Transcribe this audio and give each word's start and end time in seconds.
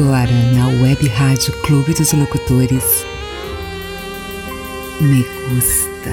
Agora 0.00 0.30
na 0.56 0.66
Web 0.82 1.06
Rádio 1.08 1.52
Clube 1.60 1.92
dos 1.92 2.14
Locutores. 2.14 3.04
Me 4.98 5.22
gusta. 5.50 6.10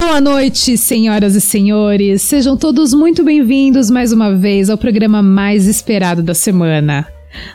Boa 0.00 0.20
noite, 0.20 0.76
senhoras 0.76 1.36
e 1.36 1.40
senhores. 1.40 2.22
Sejam 2.22 2.56
todos 2.56 2.92
muito 2.92 3.22
bem-vindos 3.22 3.88
mais 3.88 4.12
uma 4.12 4.34
vez 4.34 4.68
ao 4.68 4.76
programa 4.76 5.22
mais 5.22 5.68
esperado 5.68 6.20
da 6.20 6.34
semana. 6.34 7.06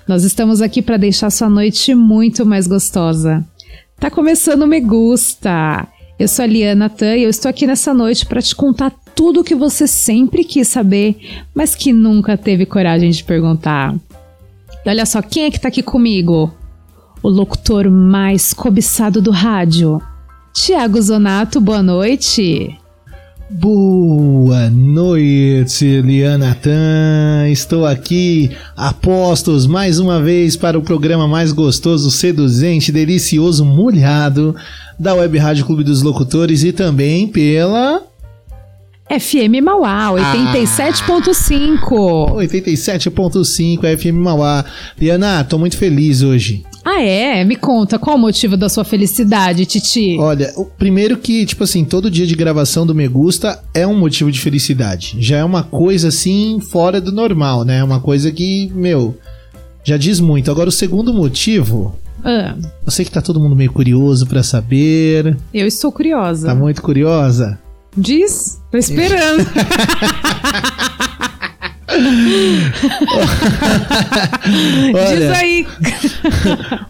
Nós 0.07 0.23
estamos 0.23 0.61
aqui 0.61 0.81
para 0.81 0.95
deixar 0.95 1.29
sua 1.31 1.49
noite 1.49 1.93
muito 1.93 2.45
mais 2.45 2.65
gostosa. 2.65 3.45
Tá 3.99 4.09
começando 4.09 4.61
o 4.61 4.67
Me 4.67 4.79
Gusta. 4.79 5.85
Eu 6.17 6.27
sou 6.27 6.43
a 6.43 6.47
Liana 6.47 6.89
Tan 6.89 7.17
e 7.17 7.23
eu 7.23 7.29
estou 7.29 7.49
aqui 7.49 7.65
nessa 7.65 7.93
noite 7.93 8.25
para 8.25 8.41
te 8.41 8.55
contar 8.55 8.91
tudo 9.15 9.41
o 9.41 9.43
que 9.43 9.55
você 9.55 9.87
sempre 9.87 10.43
quis 10.43 10.67
saber, 10.67 11.43
mas 11.53 11.75
que 11.75 11.91
nunca 11.91 12.37
teve 12.37 12.65
coragem 12.65 13.09
de 13.09 13.23
perguntar. 13.23 13.95
E 14.85 14.89
olha 14.89 15.05
só, 15.05 15.21
quem 15.21 15.45
é 15.45 15.51
que 15.51 15.59
tá 15.59 15.69
aqui 15.69 15.81
comigo? 15.81 16.53
O 17.21 17.29
locutor 17.29 17.89
mais 17.89 18.53
cobiçado 18.53 19.21
do 19.21 19.31
rádio. 19.31 20.01
Tiago 20.53 21.01
Zonato, 21.01 21.59
boa 21.59 21.81
noite. 21.81 22.77
Boa 23.49 24.69
noite, 24.69 26.01
Liana 26.01 26.55
Tan. 26.55 27.49
Estou 27.49 27.85
aqui 27.85 28.51
a 28.75 28.93
postos 28.93 29.67
mais 29.67 29.99
uma 29.99 30.21
vez 30.21 30.55
para 30.55 30.79
o 30.79 30.81
programa 30.81 31.27
mais 31.27 31.51
gostoso, 31.51 32.09
seduzente, 32.09 32.91
delicioso, 32.91 33.65
molhado 33.65 34.55
da 34.97 35.13
Web 35.13 35.37
Rádio 35.37 35.65
Clube 35.65 35.83
dos 35.83 36.01
Locutores 36.01 36.63
e 36.63 36.71
também 36.71 37.27
pela 37.27 38.01
FM 39.09 39.61
Mauá, 39.61 40.09
87.5. 40.11 41.81
87.5 42.33 43.97
FM 43.97 44.15
Mauá. 44.15 44.63
Liana, 44.99 45.43
tô 45.43 45.59
muito 45.59 45.77
feliz 45.77 46.21
hoje. 46.23 46.63
Ah, 46.95 47.01
é? 47.01 47.43
Me 47.43 47.55
conta, 47.55 47.97
qual 47.97 48.15
o 48.17 48.19
motivo 48.19 48.55
da 48.55 48.69
sua 48.69 48.83
felicidade, 48.83 49.65
Titi? 49.65 50.15
Olha, 50.19 50.53
o 50.55 50.63
primeiro 50.65 51.17
que, 51.17 51.43
tipo 51.45 51.63
assim, 51.63 51.83
todo 51.83 52.09
dia 52.11 52.27
de 52.27 52.35
gravação 52.35 52.85
do 52.85 52.93
Me 52.93 53.07
Gusta 53.07 53.59
é 53.73 53.85
um 53.87 53.97
motivo 53.97 54.31
de 54.31 54.39
felicidade. 54.39 55.15
Já 55.19 55.37
é 55.37 55.43
uma 55.43 55.63
coisa, 55.63 56.09
assim, 56.09 56.59
fora 56.59 57.01
do 57.01 57.11
normal, 57.11 57.63
né? 57.63 57.83
Uma 57.83 57.99
coisa 57.99 58.31
que, 58.31 58.71
meu, 58.75 59.17
já 59.83 59.97
diz 59.97 60.19
muito. 60.19 60.51
Agora, 60.51 60.69
o 60.69 60.71
segundo 60.71 61.11
motivo. 61.13 61.97
Ah, 62.23 62.55
Eu 62.85 62.91
sei 62.91 63.03
que 63.05 63.11
tá 63.11 63.21
todo 63.23 63.39
mundo 63.39 63.55
meio 63.55 63.71
curioso 63.73 64.27
pra 64.27 64.43
saber. 64.43 65.35
eu 65.53 65.65
estou 65.65 65.91
curiosa. 65.91 66.47
Tá 66.47 66.53
muito 66.55 66.81
curiosa? 66.81 67.59
Diz? 67.97 68.59
Tô 68.71 68.77
esperando. 68.77 69.45
Diz 71.87 72.73
Olha, 74.95 75.31
aí. 75.37 75.65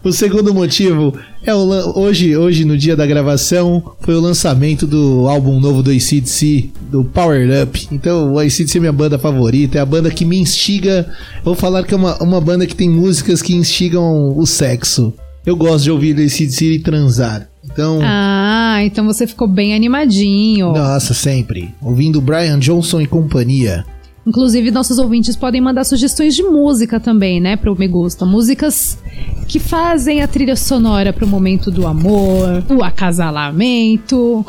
o 0.02 0.12
segundo 0.12 0.52
motivo 0.54 1.14
é 1.44 1.54
o 1.54 1.58
hoje, 1.98 2.36
hoje 2.36 2.64
no 2.64 2.76
dia 2.76 2.96
da 2.96 3.06
gravação 3.06 3.82
foi 4.00 4.14
o 4.14 4.20
lançamento 4.20 4.86
do 4.86 5.28
álbum 5.28 5.60
novo 5.60 5.82
do 5.82 5.90
ACDC, 5.90 6.70
do 6.90 7.04
Power 7.04 7.62
Up. 7.62 7.88
Então, 7.92 8.32
o 8.32 8.38
ACDC 8.38 8.78
é 8.78 8.80
minha 8.80 8.92
banda 8.92 9.18
favorita, 9.18 9.78
é 9.78 9.80
a 9.80 9.86
banda 9.86 10.10
que 10.10 10.24
me 10.24 10.38
instiga. 10.38 11.06
Vou 11.44 11.54
falar 11.54 11.84
que 11.84 11.94
é 11.94 11.96
uma, 11.96 12.16
uma 12.22 12.40
banda 12.40 12.66
que 12.66 12.74
tem 12.74 12.88
músicas 12.88 13.42
que 13.42 13.54
instigam 13.54 14.36
o 14.36 14.46
sexo. 14.46 15.12
Eu 15.44 15.56
gosto 15.56 15.84
de 15.84 15.90
ouvir 15.90 16.12
ACDC 16.16 16.64
e 16.64 16.78
transar. 16.78 17.46
Então, 17.64 17.98
Ah, 18.02 18.78
então 18.82 19.04
você 19.04 19.26
ficou 19.26 19.48
bem 19.48 19.74
animadinho. 19.74 20.72
nossa, 20.72 21.12
sempre. 21.12 21.74
Ouvindo 21.82 22.20
Brian 22.20 22.58
Johnson 22.58 23.00
e 23.00 23.06
companhia. 23.06 23.84
Inclusive, 24.26 24.70
nossos 24.70 24.98
ouvintes 24.98 25.36
podem 25.36 25.60
mandar 25.60 25.84
sugestões 25.84 26.34
de 26.34 26.42
música 26.42 26.98
também, 26.98 27.40
né, 27.40 27.56
pro 27.56 27.78
Me 27.78 27.86
Gusta. 27.86 28.24
Músicas 28.24 28.98
que 29.46 29.58
fazem 29.60 30.22
a 30.22 30.28
trilha 30.28 30.56
sonora 30.56 31.12
pro 31.12 31.26
momento 31.26 31.70
do 31.70 31.86
amor, 31.86 32.62
do 32.62 32.82
acasalamento. 32.82 34.44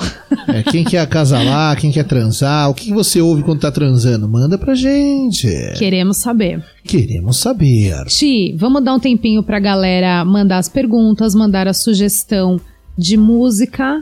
É, 0.48 0.64
quem 0.64 0.84
quer 0.84 1.00
acasalar, 1.00 1.78
quem 1.78 1.92
quer 1.92 2.06
transar, 2.06 2.70
o 2.70 2.74
que 2.74 2.94
você 2.94 3.20
ouve 3.20 3.44
quando 3.44 3.60
tá 3.60 3.72
transando? 3.72 4.28
Manda 4.28 4.58
pra 4.58 4.74
gente. 4.74 5.48
Queremos 5.78 6.18
saber. 6.18 6.64
Queremos 6.84 7.38
saber. 7.38 8.06
Ti, 8.06 8.56
vamos 8.58 8.84
dar 8.84 8.94
um 8.94 9.00
tempinho 9.00 9.44
pra 9.44 9.60
galera 9.60 10.24
mandar 10.24 10.60
as 10.60 10.70
perguntas, 10.70 11.36
mandar 11.36 11.68
a 11.68 11.74
sugestão 11.74 12.60
de 12.98 13.18
música. 13.18 14.02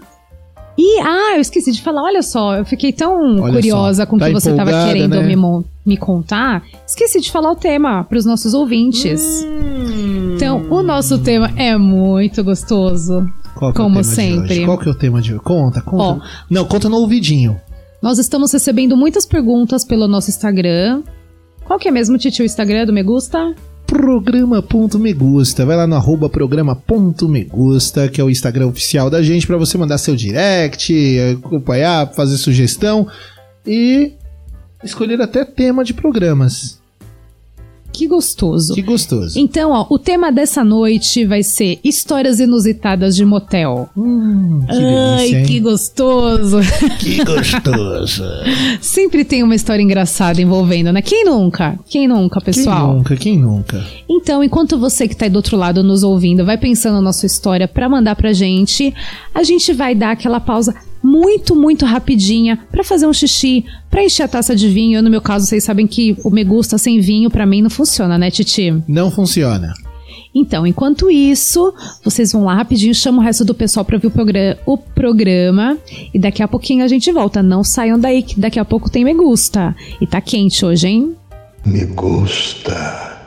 E, 0.77 0.99
ah, 1.01 1.35
eu 1.35 1.41
esqueci 1.41 1.71
de 1.71 1.81
falar, 1.81 2.01
olha 2.01 2.23
só, 2.23 2.55
eu 2.55 2.65
fiquei 2.65 2.91
tão 2.91 3.39
Olha 3.39 3.53
curiosa 3.53 4.03
só, 4.03 4.09
com 4.09 4.15
o 4.15 4.19
tá 4.19 4.27
que 4.27 4.33
você 4.33 4.49
tava 4.53 4.71
empolgada, 4.71 4.87
querendo 4.93 5.15
né? 5.21 5.35
me, 5.35 5.65
me 5.85 5.97
contar. 5.97 6.63
Esqueci 6.87 7.21
de 7.21 7.31
falar 7.31 7.51
o 7.51 7.55
tema 7.55 8.03
pros 8.03 8.25
nossos 8.25 8.53
ouvintes. 8.55 9.45
Então, 10.35 10.65
o 10.71 10.81
nosso 10.81 11.19
tema 11.19 11.51
é 11.55 11.77
muito 11.77 12.43
gostoso. 12.43 13.23
Qual 13.55 13.71
que 13.71 13.79
é 13.79 13.81
o 13.81 13.85
Como 13.85 13.95
tema 13.95 14.01
de 14.01 14.07
sempre. 14.07 14.51
hoje? 14.51 14.65
Qual 14.65 14.77
que 14.79 14.87
é 14.89 14.91
o 14.91 14.95
tema 14.95 15.21
de 15.21 15.33
hoje? 15.33 15.43
Conta, 15.43 15.81
conta. 15.81 16.25
Não, 16.49 16.65
conta 16.65 16.89
no 16.89 16.97
ouvidinho. 16.97 17.59
Nós 18.01 18.17
estamos 18.17 18.51
recebendo 18.51 18.97
muitas 18.97 19.25
perguntas 19.25 19.85
pelo 19.85 20.07
nosso 20.07 20.29
Instagram. 20.29 21.03
Qual 21.63 21.77
que 21.79 21.87
é 21.87 21.91
mesmo, 21.91 22.17
Titi, 22.17 22.41
o 22.41 22.45
Instagram 22.45 22.85
do 22.85 22.91
Me 22.93 23.03
Gusta? 23.03 23.53
Programa.megusta. 23.87 25.65
Vai 25.65 25.77
lá 25.77 25.87
no 25.87 25.95
arroba 25.95 26.29
programa.megusta, 26.29 28.09
que 28.09 28.19
é 28.19 28.23
o 28.23 28.29
Instagram 28.29 28.67
oficial 28.67 29.09
da 29.09 29.21
gente, 29.21 29.47
pra 29.47 29.57
você 29.57 29.77
mandar 29.77 29.97
seu 29.97 30.15
direct, 30.15 30.93
acompanhar, 31.37 32.13
fazer 32.13 32.37
sugestão 32.37 33.07
e 33.65 34.13
escolher 34.83 35.21
até 35.21 35.45
tema 35.45 35.83
de 35.83 35.93
programas. 35.93 36.82
Que 37.93 38.07
gostoso. 38.07 38.73
Que 38.73 38.81
gostoso. 38.81 39.39
Então, 39.39 39.71
ó, 39.71 39.85
o 39.89 39.99
tema 39.99 40.31
dessa 40.31 40.63
noite 40.63 41.25
vai 41.25 41.43
ser 41.43 41.79
histórias 41.83 42.39
inusitadas 42.39 43.15
de 43.15 43.23
motel. 43.23 43.87
Hum, 43.95 44.61
que 44.65 44.71
Ai, 44.71 44.79
delícia, 45.19 45.39
hein? 45.39 45.45
que 45.45 45.59
gostoso. 45.59 46.57
Que 46.99 47.17
gostoso. 47.23 48.23
Sempre 48.81 49.23
tem 49.23 49.43
uma 49.43 49.53
história 49.55 49.81
engraçada 49.83 50.41
envolvendo, 50.41 50.91
né? 50.91 51.01
Quem 51.01 51.23
nunca? 51.23 51.77
Quem 51.87 52.07
nunca, 52.07 52.41
pessoal? 52.41 52.87
Quem 52.87 52.97
nunca, 52.97 53.15
quem 53.15 53.37
nunca? 53.37 53.85
Então, 54.09 54.43
enquanto 54.43 54.77
você 54.77 55.07
que 55.07 55.15
tá 55.15 55.25
aí 55.25 55.29
do 55.29 55.37
outro 55.37 55.55
lado 55.55 55.83
nos 55.83 56.03
ouvindo 56.03 56.43
vai 56.43 56.57
pensando 56.57 56.99
na 57.01 57.13
sua 57.13 57.27
história 57.27 57.67
pra 57.67 57.87
mandar 57.87 58.15
pra 58.15 58.33
gente, 58.33 58.93
a 59.33 59.43
gente 59.43 59.71
vai 59.71 59.93
dar 59.93 60.11
aquela 60.11 60.39
pausa 60.39 60.73
muito, 61.13 61.55
muito 61.55 61.85
rapidinha 61.85 62.57
pra 62.71 62.83
fazer 62.83 63.05
um 63.05 63.13
xixi, 63.13 63.63
pra 63.89 64.03
encher 64.03 64.23
a 64.23 64.27
taça 64.27 64.55
de 64.55 64.67
vinho. 64.67 64.97
Eu, 64.97 65.03
no 65.03 65.09
meu 65.11 65.21
caso, 65.21 65.45
vocês 65.45 65.63
sabem 65.63 65.85
que 65.85 66.17
o 66.23 66.29
me 66.31 66.43
gusta 66.43 66.77
sem 66.77 66.99
vinho 66.99 67.29
pra 67.29 67.45
mim 67.45 67.61
não 67.61 67.69
funciona, 67.69 68.17
né, 68.17 68.31
Titi? 68.31 68.73
Não 68.87 69.11
funciona. 69.11 69.73
Então, 70.35 70.65
enquanto 70.65 71.11
isso, 71.11 71.71
vocês 72.03 72.31
vão 72.31 72.45
lá 72.45 72.55
rapidinho, 72.55 72.95
chama 72.95 73.19
o 73.19 73.23
resto 73.23 73.45
do 73.45 73.53
pessoal 73.53 73.85
pra 73.85 73.99
ver 73.99 74.07
o, 74.07 74.11
progra- 74.11 74.57
o 74.65 74.75
programa. 74.77 75.77
E 76.11 76.17
daqui 76.17 76.41
a 76.41 76.47
pouquinho 76.47 76.83
a 76.83 76.87
gente 76.87 77.11
volta. 77.11 77.43
Não 77.43 77.63
saiam 77.63 77.99
daí, 77.99 78.23
que 78.23 78.39
daqui 78.39 78.57
a 78.59 78.65
pouco 78.65 78.89
tem 78.89 79.05
Me 79.05 79.13
Gusta. 79.13 79.75
E 80.01 80.07
tá 80.07 80.19
quente 80.19 80.65
hoje, 80.65 80.87
hein? 80.87 81.15
Me 81.63 81.85
gusta. 81.85 83.22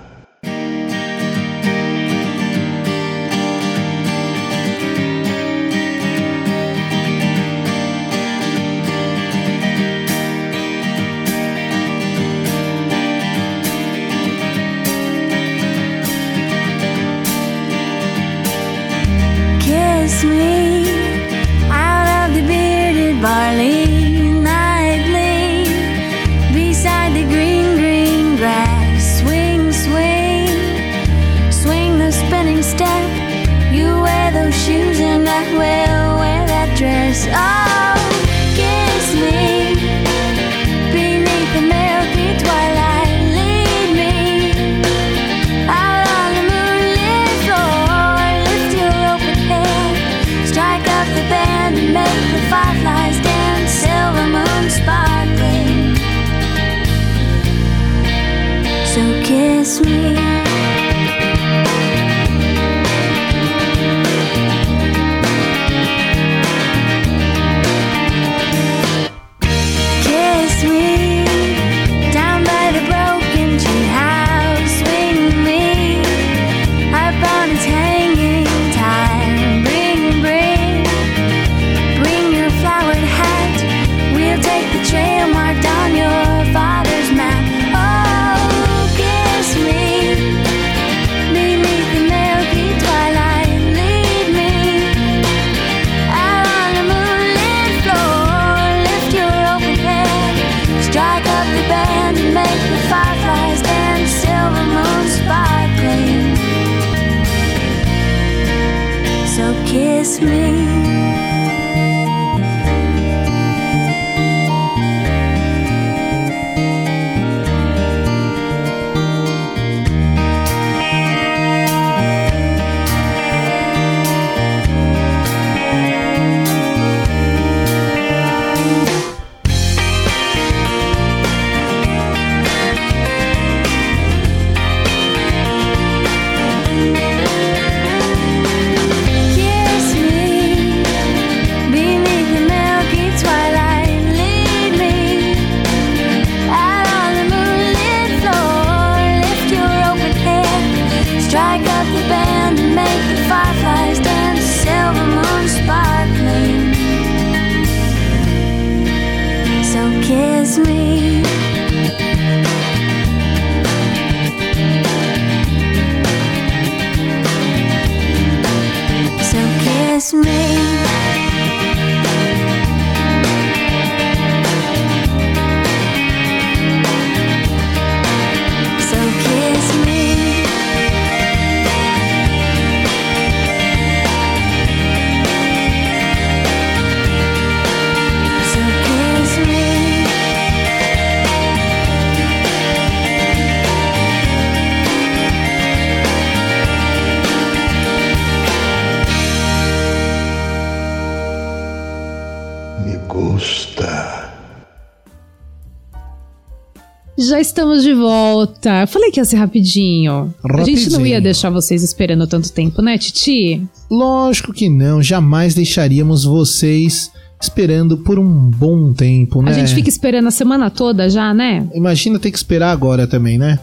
Já 207.26 207.40
estamos 207.40 207.82
de 207.82 207.92
volta. 207.94 208.82
Eu 208.82 208.86
falei 208.86 209.10
que 209.10 209.18
ia 209.18 209.24
ser 209.24 209.36
rapidinho. 209.36 210.32
A 210.44 210.64
gente 210.64 210.84
não 210.90 211.00
ia 211.00 211.16
Rapidinho. 211.16 211.22
deixar 211.22 211.50
vocês 211.50 211.82
esperando 211.82 212.26
tanto 212.26 212.52
tempo, 212.52 212.80
né, 212.80 212.96
Titi? 212.98 213.66
Lógico 213.90 214.52
que 214.52 214.68
não, 214.68 215.02
jamais 215.02 215.54
deixaríamos 215.54 216.24
vocês 216.24 217.10
esperando 217.40 217.98
por 217.98 218.18
um 218.18 218.50
bom 218.50 218.92
tempo, 218.92 219.42
né? 219.42 219.50
A 219.50 219.54
gente 219.54 219.74
fica 219.74 219.88
esperando 219.88 220.28
a 220.28 220.30
semana 220.30 220.70
toda 220.70 221.08
já, 221.10 221.34
né? 221.34 221.68
Imagina 221.74 222.18
ter 222.18 222.30
que 222.30 222.38
esperar 222.38 222.70
agora 222.70 223.06
também, 223.06 223.38
né? 223.38 223.58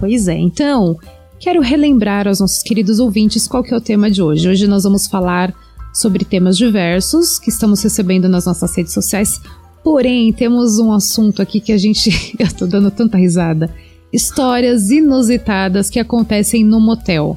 Pois 0.00 0.26
é, 0.26 0.36
então, 0.38 0.96
quero 1.38 1.60
relembrar 1.60 2.26
aos 2.26 2.40
nossos 2.40 2.62
queridos 2.62 2.98
ouvintes 2.98 3.46
qual 3.46 3.62
que 3.62 3.72
é 3.72 3.76
o 3.76 3.80
tema 3.80 4.10
de 4.10 4.22
hoje. 4.22 4.48
Hoje 4.48 4.66
nós 4.66 4.82
vamos 4.84 5.06
falar 5.06 5.54
sobre 5.92 6.24
temas 6.24 6.56
diversos 6.56 7.38
que 7.38 7.50
estamos 7.50 7.82
recebendo 7.82 8.28
nas 8.28 8.46
nossas 8.46 8.74
redes 8.76 8.92
sociais. 8.92 9.40
Porém, 9.84 10.32
temos 10.32 10.78
um 10.78 10.92
assunto 10.92 11.40
aqui 11.42 11.60
que 11.60 11.70
a 11.70 11.76
gente. 11.78 12.10
Eu 12.40 12.50
tô 12.52 12.66
dando 12.66 12.90
tanta 12.90 13.18
risada. 13.18 13.70
Histórias 14.12 14.90
inusitadas 14.90 15.90
que 15.90 16.00
acontecem 16.00 16.64
no 16.64 16.80
motel. 16.80 17.36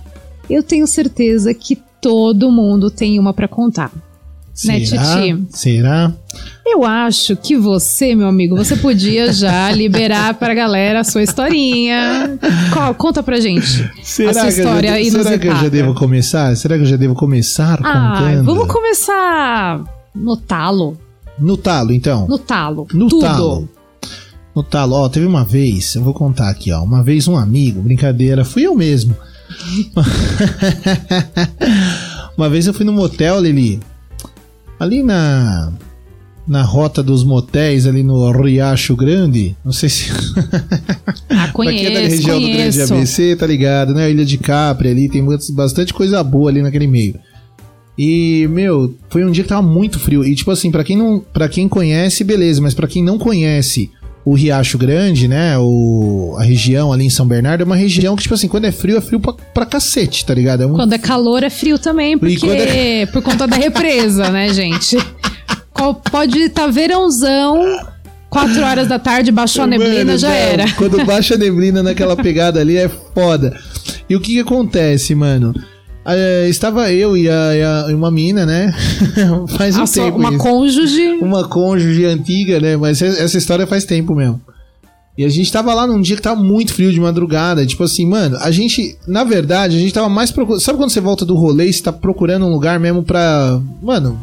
Eu 0.49 0.63
tenho 0.63 0.87
certeza 0.87 1.53
que 1.53 1.77
todo 2.01 2.49
mundo 2.51 2.89
tem 2.89 3.19
uma 3.19 3.33
pra 3.33 3.47
contar. 3.47 3.91
Né, 4.65 4.83
Será? 4.85 5.03
Titi? 5.21 5.45
Será? 5.51 6.13
Eu 6.65 6.83
acho 6.83 7.35
que 7.35 7.55
você, 7.55 8.15
meu 8.15 8.27
amigo, 8.27 8.55
você 8.55 8.75
podia 8.75 9.31
já 9.31 9.69
liberar 9.75 10.33
pra 10.35 10.53
galera 10.53 11.01
a 11.01 11.03
sua 11.03 11.21
historinha. 11.21 12.39
Qual? 12.73 12.95
Conta 12.95 13.21
pra 13.21 13.39
gente. 13.39 13.91
Será, 14.03 14.31
a 14.31 14.33
sua 14.33 14.43
que, 14.43 14.47
eu 14.47 14.51
já 14.51 14.61
história 14.61 14.91
devo, 14.93 15.11
será 15.23 15.37
que 15.37 15.47
eu 15.47 15.51
já 15.51 15.57
inusitada. 15.57 15.69
devo 15.69 15.93
começar? 15.93 16.55
Será 16.55 16.75
que 16.75 16.81
eu 16.81 16.87
já 16.87 16.95
devo 16.97 17.13
começar 17.13 17.79
Ah, 17.83 18.19
contando? 18.19 18.45
vamos 18.45 18.67
começar 18.71 19.83
no 20.15 20.35
talo. 20.37 20.97
No 21.39 21.55
talo, 21.57 21.93
então. 21.93 22.27
No 22.27 22.37
talo. 22.37 22.87
No 22.93 23.07
Tudo. 23.07 23.21
talo. 23.21 23.69
No 24.55 24.63
talo, 24.63 24.95
ó, 24.95 25.07
teve 25.07 25.25
uma 25.25 25.45
vez, 25.45 25.95
eu 25.95 26.03
vou 26.03 26.13
contar 26.13 26.49
aqui, 26.49 26.71
ó. 26.71 26.83
Uma 26.83 27.03
vez 27.03 27.27
um 27.27 27.37
amigo, 27.37 27.81
brincadeira, 27.81 28.43
fui 28.43 28.63
eu 28.63 28.75
mesmo. 28.75 29.15
uma 32.37 32.49
vez 32.49 32.67
eu 32.67 32.73
fui 32.73 32.85
no 32.85 32.91
motel, 32.91 33.39
Lili. 33.39 33.79
Ali 34.79 35.03
na. 35.03 35.71
Na 36.47 36.61
rota 36.63 37.03
dos 37.03 37.25
motéis, 37.25 37.85
ali 37.85 38.03
no 38.03 38.31
Riacho 38.31 38.95
Grande. 38.95 39.53
Não 39.65 39.73
sei 39.73 39.89
se. 39.89 40.09
Ah, 41.29 41.51
Pra 41.53 41.65
quem 41.65 41.85
é 41.85 41.89
da 41.89 41.95
conheço, 41.99 42.15
região 42.15 42.39
do 42.39 42.47
Grande 42.47 42.77
conheço. 42.77 42.93
ABC, 42.93 43.35
tá 43.35 43.45
ligado, 43.45 43.93
né? 43.93 44.09
Ilha 44.09 44.23
de 44.23 44.37
Capri 44.37 44.87
ali, 44.87 45.09
tem 45.09 45.25
bastante 45.53 45.93
coisa 45.93 46.23
boa 46.23 46.49
ali 46.49 46.61
naquele 46.61 46.87
meio. 46.87 47.19
E, 47.97 48.47
meu, 48.51 48.95
foi 49.09 49.25
um 49.25 49.31
dia 49.31 49.43
que 49.43 49.49
tava 49.49 49.61
muito 49.61 49.99
frio. 49.99 50.23
E, 50.23 50.35
tipo 50.35 50.51
assim, 50.51 50.69
pra 50.69 50.83
quem 50.83 50.95
não. 50.95 51.19
para 51.19 51.49
quem 51.49 51.67
conhece, 51.67 52.23
beleza, 52.23 52.61
mas 52.61 52.73
pra 52.73 52.87
quem 52.87 53.03
não 53.03 53.17
conhece 53.17 53.89
o 54.23 54.33
Riacho 54.33 54.77
Grande, 54.77 55.27
né? 55.27 55.57
O, 55.57 56.35
a 56.37 56.43
região 56.43 56.91
ali 56.91 57.05
em 57.05 57.09
São 57.09 57.25
Bernardo, 57.25 57.61
é 57.61 57.65
uma 57.65 57.77
região 57.77 58.13
que, 58.15 58.23
tipo 58.23 58.35
assim, 58.35 58.47
quando 58.49 58.65
é 58.65 58.71
frio, 58.73 58.97
é 58.97 59.01
frio 59.01 59.19
pra, 59.21 59.33
pra 59.33 59.65
cacete, 59.65 60.25
tá 60.25 60.33
ligado? 60.33 60.63
É 60.63 60.67
um, 60.67 60.73
Quando 60.73 60.91
é 60.93 60.97
calor 60.97 61.43
é 61.43 61.49
frio 61.49 61.79
também, 61.79 62.17
porque 62.17 62.45
é- 62.45 63.05
por 63.11 63.21
conta 63.21 63.47
da 63.47 63.55
represa, 63.55 64.29
né, 64.29 64.53
gente? 64.53 64.97
Pode 66.11 66.39
estar 66.39 66.67
verãozão, 66.67 67.79
4 68.29 68.63
horas 68.63 68.87
da 68.87 68.99
tarde, 68.99 69.31
baixou 69.31 69.63
a 69.63 69.67
neblina, 69.67 70.03
Mano, 70.05 70.17
já 70.17 70.33
era. 70.33 70.73
Quando 70.73 71.05
baixa 71.05 71.35
a 71.35 71.37
neblina 71.37 71.81
naquela 71.81 72.15
pegada 72.15 72.59
ali 72.59 72.75
é 72.75 72.89
foda. 72.89 73.57
E 74.09 74.15
o 74.15 74.19
que 74.19 74.33
que 74.33 74.39
acontece, 74.41 75.15
mano? 75.15 75.53
É, 76.09 76.47
estava 76.47 76.91
eu 76.91 77.17
e, 77.17 77.29
a- 77.29 77.55
e 77.55 77.61
a- 77.61 77.85
e 77.89 77.93
uma 77.93 78.09
mina, 78.09 78.45
né? 78.45 78.73
faz 79.57 79.77
um 79.77 79.83
A 79.83 79.87
sua- 79.87 80.05
tempo 80.05 80.17
uma 80.17 80.29
isso. 80.29 80.37
cônjuge. 80.39 81.07
Uma 81.21 81.47
cônjuge 81.47 82.05
antiga, 82.05 82.59
né? 82.61 82.77
Mas 82.77 83.01
essa 83.01 83.37
história 83.37 83.67
faz 83.67 83.83
tempo 83.83 84.15
mesmo. 84.15 84.39
E 85.17 85.25
a 85.25 85.29
gente 85.29 85.51
tava 85.51 85.73
lá 85.73 85.85
num 85.87 85.99
dia 85.99 86.15
que 86.15 86.21
tava 86.21 86.41
muito 86.41 86.73
frio 86.73 86.91
de 86.93 86.99
madrugada. 86.99 87.65
Tipo 87.65 87.83
assim, 87.83 88.05
mano, 88.05 88.37
a 88.39 88.51
gente, 88.51 88.95
na 89.07 89.23
verdade, 89.23 89.75
a 89.75 89.79
gente 89.79 89.93
tava 89.93 90.07
mais 90.07 90.29
procurando. 90.31 90.61
Sabe 90.61 90.77
quando 90.77 90.91
você 90.91 91.01
volta 91.01 91.25
do 91.25 91.35
rolê 91.35 91.65
e 91.65 91.73
você 91.73 91.81
tá 91.83 91.91
procurando 91.91 92.45
um 92.45 92.51
lugar 92.51 92.79
mesmo 92.79 93.01
pra. 93.03 93.59
Mano, 93.81 94.19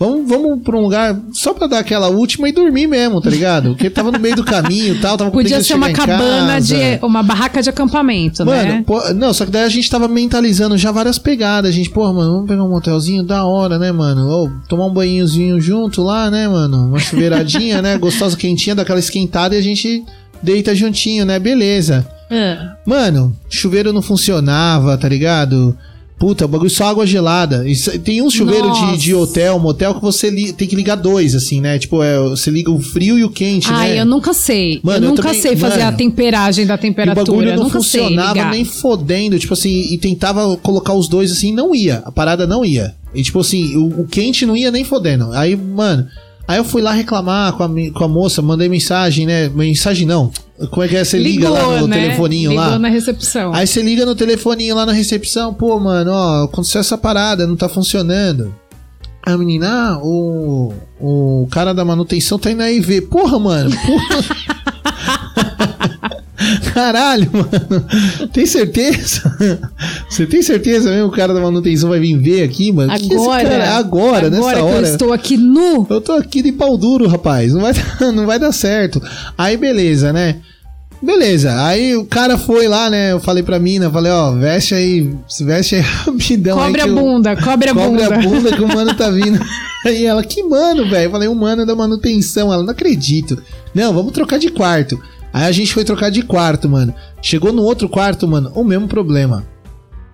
vamos, 0.00 0.26
vamos 0.28 0.62
pra 0.64 0.76
um 0.76 0.80
lugar 0.80 1.16
só 1.32 1.52
pra 1.52 1.66
dar 1.66 1.78
aquela 1.78 2.08
última 2.08 2.48
e 2.48 2.52
dormir 2.52 2.86
mesmo, 2.86 3.20
tá 3.20 3.28
ligado? 3.28 3.70
Porque 3.70 3.90
tava 3.90 4.10
no 4.10 4.18
meio 4.18 4.34
do 4.34 4.42
caminho 4.42 4.94
e 4.94 4.98
tal. 4.98 5.18
Tava 5.18 5.30
com 5.30 5.36
Podia 5.36 5.62
ser 5.62 5.74
uma 5.74 5.92
cabana 5.92 6.58
de. 6.60 6.74
uma 7.02 7.22
barraca 7.22 7.62
de 7.62 7.68
acampamento, 7.68 8.44
Mano, 8.44 8.62
né? 8.62 8.84
pô, 8.86 9.12
não, 9.12 9.34
só 9.34 9.44
que 9.44 9.50
daí 9.50 9.64
a 9.64 9.68
gente 9.68 9.90
tava 9.90 10.08
mentalizando 10.08 10.76
já 10.78 10.90
várias 10.90 11.18
pegadas. 11.18 11.70
A 11.70 11.72
gente, 11.72 11.90
pô, 11.90 12.10
mano, 12.12 12.32
vamos 12.32 12.48
pegar 12.48 12.64
um 12.64 12.70
motelzinho 12.70 13.22
da 13.22 13.44
hora, 13.44 13.78
né, 13.78 13.92
mano? 13.92 14.26
Ô, 14.28 14.50
tomar 14.68 14.86
um 14.86 14.92
banhozinho 14.92 15.60
junto 15.60 16.02
lá, 16.02 16.30
né, 16.30 16.48
mano? 16.48 16.86
Uma 16.88 16.98
chuveiradinha, 16.98 17.82
né? 17.82 17.96
Gostosa, 18.00 18.36
quentinha, 18.36 18.74
daquela 18.74 18.98
esquentada 18.98 19.54
e 19.54 19.58
a 19.58 19.62
gente 19.62 20.02
deita 20.42 20.74
juntinho, 20.74 21.26
né? 21.26 21.38
Beleza. 21.38 22.06
Ah, 22.30 22.76
Mano, 22.86 23.36
chuveiro 23.48 23.92
não 23.92 24.00
funcionava, 24.00 24.96
tá 24.96 25.08
ligado? 25.08 25.76
Puta, 26.20 26.44
o 26.44 26.48
bagulho 26.48 26.68
só 26.68 26.84
água 26.84 27.06
gelada. 27.06 27.66
Isso- 27.66 27.98
tem 28.00 28.20
um 28.20 28.28
chuveiro 28.28 28.70
de, 28.70 28.80
Nossa. 28.82 28.98
de 28.98 29.14
hotel, 29.14 29.58
motel, 29.58 29.94
que 29.94 30.02
você 30.02 30.28
li- 30.28 30.52
tem 30.52 30.68
que 30.68 30.76
ligar 30.76 30.94
dois, 30.96 31.34
assim, 31.34 31.62
né? 31.62 31.78
Tipo, 31.78 32.02
é, 32.02 32.18
você 32.20 32.50
liga 32.50 32.70
o 32.70 32.78
frio 32.78 33.18
e 33.18 33.24
o 33.24 33.30
quente, 33.30 33.68
Ai, 33.70 33.92
né? 33.94 34.00
eu 34.02 34.04
nunca 34.04 34.34
sei. 34.34 34.80
Mano, 34.82 34.98
eu 34.98 35.02
eu 35.04 35.08
nunca 35.12 35.22
também- 35.22 35.40
sei 35.40 35.56
fazer 35.56 35.80
a 35.80 35.86
mano, 35.86 35.96
temperagem 35.96 36.66
da 36.66 36.74
E 36.74 36.76
o 36.76 36.78
temperatura. 36.78 37.24
bagulho 37.24 37.56
não 37.56 37.70
funcionava 37.70 38.44
nem 38.50 38.66
fodendo, 38.66 39.38
tipo 39.38 39.54
assim, 39.54 39.94
e 39.94 39.96
tentava 39.96 40.54
colocar 40.58 40.92
os 40.92 41.08
dois 41.08 41.32
assim, 41.32 41.54
não 41.54 41.74
ia. 41.74 42.02
A 42.04 42.12
parada 42.12 42.46
não 42.46 42.62
ia. 42.66 42.94
E 43.14 43.22
tipo 43.22 43.40
assim, 43.40 43.74
o, 43.76 44.02
o 44.02 44.06
quente 44.06 44.44
não 44.44 44.54
ia 44.54 44.70
nem 44.70 44.84
fodendo. 44.84 45.32
Aí, 45.32 45.56
mano, 45.56 46.06
aí 46.50 46.58
eu 46.58 46.64
fui 46.64 46.82
lá 46.82 46.92
reclamar 46.92 47.52
com 47.52 47.62
a, 47.62 47.68
com 47.92 48.04
a 48.04 48.08
moça, 48.08 48.42
mandei 48.42 48.68
mensagem, 48.68 49.24
né? 49.24 49.48
Mensagem 49.48 50.04
não. 50.06 50.32
Como 50.70 50.82
é 50.82 50.88
que 50.88 50.96
é? 50.96 51.04
Você 51.04 51.16
liga 51.16 51.48
lá 51.48 51.80
no 51.80 51.86
né? 51.86 51.96
telefoninho 51.96 52.50
Ligou 52.50 52.64
lá. 52.64 52.78
na 52.78 52.88
recepção. 52.88 53.54
Aí 53.54 53.66
você 53.66 53.80
liga 53.80 54.04
no 54.04 54.14
telefoninho 54.14 54.74
lá 54.74 54.84
na 54.84 54.92
recepção, 54.92 55.54
pô, 55.54 55.78
mano, 55.78 56.10
ó, 56.12 56.44
aconteceu 56.44 56.80
essa 56.80 56.98
parada, 56.98 57.46
não 57.46 57.56
tá 57.56 57.68
funcionando. 57.68 58.52
A 59.22 59.36
menina, 59.36 59.92
ah, 59.92 59.98
o, 60.02 60.72
o 60.98 61.48
cara 61.50 61.72
da 61.72 61.84
manutenção 61.84 62.38
tá 62.38 62.50
indo 62.50 62.62
aí 62.62 62.80
ver. 62.80 63.02
Porra, 63.02 63.38
mano, 63.38 63.70
porra. 63.70 64.24
caralho, 66.72 67.28
mano. 67.32 68.28
Tem 68.32 68.46
certeza? 68.46 69.36
Você 70.08 70.26
tem 70.26 70.42
certeza 70.42 70.90
mesmo 70.90 71.08
o 71.08 71.10
cara 71.12 71.32
da 71.34 71.40
manutenção 71.40 71.88
vai 71.88 72.00
vir 72.00 72.16
ver 72.18 72.42
aqui, 72.44 72.72
mano? 72.72 72.92
Que 72.94 73.08
que 73.08 73.14
esse 73.14 73.22
Agora. 73.24 73.48
cara- 73.48 73.76
agora, 73.76 74.26
agora 74.26 74.30
nessa 74.30 74.54
que 74.54 74.60
hora. 74.60 74.76
eu 74.86 74.92
estou 74.92 75.12
aqui 75.12 75.36
nu. 75.36 75.86
Eu 75.88 76.00
tô 76.00 76.12
aqui 76.12 76.42
de 76.42 76.52
pau 76.52 76.76
duro, 76.76 77.06
rapaz. 77.08 77.52
Não 77.52 77.60
vai, 77.62 77.72
dar- 77.98 78.12
não 78.12 78.26
vai 78.26 78.38
dar 78.38 78.52
certo. 78.52 79.00
Aí, 79.36 79.56
beleza, 79.56 80.12
né? 80.12 80.36
Beleza. 81.02 81.64
Aí 81.64 81.96
o 81.96 82.04
cara 82.04 82.36
foi 82.36 82.68
lá, 82.68 82.90
né? 82.90 83.12
Eu 83.12 83.20
falei 83.20 83.42
pra 83.42 83.58
mina, 83.58 83.90
falei, 83.90 84.12
ó, 84.12 84.32
veste 84.32 84.74
aí, 84.74 85.10
se 85.26 85.42
veste 85.44 85.76
aí 85.76 85.80
rapidão. 86.04 86.58
aí 86.60 86.66
Cobre 86.66 86.80
a 86.80 86.84
que 86.84 86.90
eu- 86.90 86.94
bunda, 86.94 87.36
cobre 87.36 87.70
a 87.70 87.74
Cobre 87.74 87.88
bunda. 88.02 88.14
a 88.14 88.18
bunda 88.18 88.52
que 88.56 88.62
o 88.62 88.68
mano 88.68 88.94
tá 88.94 89.08
vindo. 89.10 89.40
Aí 89.86 90.04
ela, 90.04 90.22
que 90.22 90.42
mano, 90.42 90.88
velho? 90.90 91.06
Eu 91.06 91.10
falei, 91.10 91.26
o 91.28 91.34
mano 91.34 91.62
é 91.62 91.64
da 91.66 91.74
manutenção. 91.74 92.52
Ela, 92.52 92.62
não 92.62 92.70
acredito. 92.70 93.42
Não, 93.74 93.94
vamos 93.94 94.12
trocar 94.12 94.38
de 94.38 94.50
quarto. 94.50 95.00
Aí 95.32 95.44
a 95.44 95.52
gente 95.52 95.72
foi 95.72 95.84
trocar 95.84 96.10
de 96.10 96.22
quarto, 96.22 96.68
mano. 96.68 96.94
Chegou 97.22 97.52
no 97.52 97.62
outro 97.62 97.88
quarto, 97.88 98.26
mano, 98.26 98.50
o 98.54 98.64
mesmo 98.64 98.88
problema. 98.88 99.46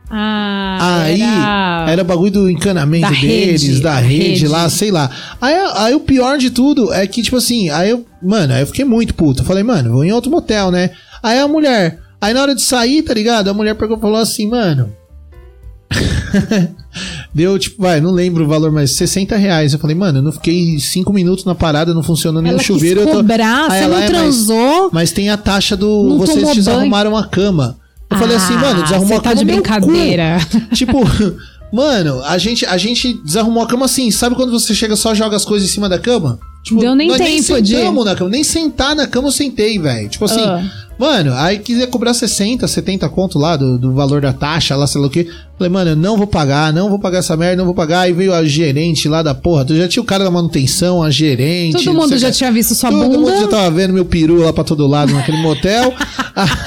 Ah, 0.09 1.01
Aí 1.03 1.21
era... 1.21 1.87
era 1.91 2.05
bagulho 2.05 2.31
do 2.31 2.51
encanamento 2.51 3.09
Da 3.13 3.21
deles, 3.21 3.63
rede, 3.63 3.81
da 3.81 3.97
rede, 3.97 4.25
rede. 4.29 4.49
lá, 4.49 4.69
sei 4.71 4.91
lá. 4.93 5.11
Aí, 5.41 5.55
aí 5.77 5.95
o 5.95 6.01
pior 6.01 6.39
de 6.39 6.51
tudo 6.51 6.93
é 6.93 7.07
que, 7.07 7.23
tipo 7.23 7.37
assim, 7.37 7.71
aí 7.71 7.91
eu, 7.91 8.07
mano, 8.23 8.55
aí 8.55 8.61
eu 8.63 8.67
fiquei 8.67 8.85
muito 8.85 9.15
puto. 9.15 9.45
Falei, 9.45 9.65
mano, 9.65 9.93
vou 9.93 10.05
em 10.05 10.13
outro 10.13 10.31
motel, 10.31 10.71
né? 10.71 10.91
Aí 11.23 11.39
a 11.41 11.49
mulher, 11.49 11.99
aí 12.21 12.33
na 12.33 12.43
hora 12.43 12.55
de 12.55 12.63
sair, 12.63 13.03
tá 13.03 13.13
ligado? 13.13 13.49
A 13.49 13.55
mulher 13.55 13.75
pegou 13.75 13.97
e 13.97 14.01
falou 14.01 14.19
assim, 14.19 14.49
mano. 14.49 14.93
Deu, 17.35 17.59
tipo, 17.59 17.83
vai, 17.83 18.01
não 18.01 18.11
lembro 18.11 18.45
o 18.45 18.49
valor, 18.49 18.71
mas 18.73 18.93
60 18.93 19.37
reais. 19.37 19.73
Eu 19.73 19.79
falei, 19.79 19.95
mano, 19.97 20.19
eu 20.19 20.23
não 20.23 20.33
fiquei 20.33 20.79
5 20.79 21.13
minutos 21.13 21.45
na 21.45 21.55
parada, 21.55 21.93
não 21.95 22.03
funcionou 22.03 22.41
nem 22.43 22.55
o 22.55 22.59
chuveiro. 22.59 23.01
quis 23.01 23.07
eu 23.09 23.13
tô... 23.13 23.19
cobrar, 23.23 23.71
Aí 23.71 23.79
você 23.79 23.85
ela, 23.85 23.89
não 23.97 23.97
"É, 23.97 24.01
mas- 24.01 24.11
transou. 24.11 24.91
Mas 24.93 25.13
tem 25.13 25.31
a 25.31 25.37
taxa 25.37 25.77
do. 25.77 26.19
Vocês 26.19 26.55
desarrumaram 26.55 27.17
a 27.17 27.27
cama. 27.27 27.77
Eu 28.11 28.19
falei 28.19 28.37
assim, 28.37 28.55
Ah, 28.55 28.59
mano, 28.61 28.83
desarrumou 28.85 29.19
a 29.19 29.21
tá 29.21 29.31
cama. 29.31 29.35
de 29.37 29.45
no 29.45 29.53
meu 29.53 29.63
brincadeira. 29.63 30.39
Tipo, 30.73 31.01
mano, 31.73 32.23
a 32.25 32.39
gente, 32.39 32.65
a 32.65 32.77
gente 32.77 33.15
desarrumou 33.25 33.63
a 33.63 33.67
cama 33.67 33.85
assim. 33.87 34.11
Sabe 34.11 34.35
quando 34.37 34.53
você 34.53 34.75
chega 34.75 34.95
só 34.97 35.15
joga 35.15 35.37
as 35.37 35.45
coisas 35.45 35.69
em 35.69 35.73
cima 35.73 35.89
da 35.89 35.99
cama? 35.99 36.39
Tipo, 36.67 36.81
Deu 36.81 36.97
nem 36.97 37.09
tempo 37.17 37.63
de- 37.63 37.77
sentamos 37.77 38.05
na 38.05 38.17
cama, 38.17 38.29
nem 38.31 38.43
sentar 38.43 38.97
na 38.97 39.07
cama 39.07 39.29
eu 39.29 39.33
sentei, 39.33 39.79
velho. 39.79 40.09
Tipo 40.09 40.25
assim, 40.25 40.41
Ah. 40.41 40.69
mano, 40.99 41.33
aí 41.35 41.61
queria 41.61 41.87
cobrar 41.87 42.13
60, 42.13 42.67
70 42.67 43.09
conto 43.09 43.39
lá 43.39 43.57
do, 43.57 43.79
do 43.79 43.95
valor 43.95 44.21
da 44.21 44.33
taxa, 44.33 44.75
lá 44.75 44.85
sei 44.85 45.01
lá 45.01 45.07
o 45.07 45.11
que. 45.11 45.29
Falei, 45.57 45.73
mano, 45.73 45.91
eu 45.93 45.97
não 45.97 46.17
vou 46.17 46.27
pagar, 46.27 46.73
não 46.73 46.89
vou 46.91 46.99
pagar 46.99 47.19
essa 47.19 47.37
merda, 47.37 47.59
não 47.59 47.67
vou 47.67 47.75
pagar. 47.75 48.01
Aí 48.01 48.13
veio 48.13 48.35
a 48.35 48.45
gerente 48.45 49.09
lá 49.09 49.23
da 49.23 49.33
porra. 49.33 49.65
Tu 49.65 49.77
já 49.77 49.87
tinha 49.87 50.03
o 50.03 50.07
cara 50.07 50.25
da 50.25 50.31
manutenção, 50.31 51.05
a 51.05 51.09
gerente. 51.09 51.85
Todo 51.85 51.95
mundo 51.95 52.19
já 52.19 52.33
que. 52.33 52.37
tinha 52.37 52.51
visto 52.51 52.75
sua 52.75 52.91
Todo 52.91 53.05
bunda. 53.05 53.17
mundo 53.19 53.41
já 53.43 53.47
tava 53.47 53.71
vendo 53.71 53.95
meu 53.95 54.05
peru 54.05 54.39
lá 54.43 54.53
pra 54.53 54.65
todo 54.65 54.89
lado 54.89 55.13
naquele 55.15 55.39
motel. 55.39 55.95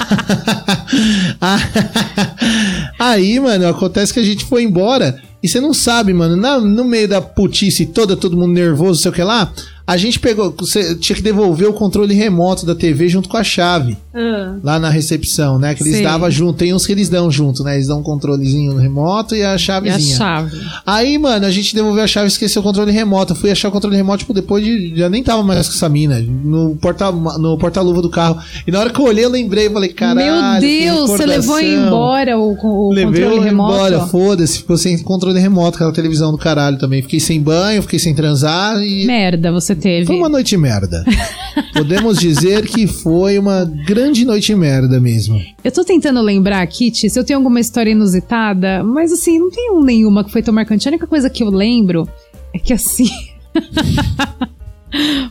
Aí, 2.98 3.38
mano, 3.40 3.66
acontece 3.68 4.12
que 4.12 4.20
a 4.20 4.24
gente 4.24 4.44
foi 4.44 4.62
embora 4.62 5.16
e 5.42 5.48
você 5.48 5.60
não 5.60 5.72
sabe, 5.72 6.12
mano, 6.12 6.36
na- 6.36 6.60
no 6.60 6.84
meio 6.84 7.08
da 7.08 7.20
putice 7.20 7.86
toda, 7.86 8.16
todo 8.16 8.36
mundo 8.36 8.52
nervoso, 8.52 9.00
sei 9.00 9.10
o 9.10 9.14
que 9.14 9.22
lá, 9.22 9.50
a 9.92 9.96
gente 9.96 10.20
pegou, 10.20 10.54
você 10.58 10.94
tinha 10.94 11.16
que 11.16 11.22
devolver 11.22 11.68
o 11.68 11.72
controle 11.72 12.14
remoto 12.14 12.64
da 12.64 12.74
TV 12.74 13.08
junto 13.08 13.28
com 13.28 13.36
a 13.36 13.42
chave. 13.42 13.96
Ah. 14.14 14.56
Lá 14.62 14.78
na 14.78 14.88
recepção, 14.88 15.58
né? 15.58 15.74
Que 15.74 15.82
eles 15.82 15.94
Sei. 15.96 16.04
davam 16.04 16.30
junto. 16.30 16.58
Tem 16.58 16.72
uns 16.72 16.86
que 16.86 16.92
eles 16.92 17.08
dão 17.08 17.30
junto, 17.30 17.62
né? 17.64 17.74
Eles 17.74 17.86
dão 17.88 18.00
um 18.00 18.02
controlezinho 18.02 18.76
remoto 18.76 19.34
e 19.34 19.42
a 19.42 19.50
E 19.50 19.54
a 19.54 19.58
chavezinha. 19.58 20.16
chave. 20.16 20.56
Aí, 20.86 21.18
mano, 21.18 21.44
a 21.46 21.50
gente 21.50 21.74
devolveu 21.74 22.04
a 22.04 22.06
chave 22.06 22.26
e 22.26 22.28
esqueceu 22.28 22.60
o 22.60 22.62
controle 22.62 22.92
remoto. 22.92 23.32
Eu 23.32 23.36
fui 23.36 23.50
achar 23.50 23.68
o 23.68 23.72
controle 23.72 23.96
remoto, 23.96 24.18
tipo, 24.18 24.32
depois 24.34 24.64
de. 24.64 24.94
Já 24.96 25.08
nem 25.08 25.22
tava 25.22 25.42
mais 25.42 25.68
com 25.68 25.74
essa 25.74 25.88
mina. 25.88 26.20
No 26.20 26.76
porta- 26.76 27.10
no 27.10 27.58
porta-luva 27.58 28.00
do 28.02 28.08
carro. 28.10 28.38
E 28.66 28.70
na 28.70 28.78
hora 28.80 28.90
que 28.90 29.00
eu 29.00 29.04
olhei, 29.04 29.24
eu 29.24 29.30
lembrei, 29.30 29.66
eu 29.66 29.72
falei, 29.72 29.90
caralho. 29.90 30.60
Meu 30.60 30.60
Deus, 30.60 31.10
você 31.10 31.26
levou 31.26 31.60
embora 31.60 32.38
o, 32.38 32.56
o 32.60 32.92
Levei 32.92 33.22
controle 33.24 33.44
remoto? 33.44 33.74
embora, 33.74 34.00
foda-se. 34.06 34.58
Ficou 34.58 34.76
sem 34.76 34.98
controle 35.02 35.38
remoto, 35.40 35.76
aquela 35.76 35.92
televisão 35.92 36.30
do 36.30 36.38
caralho 36.38 36.78
também. 36.78 37.02
Fiquei 37.02 37.18
sem 37.20 37.40
banho, 37.40 37.82
fiquei 37.82 37.98
sem 37.98 38.14
transar 38.14 38.80
e. 38.82 39.06
Merda, 39.06 39.50
você 39.52 39.74
teve. 39.80 40.06
Foi 40.06 40.16
uma 40.16 40.28
noite 40.28 40.56
merda. 40.56 41.04
Podemos 41.74 42.18
dizer 42.18 42.66
que 42.66 42.86
foi 42.86 43.38
uma 43.38 43.64
grande 43.64 44.24
noite 44.24 44.54
merda 44.54 45.00
mesmo. 45.00 45.40
Eu 45.64 45.72
tô 45.72 45.84
tentando 45.84 46.20
lembrar 46.20 46.66
Ti, 46.66 46.92
se 47.10 47.18
eu 47.18 47.24
tenho 47.24 47.38
alguma 47.38 47.58
história 47.60 47.90
inusitada, 47.90 48.84
mas 48.84 49.12
assim, 49.12 49.38
não 49.38 49.50
tenho 49.50 49.82
nenhuma 49.82 50.22
que 50.22 50.30
foi 50.30 50.42
tão 50.42 50.54
marcante. 50.54 50.86
A 50.86 50.90
única 50.90 51.06
coisa 51.06 51.28
que 51.28 51.42
eu 51.42 51.50
lembro 51.50 52.08
é 52.54 52.58
que 52.58 52.72
assim. 52.72 53.08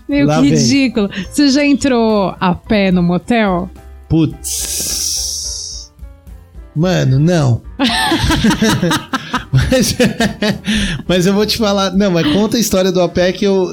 Meio 0.07 0.25
Lá 0.25 0.35
que 0.37 0.49
vem. 0.49 0.57
ridículo. 0.57 1.09
Você 1.29 1.49
já 1.49 1.65
entrou 1.65 2.33
a 2.39 2.55
pé 2.55 2.91
no 2.91 3.03
motel? 3.03 3.69
Putz. 4.07 5.91
Mano, 6.75 7.19
não. 7.19 7.61
mas, 9.51 9.95
mas 11.07 11.25
eu 11.25 11.33
vou 11.33 11.45
te 11.45 11.57
falar. 11.57 11.91
Não, 11.91 12.09
mas 12.11 12.31
conta 12.31 12.57
a 12.57 12.59
história 12.59 12.91
do 12.91 13.01
APEC 13.01 13.39
que 13.39 13.45
eu. 13.45 13.67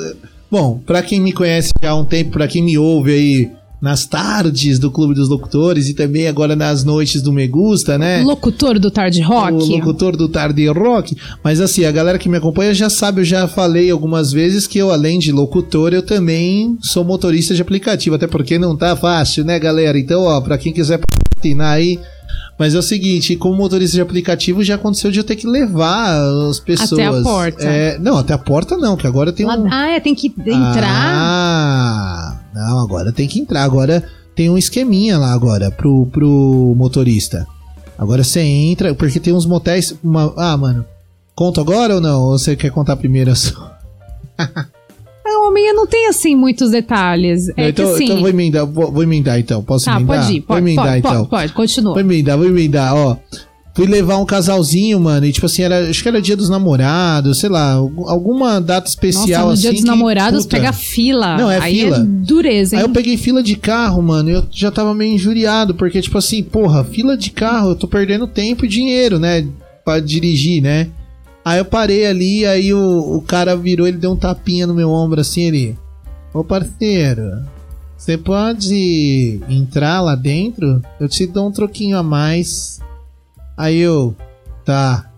Bom, 0.56 0.80
pra 0.86 1.02
quem 1.02 1.20
me 1.20 1.32
conhece 1.34 1.70
já 1.82 1.90
há 1.90 1.94
um 1.94 2.04
tempo, 2.06 2.30
pra 2.30 2.48
quem 2.48 2.62
me 2.62 2.78
ouve 2.78 3.12
aí 3.12 3.50
nas 3.78 4.06
tardes 4.06 4.78
do 4.78 4.90
Clube 4.90 5.14
dos 5.14 5.28
Locutores 5.28 5.86
e 5.86 5.92
também 5.92 6.26
agora 6.28 6.56
nas 6.56 6.82
noites 6.82 7.20
do 7.20 7.30
Me 7.30 7.46
Gusta, 7.46 7.98
né? 7.98 8.22
Locutor 8.22 8.78
do 8.78 8.90
Tarde 8.90 9.20
O 9.20 9.26
Rock? 9.26 9.52
locutor 9.52 10.16
do 10.16 10.30
Tarde 10.30 10.66
Rock. 10.68 11.14
Mas 11.44 11.60
assim, 11.60 11.84
a 11.84 11.92
galera 11.92 12.18
que 12.18 12.26
me 12.26 12.38
acompanha 12.38 12.72
já 12.72 12.88
sabe, 12.88 13.20
eu 13.20 13.24
já 13.26 13.46
falei 13.46 13.90
algumas 13.90 14.32
vezes 14.32 14.66
que 14.66 14.78
eu, 14.78 14.90
além 14.90 15.18
de 15.18 15.30
locutor, 15.30 15.92
eu 15.92 16.00
também 16.00 16.78
sou 16.80 17.04
motorista 17.04 17.54
de 17.54 17.60
aplicativo. 17.60 18.16
Até 18.16 18.26
porque 18.26 18.58
não 18.58 18.74
tá 18.74 18.96
fácil, 18.96 19.44
né, 19.44 19.58
galera? 19.58 19.98
Então, 19.98 20.22
ó, 20.22 20.40
pra 20.40 20.56
quem 20.56 20.72
quiser 20.72 20.98
patinar 21.36 21.72
aí. 21.72 21.98
Mas 22.58 22.74
é 22.74 22.78
o 22.78 22.82
seguinte, 22.82 23.36
como 23.36 23.54
motorista 23.54 23.94
de 23.96 24.00
aplicativo, 24.00 24.64
já 24.64 24.76
aconteceu 24.76 25.10
de 25.10 25.18
eu 25.18 25.24
ter 25.24 25.36
que 25.36 25.46
levar 25.46 26.18
as 26.48 26.58
pessoas. 26.58 26.92
Até 26.92 27.04
a 27.04 27.22
porta. 27.22 27.64
É, 27.64 27.98
não, 27.98 28.16
até 28.16 28.32
a 28.32 28.38
porta 28.38 28.76
não, 28.78 28.96
que 28.96 29.06
agora 29.06 29.30
tem 29.32 29.44
Lá- 29.44 29.56
um. 29.58 29.66
Ah, 29.70 29.88
é, 29.88 30.00
tem 30.00 30.14
que 30.14 30.28
entrar. 30.28 31.14
Ah, 31.14 32.40
não, 32.54 32.78
agora 32.78 33.12
tem 33.12 33.28
que 33.28 33.38
entrar. 33.38 33.62
Agora 33.62 34.02
tem 34.34 34.48
um 34.48 34.56
esqueminha 34.56 35.18
lá 35.18 35.32
agora 35.34 35.70
pro, 35.70 36.06
pro 36.06 36.74
motorista. 36.76 37.46
Agora 37.98 38.24
você 38.24 38.40
entra, 38.40 38.94
porque 38.94 39.20
tem 39.20 39.34
uns 39.34 39.44
motéis. 39.46 39.94
uma- 40.02 40.32
ah, 40.36 40.56
mano. 40.56 40.84
Conta 41.34 41.60
agora 41.60 41.96
ou 41.96 42.00
não? 42.00 42.22
Ou 42.22 42.38
você 42.38 42.56
quer 42.56 42.70
contar 42.70 42.96
primeiro 42.96 43.30
a 43.30 43.34
sua? 43.34 43.76
Homem 45.56 45.72
não 45.74 45.86
tem 45.86 46.06
assim 46.08 46.34
muitos 46.34 46.70
detalhes. 46.70 47.48
É 47.56 47.70
então, 47.70 47.86
que 47.86 47.94
assim. 47.94 48.04
então 48.04 48.20
vou 48.20 48.28
emendar, 48.28 48.66
vou, 48.66 48.92
vou 48.92 49.02
emendar 49.02 49.38
então. 49.38 49.62
Posso 49.62 49.86
tá, 49.86 49.96
emendar? 49.96 50.20
pode 50.20 50.32
ir, 50.32 50.40
vou 50.40 50.46
pode, 50.48 50.60
emendar 50.60 50.84
pode, 50.86 50.98
então. 50.98 51.12
pode, 51.12 51.28
pode, 51.28 51.52
continua. 51.52 51.92
Vou 51.92 52.00
emendar, 52.00 52.36
vou 52.36 52.46
emendar, 52.46 52.94
ó. 52.94 53.16
Fui 53.74 53.86
levar 53.86 54.16
um 54.16 54.24
casalzinho, 54.24 54.98
mano, 54.98 55.26
e 55.26 55.32
tipo 55.32 55.44
assim, 55.44 55.60
era, 55.60 55.90
acho 55.90 56.02
que 56.02 56.08
era 56.08 56.20
dia 56.20 56.34
dos 56.34 56.48
namorados, 56.48 57.38
sei 57.40 57.50
lá, 57.50 57.72
algum- 57.72 58.08
alguma 58.08 58.58
data 58.58 58.88
especial 58.88 59.26
Nossa, 59.26 59.42
no 59.44 59.50
assim. 59.52 59.60
dia 59.62 59.72
dos 59.72 59.80
que, 59.82 59.86
namorados 59.86 60.44
puta, 60.44 60.56
pega 60.56 60.72
fila. 60.72 61.36
Não, 61.36 61.50
é 61.50 61.58
Aí 61.60 61.80
fila. 61.80 61.98
é 61.98 62.00
dureza, 62.02 62.74
hein? 62.74 62.80
Aí 62.80 62.88
eu 62.88 62.92
peguei 62.92 63.18
fila 63.18 63.42
de 63.42 63.54
carro, 63.54 64.02
mano, 64.02 64.30
e 64.30 64.32
eu 64.32 64.46
já 64.50 64.70
tava 64.70 64.94
meio 64.94 65.12
injuriado, 65.12 65.74
porque, 65.74 66.00
tipo 66.00 66.16
assim, 66.16 66.42
porra, 66.42 66.84
fila 66.84 67.18
de 67.18 67.30
carro, 67.30 67.70
eu 67.70 67.74
tô 67.76 67.86
perdendo 67.86 68.26
tempo 68.26 68.64
e 68.64 68.68
dinheiro, 68.68 69.18
né? 69.18 69.46
Pra 69.84 70.00
dirigir, 70.00 70.62
né? 70.62 70.88
Aí 71.46 71.58
eu 71.60 71.64
parei 71.64 72.04
ali, 72.04 72.44
aí 72.44 72.74
o, 72.74 73.18
o 73.18 73.22
cara 73.22 73.56
virou, 73.56 73.86
ele 73.86 73.98
deu 73.98 74.10
um 74.10 74.16
tapinha 74.16 74.66
no 74.66 74.74
meu 74.74 74.90
ombro 74.90 75.20
assim, 75.20 75.42
ele. 75.42 75.78
Ô 76.34 76.42
parceiro, 76.42 77.44
você 77.96 78.18
pode 78.18 79.40
entrar 79.48 80.00
lá 80.00 80.16
dentro? 80.16 80.82
Eu 80.98 81.08
te 81.08 81.24
dou 81.24 81.46
um 81.46 81.52
troquinho 81.52 81.96
a 81.96 82.02
mais. 82.02 82.80
Aí 83.56 83.78
eu. 83.78 84.12
Tá. 84.64 85.08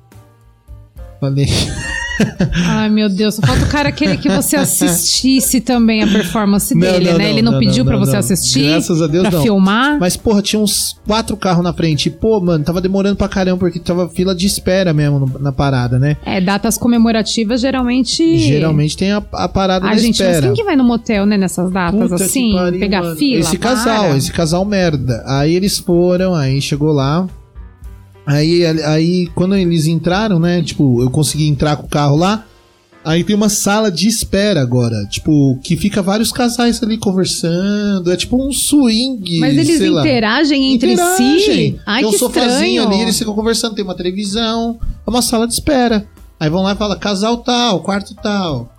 Falei. 1.18 1.46
Ai, 2.66 2.88
meu 2.88 3.08
Deus, 3.08 3.34
só 3.36 3.42
falta 3.42 3.64
o 3.64 3.68
cara 3.68 3.90
querer 3.92 4.16
que 4.18 4.28
você 4.28 4.56
assistisse 4.56 5.60
também 5.60 6.02
a 6.02 6.06
performance 6.06 6.74
Não, 6.74 6.80
dele, 6.80 7.10
não, 7.12 7.18
né? 7.18 7.24
não, 7.24 7.30
Ele 7.30 7.42
não, 7.42 7.58
pediu 7.58 7.84
não, 7.84 7.90
pra 7.92 7.98
você 7.98 8.16
assistir. 8.16 8.68
Graças 8.70 9.00
a 9.02 9.06
Deus, 9.06 9.28
pra 9.28 9.40
filmar. 9.40 9.98
Mas, 9.98 10.16
porra, 10.16 10.42
tinha 10.42 10.60
uns 10.60 10.96
quatro 11.06 11.36
carros 11.36 11.62
na 11.62 11.72
frente. 11.72 12.06
E, 12.06 12.10
pô, 12.10 12.40
mano, 12.40 12.64
tava 12.64 12.80
demorando 12.80 13.16
pra 13.16 13.28
caramba, 13.28 13.58
porque 13.58 13.78
tava 13.78 14.08
fila 14.08 14.34
de 14.34 14.46
espera 14.46 14.92
mesmo 14.92 15.30
na 15.40 15.52
parada, 15.52 15.98
né? 15.98 16.16
É, 16.24 16.40
datas 16.40 16.76
comemorativas 16.78 17.60
geralmente. 17.60 18.38
Geralmente 18.38 18.96
tem 18.96 19.12
a, 19.12 19.22
a 19.32 19.48
parada 19.48 19.86
Ai, 19.86 19.96
da 19.96 20.00
gente, 20.02 20.18
mas 20.22 20.28
espera. 20.28 20.46
quem 20.46 20.54
que 20.54 20.64
vai 20.64 20.76
no 20.76 20.84
motel, 20.84 21.26
né, 21.26 21.36
nessas 21.36 21.70
datas 21.70 22.10
Puta 22.10 22.24
assim? 22.24 22.52
pariu, 22.52 22.80
pegar 22.80 23.02
mano. 23.02 23.16
fila? 23.16 23.40
Esse 23.40 23.58
para. 23.58 23.70
casal, 23.70 24.16
esse 24.16 24.32
casal 24.32 24.64
merda. 24.64 25.22
Aí 25.26 25.54
eles 25.54 25.78
foram, 25.78 26.34
aí 26.34 26.60
chegou 26.60 26.92
lá. 26.92 27.26
Aí, 28.28 28.66
aí 28.66 29.26
quando 29.34 29.56
eles 29.56 29.86
entraram, 29.86 30.38
né? 30.38 30.62
Tipo, 30.62 31.02
eu 31.02 31.10
consegui 31.10 31.48
entrar 31.48 31.76
com 31.76 31.86
o 31.86 31.88
carro 31.88 32.14
lá. 32.14 32.44
Aí 33.02 33.24
tem 33.24 33.34
uma 33.34 33.48
sala 33.48 33.90
de 33.90 34.06
espera 34.06 34.60
agora. 34.60 34.94
Tipo, 35.06 35.58
que 35.62 35.76
fica 35.76 36.02
vários 36.02 36.30
casais 36.30 36.82
ali 36.82 36.98
conversando. 36.98 38.12
É 38.12 38.16
tipo 38.16 38.36
um 38.36 38.52
swing. 38.52 39.38
Mas 39.40 39.56
eles 39.56 39.78
sei 39.78 39.88
lá. 39.88 40.02
interagem 40.02 40.74
entre 40.74 40.92
Interagem. 40.92 41.72
si? 41.72 41.80
Ai, 41.86 42.00
tem 42.02 42.08
um 42.08 42.12
que 42.12 42.18
sofazinho 42.18 42.82
estranho. 42.82 42.86
ali, 42.86 43.00
eles 43.00 43.18
ficam 43.18 43.34
conversando, 43.34 43.74
tem 43.74 43.82
uma 43.82 43.94
televisão, 43.94 44.78
é 45.06 45.10
uma 45.10 45.22
sala 45.22 45.46
de 45.46 45.54
espera. 45.54 46.06
Aí 46.38 46.50
vão 46.50 46.62
lá 46.62 46.74
e 46.74 46.76
falam, 46.76 46.98
casal 46.98 47.38
tal, 47.38 47.80
quarto 47.80 48.14
tal. 48.14 48.70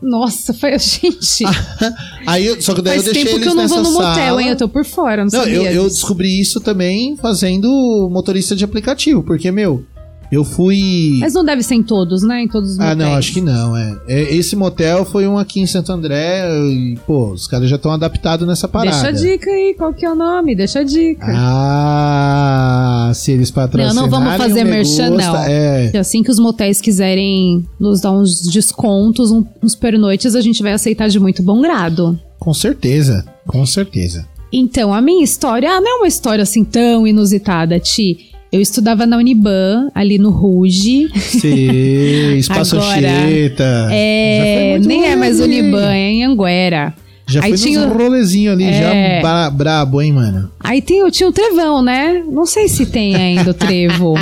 Nossa, 0.00 0.52
foi. 0.52 0.78
Gente. 0.78 1.44
Aí, 2.26 2.60
só 2.60 2.74
que 2.74 2.82
daí 2.82 2.96
faz 2.96 3.06
eu 3.06 3.12
deixei 3.14 3.32
tempo 3.32 3.42
que 3.42 3.48
eu 3.48 3.54
não 3.54 3.68
vou 3.68 3.82
no 3.82 3.92
motel, 3.92 4.14
sala. 4.14 4.42
hein? 4.42 4.48
Eu 4.50 4.56
tô 4.56 4.68
por 4.68 4.84
fora, 4.84 5.24
não, 5.24 5.30
Não, 5.30 5.46
eu, 5.46 5.62
eu 5.64 5.84
descobri 5.84 6.40
isso 6.40 6.60
também 6.60 7.16
fazendo 7.16 8.08
motorista 8.10 8.54
de 8.54 8.64
aplicativo, 8.64 9.22
porque, 9.22 9.50
meu, 9.50 9.84
eu 10.30 10.44
fui. 10.44 11.18
Mas 11.20 11.34
não 11.34 11.44
deve 11.44 11.62
ser 11.62 11.74
em 11.76 11.82
todos, 11.82 12.22
né? 12.22 12.42
Em 12.42 12.48
todos 12.48 12.72
os 12.72 12.80
Ah, 12.80 12.94
não, 12.94 13.06
motéis. 13.06 13.18
acho 13.18 13.32
que 13.34 13.40
não, 13.40 13.76
é. 13.76 13.96
É, 14.08 14.34
Esse 14.34 14.56
motel 14.56 15.04
foi 15.04 15.26
um 15.26 15.38
aqui 15.38 15.60
em 15.60 15.66
Santo 15.66 15.92
André 15.92 16.48
e, 16.70 16.96
pô, 17.06 17.30
os 17.32 17.46
caras 17.46 17.68
já 17.70 17.76
estão 17.76 17.90
adaptados 17.92 18.46
nessa 18.46 18.66
parada. 18.68 18.90
Deixa 18.96 19.08
a 19.08 19.12
dica 19.12 19.50
aí, 19.50 19.74
qual 19.76 19.92
que 19.92 20.04
é 20.04 20.10
o 20.10 20.14
nome? 20.14 20.54
Deixa 20.54 20.80
a 20.80 20.84
dica. 20.84 21.26
Ah, 21.28 23.12
se 23.14 23.32
eles 23.32 23.50
patrocinarem 23.50 23.94
Não, 23.94 24.02
não 24.02 24.10
vamos 24.10 24.36
fazer 24.36 24.64
merchan, 24.64 25.10
não. 25.10 25.36
É, 25.44 25.92
Assim 25.98 26.22
que 26.22 26.30
os 26.30 26.38
motéis 26.38 26.80
quiserem 26.80 27.64
nos 27.78 28.00
dar 28.00 28.12
uns 28.12 28.42
descontos, 28.46 29.30
uns 29.62 29.74
pernoites, 29.74 30.34
a 30.34 30.40
gente 30.40 30.62
vai 30.62 30.72
aceitar 30.72 31.08
de 31.08 31.18
muito 31.18 31.42
bom 31.42 31.60
grado. 31.60 32.18
com 32.38 32.52
certeza, 32.54 33.24
com 33.46 33.64
certeza. 33.66 34.26
Então, 34.52 34.94
a 34.94 35.00
minha 35.00 35.24
história 35.24 35.68
ah, 35.70 35.80
não 35.80 35.90
é 35.90 35.94
uma 35.96 36.06
história 36.06 36.42
assim 36.42 36.62
tão 36.64 37.06
inusitada, 37.06 37.78
Ti. 37.80 38.30
Eu 38.56 38.60
estudava 38.62 39.06
na 39.06 39.16
Uniban, 39.16 39.88
ali 39.94 40.18
no 40.18 40.30
Ruge. 40.30 41.08
Sim, 41.14 42.36
Espaço 42.38 42.76
Agora, 42.76 42.96
Anchieta. 42.96 43.88
É, 43.92 44.78
nem 44.80 45.06
é 45.06 45.14
mais 45.16 45.38
Uniban, 45.40 45.92
é 45.92 46.10
em 46.10 46.24
Anguera. 46.24 46.94
Já 47.28 47.42
Aí 47.44 47.50
nos 47.50 47.64
o- 47.64 47.88
rolezinho 47.88 48.52
ali, 48.52 48.64
É. 48.64 49.16
já 49.16 49.20
bra- 49.20 49.50
brabo, 49.50 50.00
hein, 50.00 50.12
mano? 50.12 50.50
Aí 50.60 50.80
tem, 50.80 51.08
tinha 51.10 51.28
o 51.28 51.32
Trevão, 51.32 51.82
né? 51.82 52.22
Não 52.30 52.46
sei 52.46 52.68
se 52.68 52.86
tem 52.86 53.14
ainda 53.16 53.50
o 53.50 53.54
Trevo. 53.54 54.14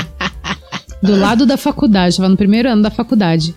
do 1.02 1.14
lado 1.16 1.44
da 1.44 1.58
faculdade, 1.58 2.16
tava 2.16 2.30
no 2.30 2.36
primeiro 2.36 2.68
ano 2.68 2.82
da 2.82 2.90
faculdade. 2.90 3.54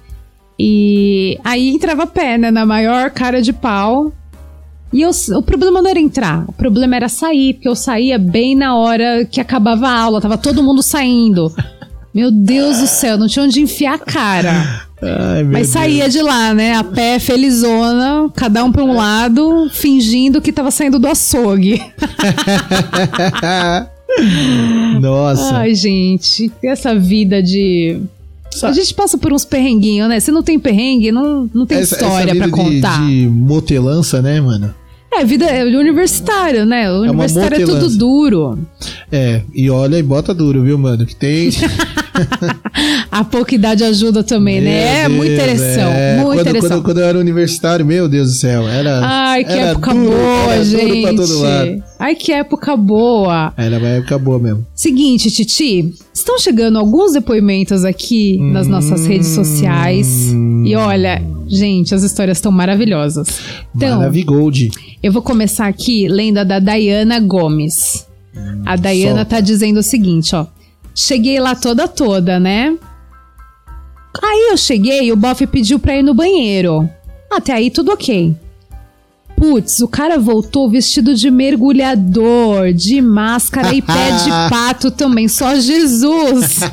E 0.60 1.38
aí 1.46 1.69
entrava 1.69 2.05
pé, 2.05 2.38
né? 2.38 2.51
Na 2.51 2.65
maior 2.65 3.10
cara 3.12 3.41
de 3.41 3.53
pau. 3.53 4.12
E 4.91 5.01
eu, 5.01 5.12
o 5.36 5.41
problema 5.41 5.82
não 5.82 5.89
era 5.89 6.00
entrar, 6.00 6.46
o 6.48 6.53
problema 6.53 6.96
era 6.96 7.10
sair, 7.10 7.56
porque 7.56 7.67
eu 7.67 7.75
saía 7.75 8.17
bem 8.17 8.56
na 8.56 8.75
hora 8.75 9.25
que 9.25 9.41
acabava 9.41 9.88
a 9.88 10.00
aula, 10.00 10.22
tava 10.22 10.38
todo 10.38 10.63
mundo 10.63 10.82
saindo. 10.82 11.53
Meu 12.13 12.32
Deus 12.32 12.79
do 12.79 12.88
céu, 12.88 13.17
não 13.17 13.27
tinha 13.27 13.46
onde 13.46 13.62
enfiar 13.62 13.96
a 13.96 14.00
cara. 14.00 14.88
Ai, 15.01 15.44
Mas 15.44 15.67
saía 15.67 16.10
de 16.10 16.22
lá, 16.22 16.53
né? 16.53 16.75
A 16.75 16.84
pé, 16.84 17.20
felizona, 17.20 18.29
cada 18.36 18.63
um 18.63 18.72
pra 18.72 18.84
um 18.84 18.96
lado, 18.96 19.70
fingindo 19.70 20.41
que 20.41 20.51
tava 20.51 20.72
saindo 20.72 20.98
do 20.98 21.08
açougue. 21.08 21.79
Nossa. 25.00 25.58
Ai, 25.58 25.75
gente, 25.75 26.51
essa 26.63 26.96
vida 26.96 27.44
de. 27.44 28.01
A 28.63 28.71
gente 28.71 28.93
passa 28.93 29.17
por 29.17 29.31
uns 29.33 29.45
perrenguinhos, 29.45 30.07
né? 30.09 30.19
Se 30.19 30.31
não 30.31 30.41
tem 30.43 30.57
perrengue, 30.59 31.11
não, 31.11 31.49
não 31.53 31.65
tem 31.65 31.77
Essa- 31.79 31.95
essa 31.95 32.05
história 32.05 32.33
vida 32.33 32.47
pra 32.49 32.63
de- 32.63 32.63
contar. 32.73 33.05
De, 33.07 33.27
motelança, 33.27 34.21
né, 34.21 34.39
mano? 34.41 34.73
É, 35.11 35.23
vida 35.23 35.45
é 35.45 35.63
universitário, 35.63 36.65
né? 36.65 36.91
O 36.91 36.95
uma 37.03 37.12
universitário 37.12 37.62
é 37.62 37.65
tudo 37.65 37.89
duro. 37.97 38.60
É, 39.12 39.41
e 39.53 39.69
olha 39.69 39.97
e 39.97 40.03
bota 40.03 40.34
duro, 40.34 40.62
viu, 40.63 40.77
mano? 40.77 41.05
Que 41.05 41.15
tem. 41.15 41.49
A 43.17 43.23
pouca 43.23 43.56
idade 43.56 43.84
ajuda 43.84 44.23
também, 44.23 44.62
né? 44.62 45.06
É 45.06 45.10
Meu 45.10 45.17
muita 45.17 45.41
ereção, 45.41 45.89
é. 45.89 46.17
muita 46.17 46.43
quando, 46.43 46.47
ereção. 46.49 46.69
Quando, 46.69 46.84
quando 46.84 46.97
eu 46.99 47.06
era 47.06 47.17
universitário, 47.17 47.84
meu 47.84 48.08
Deus 48.08 48.27
do 48.27 48.36
céu, 48.36 48.67
era. 48.67 48.99
Ai, 49.03 49.43
que 49.43 49.53
era 49.53 49.71
época 49.71 49.91
boa, 49.91 50.63
gente. 50.63 51.84
Ai, 51.97 52.13
que 52.13 52.32
época 52.32 52.77
boa. 52.77 53.51
Era 53.58 53.80
uma 53.80 53.88
época 53.88 54.19
boa 54.19 54.38
mesmo. 54.38 54.67
Seguinte, 54.75 55.32
Titi, 55.32 55.95
estão 56.13 56.38
chegando 56.38 56.77
alguns 56.77 57.13
depoimentos 57.13 57.84
aqui 57.84 58.38
nas 58.39 58.67
nossas 58.67 59.08
redes 59.08 59.30
sociais. 59.30 60.32
E 60.63 60.75
olha, 60.75 61.19
gente, 61.47 61.95
as 61.95 62.03
histórias 62.03 62.38
estão 62.38 62.51
maravilhosas. 62.51 63.27
Então, 63.75 63.97
Maravigold. 63.97 64.69
eu 65.01 65.12
vou 65.12 65.23
começar 65.23 65.65
aqui 65.65 66.08
lendo 66.08 66.38
a 66.38 66.43
da 66.43 66.60
Dayana 66.60 67.19
Gomes. 67.19 68.06
A 68.63 68.75
Dayana 68.75 69.21
solta. 69.21 69.25
tá 69.25 69.39
dizendo 69.39 69.80
o 69.80 69.84
seguinte, 69.84 70.36
ó. 70.36 70.45
Cheguei 70.93 71.39
lá 71.39 71.56
toda 71.56 71.88
toda, 71.88 72.39
né? 72.39 72.75
Aí 74.21 74.49
eu 74.51 74.58
cheguei 74.58 75.03
e 75.03 75.12
o 75.12 75.15
bofe 75.15 75.45
pediu 75.47 75.80
pra 75.80 75.95
ir 75.97 76.03
no 76.03 76.13
banheiro. 76.13 76.89
Até 77.32 77.53
aí 77.53 77.69
tudo 77.69 77.91
ok. 77.91 78.36
Putz, 79.36 79.82
o 79.82 79.88
cara 79.88 80.17
voltou 80.17 80.69
vestido 80.69 81.13
de 81.13 81.30
mergulhador, 81.30 82.73
de 82.73 82.99
máscara 83.01 83.73
e 83.73 83.82
pé 83.82 84.12
de 84.23 84.30
pato 84.49 84.89
também, 84.89 85.27
só 85.27 85.56
Jesus. 85.56 86.62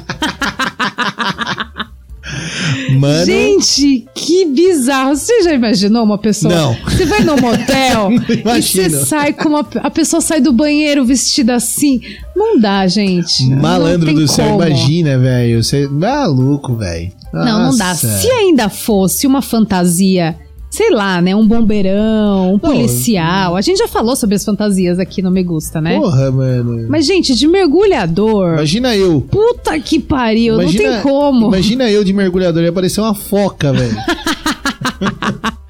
Mano. 2.99 3.27
Gente, 3.27 4.07
que 4.15 4.47
bizarro. 4.47 5.15
Você 5.15 5.43
já 5.43 5.53
imaginou 5.53 6.05
uma 6.05 6.17
pessoa? 6.17 6.55
Não. 6.55 6.77
Você 6.85 7.05
vai 7.05 7.21
no 7.23 7.37
motel 7.37 8.11
e 8.57 8.63
você 8.63 8.89
sai 8.91 9.33
com 9.33 9.51
uma. 9.51 9.67
A 9.77 9.91
pessoa 9.91 10.21
sai 10.21 10.41
do 10.41 10.53
banheiro 10.53 11.05
vestida 11.05 11.55
assim. 11.55 12.01
Não 12.35 12.59
dá, 12.59 12.87
gente. 12.87 13.49
Malandro 13.49 14.15
do 14.15 14.27
céu, 14.27 14.51
como. 14.51 14.65
imagina, 14.65 15.19
velho. 15.19 15.63
Você 15.63 15.85
é 15.85 15.89
maluco, 15.89 16.77
velho. 16.77 17.13
Não, 17.33 17.71
não 17.71 17.77
dá. 17.77 17.95
Se 17.95 18.31
ainda 18.31 18.69
fosse 18.69 19.27
uma 19.27 19.43
fantasia, 19.43 20.37
sei 20.75 20.91
lá, 20.91 21.21
né? 21.21 21.37
Um 21.37 21.47
bombeirão, 21.47 22.55
um 22.55 22.59
policial. 22.59 23.55
A 23.55 23.61
gente 23.61 23.79
já 23.79 23.87
falou 23.87 24.17
sobre 24.17 24.35
as 24.35 24.45
fantasias 24.45 24.99
aqui 24.99 25.23
no 25.23 25.31
Me 25.31 25.43
Gusta, 25.45 25.81
né? 25.81 25.97
Porra, 26.01 26.33
mano. 26.33 26.87
Mas, 26.89 27.07
gente, 27.07 27.33
de 27.37 27.47
mergulhador. 27.47 28.55
Imagina 28.55 28.97
eu. 28.97 29.21
Puta 29.21 29.79
que 29.79 30.01
pariu, 30.01 30.61
Imagina, 30.61 30.85
não 30.85 30.93
tem 30.95 31.03
como. 31.03 31.47
Imagina 31.47 31.89
eu 31.89 32.03
de 32.03 32.13
mergulhador, 32.13 32.65
ia 32.65 32.73
parecer 32.73 33.01
uma 33.01 33.15
foca, 33.15 33.73
velho. 33.73 33.97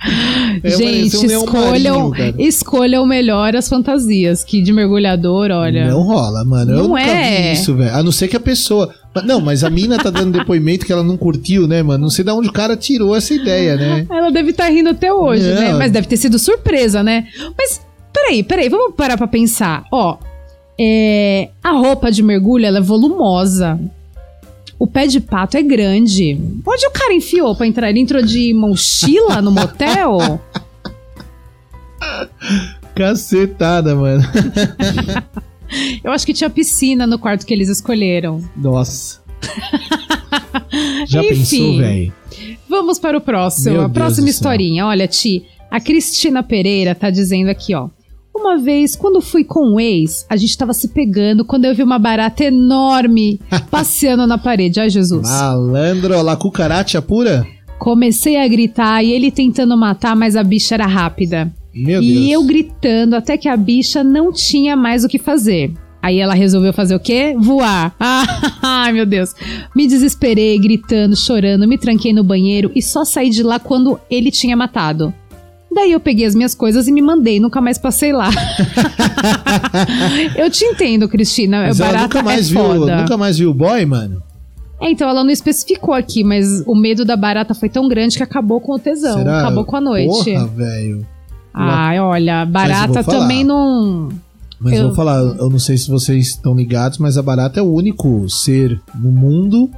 Ia 0.62 0.70
Gente, 0.76 1.10
parecer 1.16 1.36
um 1.38 1.44
escolham, 1.44 2.10
marinho, 2.10 2.34
escolham 2.38 3.06
melhor 3.06 3.56
as 3.56 3.68
fantasias, 3.68 4.44
que 4.44 4.60
de 4.62 4.72
mergulhador, 4.72 5.50
olha. 5.50 5.88
Não 5.88 6.02
rola, 6.02 6.44
mano. 6.44 6.72
eu 6.72 6.76
Não 6.76 6.88
nunca 6.88 7.00
é. 7.00 7.52
isso, 7.52 7.74
velho. 7.74 7.94
A 7.94 8.02
não 8.02 8.12
ser 8.12 8.28
que 8.28 8.36
a 8.36 8.40
pessoa. 8.40 8.92
Não, 9.24 9.40
mas 9.40 9.62
a 9.62 9.70
mina 9.70 9.96
tá 9.96 10.10
dando 10.10 10.38
depoimento 10.38 10.84
que 10.84 10.92
ela 10.92 11.02
não 11.04 11.16
curtiu, 11.16 11.66
né, 11.68 11.82
mano? 11.82 12.02
Não 12.02 12.10
sei 12.10 12.24
de 12.24 12.30
onde 12.32 12.48
o 12.48 12.52
cara 12.52 12.76
tirou 12.76 13.14
essa 13.14 13.32
ideia, 13.32 13.76
né? 13.76 14.06
Ela 14.10 14.30
deve 14.30 14.50
estar 14.50 14.68
rindo 14.68 14.90
até 14.90 15.12
hoje, 15.12 15.44
Não. 15.48 15.60
né? 15.60 15.72
Mas 15.74 15.92
deve 15.92 16.06
ter 16.08 16.16
sido 16.16 16.38
surpresa, 16.38 17.02
né? 17.02 17.26
Mas, 17.56 17.80
peraí, 18.12 18.42
peraí, 18.42 18.68
vamos 18.68 18.94
parar 18.96 19.16
pra 19.16 19.28
pensar. 19.28 19.84
Ó, 19.92 20.16
é, 20.80 21.48
a 21.62 21.70
roupa 21.70 22.10
de 22.10 22.22
mergulho, 22.22 22.66
ela 22.66 22.78
é 22.78 22.82
volumosa. 22.82 23.78
O 24.84 24.86
pé 24.86 25.06
de 25.06 25.18
pato 25.18 25.56
é 25.56 25.62
grande. 25.62 26.38
Onde 26.66 26.86
o 26.86 26.90
cara 26.90 27.14
enfiou 27.14 27.56
pra 27.56 27.66
entrar? 27.66 27.88
Ele 27.88 28.00
entrou 28.00 28.22
de 28.22 28.52
mochila 28.52 29.40
no 29.40 29.50
motel? 29.50 30.38
Cacetada, 32.94 33.96
mano. 33.96 34.22
Eu 36.04 36.12
acho 36.12 36.26
que 36.26 36.34
tinha 36.34 36.50
piscina 36.50 37.06
no 37.06 37.18
quarto 37.18 37.46
que 37.46 37.54
eles 37.54 37.70
escolheram. 37.70 38.44
Nossa. 38.54 39.22
Já 41.08 41.22
Enfim. 41.22 41.28
pensou, 41.28 41.78
velho? 41.78 42.12
Vamos 42.68 42.98
para 42.98 43.16
o 43.16 43.22
próximo. 43.22 43.72
Meu 43.72 43.84
a 43.84 43.86
Deus 43.86 43.94
próxima 43.94 44.28
historinha. 44.28 44.84
Olha, 44.84 45.08
Ti, 45.08 45.46
a 45.70 45.80
Cristina 45.80 46.42
Pereira 46.42 46.94
tá 46.94 47.08
dizendo 47.08 47.48
aqui, 47.48 47.74
ó. 47.74 47.88
Uma 48.44 48.59
vez, 48.59 48.94
quando 48.94 49.22
fui 49.22 49.42
com 49.42 49.74
um 49.74 49.80
ex, 49.80 50.26
a 50.28 50.37
gente 50.37 50.59
tava 50.59 50.74
se 50.74 50.88
pegando 50.88 51.46
quando 51.46 51.64
eu 51.64 51.74
vi 51.74 51.83
uma 51.83 51.98
barata 51.98 52.44
enorme 52.44 53.40
passeando 53.70 54.26
na 54.26 54.37
parede. 54.37 54.78
Ai, 54.78 54.90
Jesus. 54.90 55.26
Malandro, 55.26 56.20
lá 56.20 56.37
cucaracha 56.37 57.00
pura? 57.00 57.46
Comecei 57.78 58.37
a 58.37 58.46
gritar 58.46 59.02
e 59.02 59.12
ele 59.12 59.30
tentando 59.30 59.74
matar, 59.78 60.14
mas 60.14 60.37
a 60.37 60.44
bicha 60.44 60.74
era 60.74 60.85
rápida. 60.85 61.50
Meu 61.74 62.02
e 62.02 62.12
Deus. 62.12 62.33
eu 62.33 62.44
gritando 62.44 63.16
até 63.16 63.38
que 63.38 63.48
a 63.48 63.57
bicha 63.57 64.04
não 64.04 64.30
tinha 64.30 64.76
mais 64.76 65.04
o 65.04 65.09
que 65.09 65.18
fazer. 65.18 65.72
Aí 66.02 66.18
ela 66.18 66.35
resolveu 66.35 66.74
fazer 66.74 66.94
o 66.94 67.00
quê? 67.00 67.35
Voar. 67.38 67.94
Ah, 67.98 68.26
ai, 68.61 68.92
meu 68.92 69.07
Deus. 69.07 69.35
Me 69.74 69.87
desesperei, 69.87 70.59
gritando, 70.59 71.16
chorando, 71.16 71.66
me 71.66 71.78
tranquei 71.78 72.12
no 72.12 72.22
banheiro 72.22 72.70
e 72.74 72.83
só 72.83 73.07
saí 73.07 73.30
de 73.30 73.42
lá 73.42 73.59
quando 73.59 73.98
ele 74.11 74.30
tinha 74.30 74.54
matado. 74.54 75.14
Daí 75.74 75.90
eu 75.90 75.98
peguei 75.98 76.24
as 76.24 76.34
minhas 76.37 76.54
coisas 76.54 76.87
e 76.87 76.92
me 76.92 77.02
mandei, 77.02 77.40
nunca 77.40 77.60
mais 77.60 77.76
passei 77.76 78.12
lá. 78.12 78.30
eu 80.37 80.48
te 80.48 80.64
entendo, 80.64 81.08
Cristina. 81.08 81.62
Mas 81.66 81.80
ela 81.80 81.90
barata 81.90 82.04
nunca 82.04 82.22
mais 82.22 82.46
é 82.46 82.52
viu, 82.52 82.62
foda. 82.62 82.96
nunca 82.96 83.16
mais 83.16 83.38
viu 83.38 83.50
o 83.50 83.54
boy, 83.54 83.84
mano? 83.84 84.22
É, 84.80 84.90
então 84.90 85.08
ela 85.08 85.24
não 85.24 85.30
especificou 85.30 85.92
aqui, 85.92 86.22
mas 86.22 86.62
o 86.66 86.76
medo 86.76 87.04
da 87.04 87.16
barata 87.16 87.54
foi 87.54 87.68
tão 87.68 87.88
grande 87.88 88.16
que 88.16 88.22
acabou 88.22 88.60
com 88.60 88.74
o 88.74 88.78
tesão, 88.78 89.18
Será? 89.18 89.40
acabou 89.40 89.64
com 89.64 89.76
a 89.76 89.80
noite. 89.80 90.32
Porra, 90.32 90.46
velho. 90.46 91.06
Ai, 91.52 91.98
olha, 91.98 92.44
barata 92.44 93.02
também 93.02 93.42
não. 93.42 94.10
Mas 94.60 94.74
eu 94.74 94.87
vou 94.87 94.94
falar, 94.94 95.18
eu 95.18 95.50
não 95.50 95.58
sei 95.58 95.76
se 95.76 95.90
vocês 95.90 96.28
estão 96.28 96.54
ligados, 96.54 96.98
mas 96.98 97.18
a 97.18 97.22
barata 97.22 97.58
é 97.58 97.62
o 97.62 97.72
único 97.72 98.28
ser 98.30 98.80
no 98.94 99.10
mundo 99.10 99.68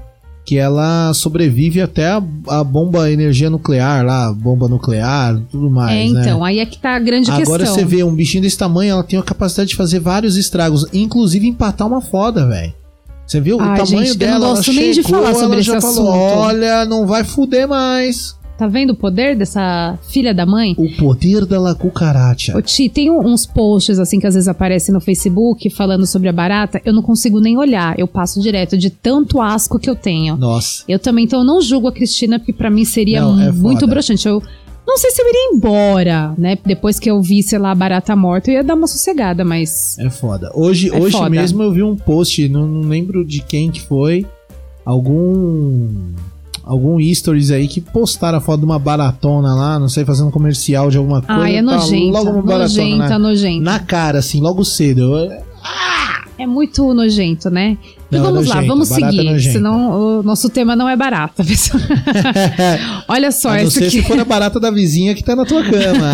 que 0.47 0.57
ela 0.57 1.13
sobrevive 1.13 1.83
até 1.83 2.07
a, 2.07 2.23
a 2.47 2.63
bomba 2.63 3.11
energia 3.11 3.51
nuclear 3.51 4.07
lá, 4.07 4.33
bomba 4.33 4.69
nuclear, 4.69 5.37
tudo 5.51 5.69
mais, 5.69 5.91
é, 5.91 6.15
né? 6.15 6.21
então, 6.21 6.45
aí 6.45 6.61
é 6.61 6.65
que 6.65 6.79
tá 6.79 6.95
a 6.95 7.01
grande 7.01 7.29
Agora 7.29 7.65
questão. 7.65 7.75
você 7.75 7.85
vê 7.85 8.05
um 8.05 8.15
bichinho 8.15 8.45
desse 8.45 8.57
tamanho, 8.57 8.93
ela 8.93 9.03
tem 9.03 9.19
a 9.19 9.23
capacidade 9.25 9.71
de 9.71 9.77
fazer 9.77 9.99
vários 9.99 10.37
estragos, 10.37 10.87
inclusive 10.93 11.49
empatar 11.49 11.89
uma 11.89 12.01
foda, 12.01 12.47
velho. 12.47 12.73
Você 13.27 13.41
viu 13.41 13.61
Ai, 13.61 13.67
o 13.75 13.85
tamanho 13.85 14.07
gente, 14.07 14.09
eu 14.11 14.15
dela? 14.15 14.39
não 14.39 14.47
ela 14.47 14.57
gosto 14.57 14.73
nem 14.73 14.91
de 14.93 15.03
chegou, 15.03 15.11
falar 15.11 15.31
ela 15.31 15.41
sobre 15.41 15.59
esse 15.59 15.81
falou, 15.81 16.13
assunto. 16.13 16.39
Olha, 16.39 16.85
não 16.85 17.07
vai 17.09 17.25
fuder 17.25 17.67
mais. 17.67 18.37
Tá 18.59 18.67
vendo 18.67 18.91
o 18.91 18.97
poder 18.97 19.37
dessa 19.37 19.99
filha 20.09 20.33
da 20.33 20.47
mãe? 20.47 20.75
O 20.79 20.91
poder 20.97 21.45
da 21.45 21.61
la 21.61 21.75
cucaracha. 21.75 22.57
Ô, 22.57 22.63
Ti, 22.63 22.89
tem 22.89 23.11
uns 23.11 23.45
posts 23.45 23.99
assim 23.99 24.19
que 24.19 24.27
às 24.27 24.33
vezes 24.35 24.49
aparecem 24.49 24.95
no 24.95 25.01
Facebook 25.01 25.69
falando 25.69 26.07
sobre 26.07 26.29
a 26.29 26.33
barata. 26.33 26.81
Eu 26.85 26.95
não 26.95 27.03
consigo 27.03 27.39
nem 27.39 27.59
olhar. 27.59 27.99
Eu 27.99 28.09
passo 28.09 28.41
direto 28.41 28.79
de 28.79 28.89
tanto 28.89 29.41
asco 29.43 29.79
que 29.79 29.91
eu 29.91 29.95
tenho. 29.95 30.37
Nossa. 30.39 30.85
Eu 30.89 30.99
também, 30.99 31.25
então, 31.27 31.45
não 31.45 31.61
julgo 31.61 31.89
a 31.89 31.93
Cristina, 31.93 32.39
porque 32.39 32.53
pra 32.53 32.71
mim 32.71 32.85
seria 32.87 33.21
Não, 33.21 33.39
é 33.41 33.53
muito 33.53 33.81
foda. 33.81 33.93
broxante. 33.93 34.27
Eu 34.27 34.43
não 34.89 34.97
sei 34.97 35.11
se 35.11 35.21
eu 35.21 35.29
iria 35.29 35.51
embora, 35.55 36.33
né? 36.39 36.57
Depois 36.65 36.99
que 36.99 37.11
eu 37.11 37.21
vi, 37.21 37.43
sei 37.43 37.59
lá, 37.59 37.73
a 37.73 37.75
barata 37.75 38.17
morta, 38.17 38.51
eu 38.51 38.55
ia 38.55 38.65
dar 38.65 38.75
uma 38.75 38.87
sossegada, 38.87 39.45
mas. 39.45 39.99
É 39.99 40.09
foda. 40.09 40.51
Hoje, 40.55 40.89
É 40.89 40.99
hoje 40.99 41.13
foda. 41.13 41.29
mesmo 41.29 41.63
eu 41.63 41.73
vi 41.73 41.83
um 41.83 41.95
post, 41.97 42.49
não, 42.49 42.67
não 42.67 42.89
lembro 42.89 43.23
de 43.23 43.43
quem 43.43 43.71
que 43.71 43.83
foi. 43.83 44.25
Algum. 44.85 45.89
Algum 46.67 46.99
stories 47.15 47.53
aí 47.53 47.69
que 47.69 47.81
postaram 47.81 48.39
a 48.39 48.41
foto 48.41 48.59
de 48.59 48.67
uma 48.67 48.79
baratona 48.79 49.55
lá, 49.55 49.79
não 49.79 49.89
sei, 49.89 50.05
fazendo 50.05 50.33
comercial 50.33 50.91
de 50.91 50.97
alguma 50.99 51.23
coisa. 51.23 51.41
Ai, 51.41 51.55
é 51.55 51.63
tá 51.63 51.63
nojenta. 51.63 52.19
Logo 52.19 52.31
uma 52.33 52.43
baratona 52.43 52.67
nojenta, 52.67 53.09
na, 53.09 53.19
nojenta. 53.21 53.65
na 53.65 53.79
cara, 53.79 54.19
assim, 54.19 54.41
logo 54.41 54.65
cedo. 54.65 55.01
Eu- 55.17 55.31
É 56.39 56.47
muito 56.47 56.93
nojento, 56.93 57.49
né? 57.49 57.79
Não, 58.11 58.21
é 58.21 58.23
vamos 58.23 58.47
lá, 58.47 58.55
nojento, 58.57 58.69
vamos 58.69 58.91
é 58.91 58.95
seguir, 58.95 59.41
senão 59.41 60.19
o 60.19 60.23
nosso 60.23 60.49
tema 60.49 60.77
não 60.77 60.89
é 60.89 60.97
barata, 60.97 61.45
pessoal. 61.45 61.83
Olha 63.09 63.33
só, 63.33 63.51
a 63.51 63.63
não 63.63 63.71
ser 63.71 63.85
aqui. 63.85 63.91
se 63.91 64.03
for 64.03 64.19
a 64.19 64.25
barata 64.25 64.61
da 64.61 64.71
vizinha 64.71 65.15
que 65.15 65.25
tá 65.25 65.35
na 65.35 65.45
tua 65.45 65.63
cama. 65.65 66.13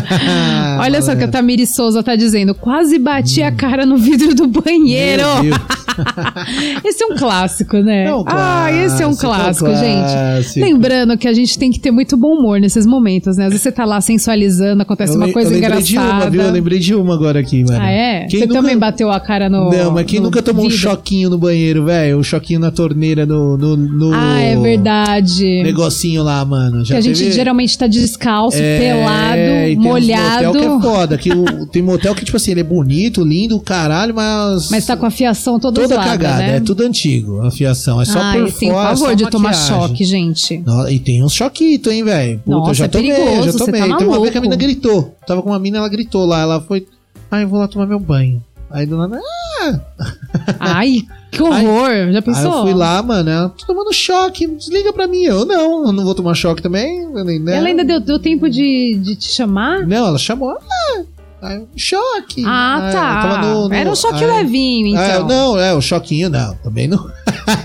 Olha 0.80 1.02
só 1.02 1.12
o 1.12 1.16
que 1.16 1.24
a 1.24 1.28
Tamiri 1.28 1.66
Souza 1.66 2.02
tá 2.02 2.16
dizendo. 2.16 2.54
Quase 2.54 2.98
bati 2.98 3.42
a 3.42 3.52
cara 3.52 3.84
no 3.84 3.96
vidro 3.98 4.34
do 4.34 4.46
banheiro. 4.46 5.24
Hum. 5.44 5.80
Esse 6.84 7.02
é 7.02 7.06
um 7.06 7.16
clássico, 7.16 7.76
né? 7.78 8.04
É 8.04 8.14
um 8.14 8.24
ah, 8.26 8.72
esse 8.72 9.02
é 9.02 9.06
um 9.06 9.14
clássico, 9.14 9.66
clássico, 9.66 9.66
é 9.66 9.70
um 9.70 9.76
gente. 9.76 10.12
clássico. 10.12 10.64
Lembrando 10.64 11.18
que 11.18 11.28
a 11.28 11.32
gente 11.32 11.58
tem 11.58 11.70
que 11.70 11.78
ter 11.78 11.90
muito 11.90 12.16
bom 12.16 12.38
humor 12.38 12.60
nesses 12.60 12.86
momentos, 12.86 13.36
né? 13.36 13.44
Às 13.44 13.50
vezes 13.50 13.62
você 13.62 13.72
tá 13.72 13.84
lá 13.84 14.00
sensualizando, 14.00 14.82
acontece 14.82 15.12
Eu 15.12 15.16
uma 15.16 15.32
coisa 15.32 15.50
eu 15.50 15.60
lembrei 15.60 15.82
de 15.82 15.92
engraçada. 15.96 16.24
uma, 16.24 16.30
viu? 16.30 16.42
Eu 16.42 16.50
lembrei 16.50 16.78
de 16.78 16.94
uma 16.94 17.14
agora 17.14 17.40
aqui, 17.40 17.64
mano. 17.64 17.78
Ah, 17.80 17.90
é? 17.90 18.26
Quem 18.26 18.40
você 18.40 18.46
nunca- 18.46 18.60
também 18.60 18.78
bateu 18.78 19.10
a 19.10 19.20
cara 19.20 19.48
no. 19.50 19.70
Não, 19.70 19.90
mas 19.90 20.06
quem 20.06 20.20
nunca 20.20 20.40
tomou 20.42 20.64
um 20.64 20.68
vidro? 20.68 20.82
Choquinho 21.10 21.30
no 21.30 21.38
banheiro, 21.38 21.84
velho? 21.84 22.18
Um 22.18 22.22
choquinho 22.22 22.60
na 22.60 22.70
torneira, 22.70 23.26
no. 23.26 23.56
no, 23.56 23.76
no 23.76 24.12
Ah, 24.14 24.40
é 24.40 24.56
verdade. 24.56 25.62
Negocinho 25.62 26.22
lá, 26.22 26.44
mano. 26.44 26.84
Já 26.84 26.94
que 26.94 26.98
a 26.98 27.00
gente 27.02 27.18
teve- 27.18 27.32
geralmente 27.32 27.76
tá 27.76 27.86
descalço, 27.86 28.56
É, 28.58 28.78
pelado, 28.78 29.38
e 29.40 29.66
tem 29.66 29.76
molhado. 29.76 30.46
motel 30.46 30.52
que 30.52 30.58
é 30.66 30.80
foda. 30.90 31.18
Que 31.18 31.30
o- 31.32 31.66
tem 31.66 31.82
motel 31.82 32.14
que, 32.14 32.24
tipo 32.24 32.36
assim, 32.36 32.52
ele 32.52 32.60
é 32.60 32.64
bonito, 32.64 33.24
lindo, 33.24 33.58
caralho, 33.60 34.14
mas. 34.14 34.70
Mas 34.70 34.86
tá 34.86 34.96
com 34.96 35.06
a 35.06 35.10
fiação 35.10 35.58
toda, 35.58 35.80
toda 35.80 35.94
zoada, 35.94 36.10
cagada. 36.10 36.38
né? 36.38 36.56
É 36.56 36.60
tudo 36.60 36.82
antigo, 36.84 37.40
a 37.42 37.50
fiação. 37.50 38.00
É 38.00 38.04
só 38.04 38.18
Ai, 38.20 38.40
por 38.40 38.50
fora. 38.50 38.72
pavor 38.74 39.08
só 39.08 39.12
de 39.14 39.30
tomar 39.30 39.52
choque, 39.52 40.04
gente. 40.04 40.62
E 40.88 40.98
tem 41.00 41.24
uns 41.24 41.32
choquitos, 41.32 41.92
hein, 41.92 42.04
velho? 42.04 42.40
Puta, 42.44 42.74
já 42.74 42.84
é 42.84 42.88
tomei, 42.88 43.12
perigoso, 43.12 43.58
já 43.58 43.64
tomei. 43.64 43.80
tá 43.80 43.96
tem 43.96 44.06
uma 44.06 44.20
vez 44.20 44.30
que 44.30 44.38
a 44.38 44.40
mina 44.40 44.56
gritou. 44.56 45.14
Tava 45.26 45.42
com 45.42 45.50
uma 45.50 45.58
mina, 45.58 45.78
ela 45.78 45.88
gritou 45.88 46.24
lá. 46.24 46.40
Ela 46.42 46.60
foi. 46.60 46.86
Ah, 47.30 47.40
eu 47.40 47.48
vou 47.48 47.58
lá 47.58 47.66
tomar 47.68 47.86
meu 47.86 47.98
banho. 48.00 48.42
Aí 48.70 48.86
do 48.86 48.96
nada. 48.96 49.18
Ai, 50.58 51.02
que 51.30 51.42
horror. 51.42 51.90
Já 52.12 52.18
Aí 52.18 52.22
pensou? 52.22 52.56
eu 52.58 52.62
fui 52.62 52.74
lá, 52.74 53.02
mano. 53.02 53.28
Ela 53.30 53.48
tô 53.50 53.66
tomando 53.66 53.92
choque. 53.92 54.46
Desliga 54.46 54.92
pra 54.92 55.06
mim. 55.06 55.22
Eu 55.22 55.44
não, 55.44 55.86
eu 55.86 55.92
não 55.92 56.04
vou 56.04 56.14
tomar 56.14 56.34
choque 56.34 56.62
também. 56.62 57.06
né? 57.40 57.56
Ela 57.56 57.68
ainda 57.68 57.84
deu, 57.84 58.00
deu 58.00 58.18
tempo 58.18 58.48
de, 58.48 58.98
de 59.02 59.16
te 59.16 59.28
chamar? 59.32 59.86
Não, 59.86 60.06
ela 60.08 60.18
chamou. 60.18 60.50
Ah, 60.60 61.02
aí, 61.42 61.62
choque. 61.76 62.44
Ah, 62.46 62.86
Aí, 62.86 62.92
tá. 62.92 63.42
no- 63.42 63.68
no- 63.68 63.74
Era 63.74 63.90
um 63.90 63.94
choque 63.96 64.24
aí- 64.24 64.30
levinho, 64.38 64.88
então. 64.88 65.02
Ah, 65.24 65.28
não, 65.28 65.58
é, 65.58 65.72
o 65.74 65.80
choquinho 65.80 66.28
não, 66.28 66.54
também 66.56 66.86
não. 66.88 67.10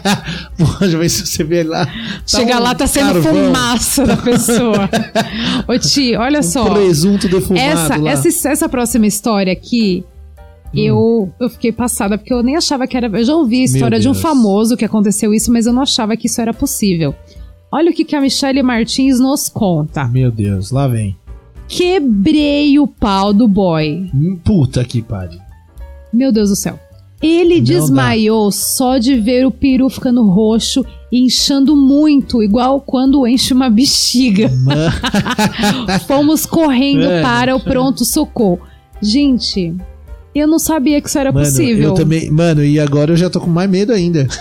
Já 0.87 0.97
vê 0.97 1.09
se 1.09 1.25
você 1.25 1.43
vê 1.43 1.63
lá. 1.63 1.87
Chega 2.25 2.57
um 2.57 2.63
lá, 2.63 2.73
tá 2.75 2.87
sendo 2.87 3.13
carvão, 3.21 3.33
fumaça 3.45 4.05
da 4.05 4.17
pessoa. 4.17 4.89
Ô, 5.67 5.77
Ti, 5.77 6.15
olha 6.15 6.39
Um 6.39 6.43
só. 6.43 6.69
presunto 6.73 7.27
defumado 7.27 7.59
Essa, 7.65 7.95
lá. 7.97 8.09
essa, 8.11 8.49
essa 8.49 8.69
próxima 8.69 9.05
história 9.07 9.51
aqui. 9.51 10.03
Eu, 10.75 11.31
eu 11.39 11.49
fiquei 11.49 11.71
passada, 11.71 12.17
porque 12.17 12.33
eu 12.33 12.43
nem 12.43 12.55
achava 12.55 12.87
que 12.87 12.97
era. 12.97 13.07
Eu 13.07 13.23
já 13.23 13.35
ouvi 13.35 13.61
a 13.61 13.65
história 13.65 13.99
de 13.99 14.09
um 14.09 14.13
famoso 14.13 14.75
que 14.75 14.85
aconteceu 14.85 15.33
isso, 15.33 15.51
mas 15.51 15.65
eu 15.65 15.73
não 15.73 15.81
achava 15.81 16.15
que 16.17 16.27
isso 16.27 16.41
era 16.41 16.53
possível. 16.53 17.13
Olha 17.71 17.91
o 17.91 17.93
que, 17.93 18.05
que 18.05 18.15
a 18.15 18.21
Michelle 18.21 18.63
Martins 18.63 19.19
nos 19.19 19.49
conta. 19.49 20.05
Meu 20.07 20.31
Deus, 20.31 20.71
lá 20.71 20.87
vem. 20.87 21.15
Quebrei 21.67 22.79
o 22.79 22.87
pau 22.87 23.33
do 23.33 23.47
boy. 23.47 24.09
Hum, 24.13 24.37
Puta 24.43 24.83
que 24.85 25.01
pariu. 25.01 25.39
Meu 26.13 26.31
Deus 26.31 26.49
do 26.49 26.55
céu. 26.55 26.79
Ele 27.21 27.57
Não 27.57 27.63
desmaiou 27.63 28.51
só 28.51 28.97
de 28.97 29.15
ver 29.15 29.45
o 29.47 29.51
peru 29.51 29.89
ficando 29.89 30.23
roxo 30.29 30.85
e 31.11 31.25
inchando 31.25 31.75
muito, 31.75 32.43
igual 32.43 32.79
quando 32.79 33.25
enche 33.25 33.53
uma 33.53 33.69
bexiga. 33.69 34.51
Fomos 36.07 36.45
correndo 36.45 37.07
para 37.21 37.55
o 37.55 37.59
pronto-socorro. 37.59 38.59
Gente, 39.01 39.73
eu 40.39 40.47
não 40.47 40.59
sabia 40.59 41.01
que 41.01 41.07
isso 41.07 41.17
era 41.17 41.31
mano, 41.31 41.45
possível. 41.45 41.89
eu 41.89 41.93
também. 41.93 42.29
Mano, 42.29 42.63
e 42.63 42.79
agora 42.79 43.13
eu 43.13 43.15
já 43.17 43.29
tô 43.29 43.39
com 43.39 43.49
mais 43.49 43.69
medo 43.69 43.93
ainda. 43.93 44.27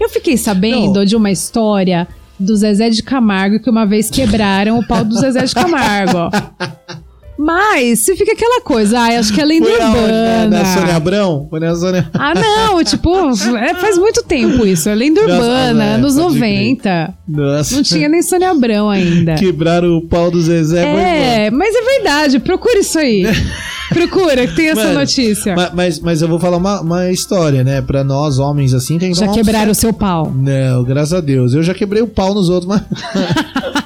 Eu 0.00 0.08
fiquei 0.08 0.36
sabendo 0.36 0.94
Não. 0.94 1.04
de 1.04 1.14
uma 1.14 1.30
história 1.30 2.08
do 2.40 2.56
Zezé 2.56 2.90
de 2.90 3.02
Camargo 3.02 3.60
que 3.60 3.70
uma 3.70 3.84
vez 3.86 4.10
quebraram 4.10 4.78
o 4.78 4.86
pau 4.86 5.04
do 5.04 5.14
Zezé 5.14 5.44
de 5.44 5.54
Camargo. 5.54 6.16
ó. 6.16 6.30
Mas, 7.38 8.00
se 8.00 8.14
fica 8.14 8.32
aquela 8.32 8.60
coisa, 8.60 9.00
ai, 9.00 9.16
acho 9.16 9.32
que 9.32 9.40
é 9.40 9.44
lenda 9.44 9.66
Foi 9.66 9.80
aonde? 9.80 9.96
Na, 9.98 10.02
urbana. 10.04 10.48
na 10.58 10.64
Sônia 10.64 10.96
Abrão? 10.96 11.46
Foi 11.50 11.60
na 11.60 11.74
Sônia. 11.74 12.10
Ah, 12.14 12.34
não, 12.34 12.84
tipo, 12.84 13.10
é, 13.56 13.74
faz 13.74 13.98
muito 13.98 14.22
tempo 14.22 14.64
isso. 14.64 14.88
É 14.88 14.94
lenda 14.94 15.22
Nossa, 15.22 15.34
urbana, 15.34 15.84
é, 15.84 15.94
anos 15.94 16.14
pode 16.14 16.34
90. 16.34 17.14
Nossa. 17.26 17.74
Não 17.74 17.82
tinha 17.82 18.08
nem 18.08 18.22
Sônia 18.22 18.50
Abrão 18.50 18.88
ainda. 18.88 19.34
Quebraram 19.34 19.96
o 19.96 20.06
pau 20.06 20.30
do 20.30 20.40
Zezé. 20.40 20.82
embora. 20.88 21.02
É, 21.08 21.50
mas 21.50 21.74
é 21.74 21.82
verdade, 21.82 22.38
procura 22.38 22.78
isso 22.78 22.98
aí. 22.98 23.24
Procura, 23.92 24.46
que 24.46 24.54
tem 24.54 24.68
essa 24.70 24.84
Mano, 24.84 25.00
notícia. 25.00 25.54
Ma- 25.56 25.70
Mas, 25.74 26.00
mas 26.00 26.22
eu 26.22 26.28
vou 26.28 26.38
falar 26.38 26.56
uma, 26.56 26.80
uma 26.80 27.10
história, 27.10 27.62
né? 27.64 27.80
Pra 27.82 28.02
nós, 28.04 28.38
homens, 28.38 28.74
assim, 28.74 28.98
tem 28.98 29.12
que 29.12 29.18
Já 29.18 29.28
quebraram 29.28 29.70
o 29.72 29.74
seu 29.74 29.92
pau. 29.92 30.32
Não, 30.34 30.82
graças 30.84 31.12
a 31.14 31.20
Deus. 31.20 31.54
Eu 31.54 31.62
já 31.62 31.74
quebrei 31.74 32.02
o 32.02 32.08
pau 32.08 32.34
nos 32.34 32.48
outros, 32.48 32.66
mas. 32.68 32.82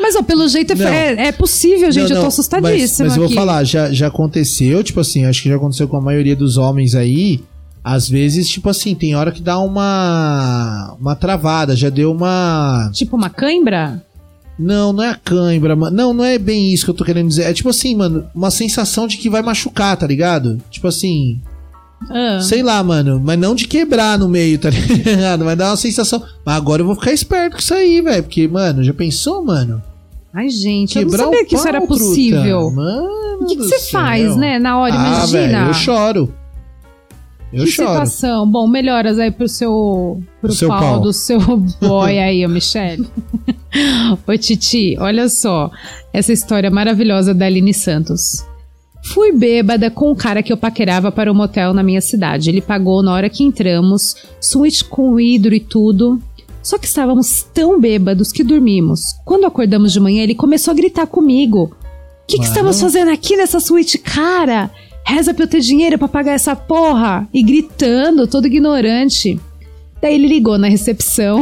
Mas, 0.00 0.16
ó, 0.16 0.22
pelo 0.22 0.48
jeito 0.48 0.72
é, 0.72 0.76
Não. 0.76 0.86
é, 0.88 1.26
é 1.28 1.32
possível, 1.32 1.90
gente. 1.92 2.04
Não, 2.04 2.10
eu 2.10 2.16
tô 2.16 2.22
não, 2.22 2.28
assustadíssima 2.28 2.72
Mas, 2.72 2.98
mas 3.08 3.16
eu 3.16 3.22
vou 3.22 3.26
aqui. 3.26 3.34
falar, 3.34 3.62
já, 3.64 3.92
já 3.92 4.08
aconteceu, 4.08 4.82
tipo 4.82 4.98
assim, 4.98 5.24
acho 5.24 5.42
que 5.42 5.48
já 5.48 5.56
aconteceu 5.56 5.86
com 5.86 5.96
a 5.96 6.00
maioria 6.00 6.34
dos 6.34 6.56
homens 6.56 6.94
aí. 6.94 7.40
Às 7.82 8.08
vezes, 8.08 8.48
tipo 8.48 8.68
assim, 8.68 8.94
tem 8.94 9.14
hora 9.14 9.30
que 9.30 9.42
dá 9.42 9.58
uma. 9.58 10.96
Uma 10.98 11.14
travada, 11.14 11.76
já 11.76 11.90
deu 11.90 12.10
uma. 12.12 12.90
Tipo 12.94 13.14
uma 13.16 13.28
cãibra? 13.28 14.02
Não, 14.58 14.92
não 14.92 15.02
é 15.02 15.10
a 15.10 15.14
cãibra, 15.16 15.74
mano. 15.74 15.96
Não, 15.96 16.12
não 16.14 16.24
é 16.24 16.38
bem 16.38 16.72
isso 16.72 16.84
que 16.84 16.90
eu 16.90 16.94
tô 16.94 17.04
querendo 17.04 17.28
dizer. 17.28 17.42
É 17.44 17.52
tipo 17.52 17.68
assim, 17.68 17.94
mano, 17.96 18.26
uma 18.34 18.50
sensação 18.50 19.06
de 19.06 19.16
que 19.16 19.28
vai 19.28 19.42
machucar, 19.42 19.96
tá 19.96 20.06
ligado? 20.06 20.60
Tipo 20.70 20.88
assim. 20.88 21.40
Ah. 22.10 22.40
Sei 22.40 22.62
lá, 22.62 22.82
mano, 22.82 23.20
mas 23.24 23.38
não 23.38 23.54
de 23.54 23.66
quebrar 23.66 24.18
no 24.18 24.28
meio, 24.28 24.58
tá 24.58 24.68
ligado? 24.70 25.44
Vai 25.44 25.56
dar 25.56 25.70
uma 25.70 25.76
sensação. 25.76 26.22
Mas 26.44 26.56
agora 26.56 26.82
eu 26.82 26.86
vou 26.86 26.94
ficar 26.94 27.12
esperto 27.12 27.54
com 27.54 27.58
isso 27.60 27.74
aí, 27.74 28.00
velho. 28.00 28.22
Porque, 28.22 28.46
mano, 28.46 28.82
já 28.84 28.92
pensou, 28.92 29.44
mano? 29.44 29.82
Ai, 30.32 30.48
gente, 30.50 30.96
eu 30.98 31.02
não 31.02 31.10
Quebrar 31.10 31.24
sabia 31.24 31.44
que 31.46 31.54
isso 31.54 31.68
era 31.68 31.78
pau, 31.78 31.86
truta. 31.88 32.04
possível. 32.04 32.70
Mano. 32.70 33.08
O 33.40 33.46
que 33.46 33.56
você 33.56 33.78
céu. 33.78 34.00
faz, 34.00 34.36
né, 34.36 34.58
na 34.58 34.78
hora? 34.78 34.94
Ah, 34.96 35.08
Imagina. 35.26 35.66
eu 35.68 35.74
choro. 35.74 36.34
Eu 37.54 37.64
que 37.64 37.70
choro. 37.70 37.88
situação. 37.88 38.50
Bom, 38.50 38.66
melhoras 38.66 39.18
aí 39.18 39.30
pro 39.30 39.48
seu, 39.48 40.20
pro 40.40 40.52
Seu 40.52 40.68
pau, 40.68 40.80
pau. 40.80 41.00
do 41.00 41.12
seu 41.12 41.38
boy 41.80 42.18
aí, 42.18 42.46
Michelle. 42.46 43.06
Ô 44.26 44.36
Titi, 44.36 44.96
olha 44.98 45.28
só. 45.28 45.70
Essa 46.12 46.32
história 46.32 46.70
maravilhosa 46.70 47.32
da 47.34 47.46
Aline 47.46 47.74
Santos. 47.74 48.44
Fui 49.04 49.32
bêbada 49.32 49.90
com 49.90 50.10
o 50.10 50.16
cara 50.16 50.42
que 50.42 50.52
eu 50.52 50.56
paquerava 50.56 51.12
para 51.12 51.30
o 51.30 51.34
motel 51.34 51.74
na 51.74 51.82
minha 51.82 52.00
cidade. 52.00 52.48
Ele 52.48 52.60
pagou 52.60 53.02
na 53.02 53.12
hora 53.12 53.28
que 53.28 53.44
entramos, 53.44 54.16
suíte 54.40 54.82
com 54.84 55.20
hidro 55.20 55.54
e 55.54 55.60
tudo. 55.60 56.18
Só 56.62 56.78
que 56.78 56.86
estávamos 56.86 57.42
tão 57.52 57.78
bêbados 57.78 58.32
que 58.32 58.42
dormimos. 58.42 59.14
Quando 59.24 59.44
acordamos 59.44 59.92
de 59.92 60.00
manhã, 60.00 60.22
ele 60.22 60.34
começou 60.34 60.72
a 60.72 60.74
gritar 60.74 61.06
comigo. 61.06 61.64
O 62.22 62.26
que, 62.26 62.38
que 62.38 62.44
estamos 62.44 62.80
fazendo 62.80 63.10
aqui 63.10 63.36
nessa 63.36 63.60
suíte, 63.60 63.98
cara? 63.98 64.70
Reza 65.04 65.34
pra 65.34 65.44
eu 65.44 65.48
ter 65.48 65.60
dinheiro 65.60 65.98
pra 65.98 66.08
pagar 66.08 66.32
essa 66.32 66.56
porra. 66.56 67.28
E 67.32 67.42
gritando, 67.42 68.26
todo 68.26 68.46
ignorante. 68.46 69.38
Daí 70.00 70.14
ele 70.14 70.26
ligou 70.26 70.58
na 70.58 70.68
recepção. 70.68 71.40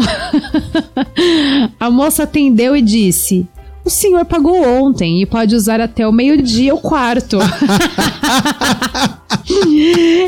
A 1.78 1.90
moça 1.90 2.24
atendeu 2.24 2.76
e 2.76 2.82
disse: 2.82 3.46
O 3.84 3.90
senhor 3.90 4.24
pagou 4.24 4.62
ontem 4.62 5.22
e 5.22 5.26
pode 5.26 5.54
usar 5.54 5.80
até 5.80 6.06
o 6.06 6.12
meio-dia 6.12 6.74
o 6.74 6.78
quarto. 6.78 7.38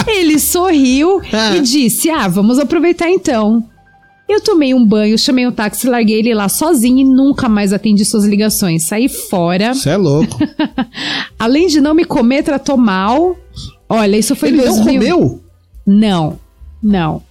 ele 0.06 0.38
sorriu 0.38 1.20
e 1.56 1.60
disse: 1.60 2.10
Ah, 2.10 2.28
vamos 2.28 2.58
aproveitar 2.58 3.10
então. 3.10 3.64
Eu 4.34 4.40
tomei 4.40 4.74
um 4.74 4.84
banho, 4.84 5.16
chamei 5.16 5.46
um 5.46 5.52
táxi, 5.52 5.86
larguei 5.86 6.18
ele 6.18 6.34
lá 6.34 6.48
sozinho 6.48 6.98
e 6.98 7.04
nunca 7.04 7.48
mais 7.48 7.72
atendi 7.72 8.04
suas 8.04 8.24
ligações. 8.24 8.82
Saí 8.82 9.08
fora. 9.08 9.72
Você 9.72 9.90
é 9.90 9.96
louco. 9.96 10.36
Além 11.38 11.68
de 11.68 11.80
não 11.80 11.94
me 11.94 12.04
comer, 12.04 12.42
tratou 12.42 12.76
mal. 12.76 13.36
Olha, 13.88 14.16
isso 14.16 14.34
foi 14.34 14.48
Ele 14.48 14.60
em 14.60 14.64
não 14.64 14.74
2000. 14.82 15.00
comeu? 15.00 15.40
Não, 15.86 16.38
não. 16.82 17.22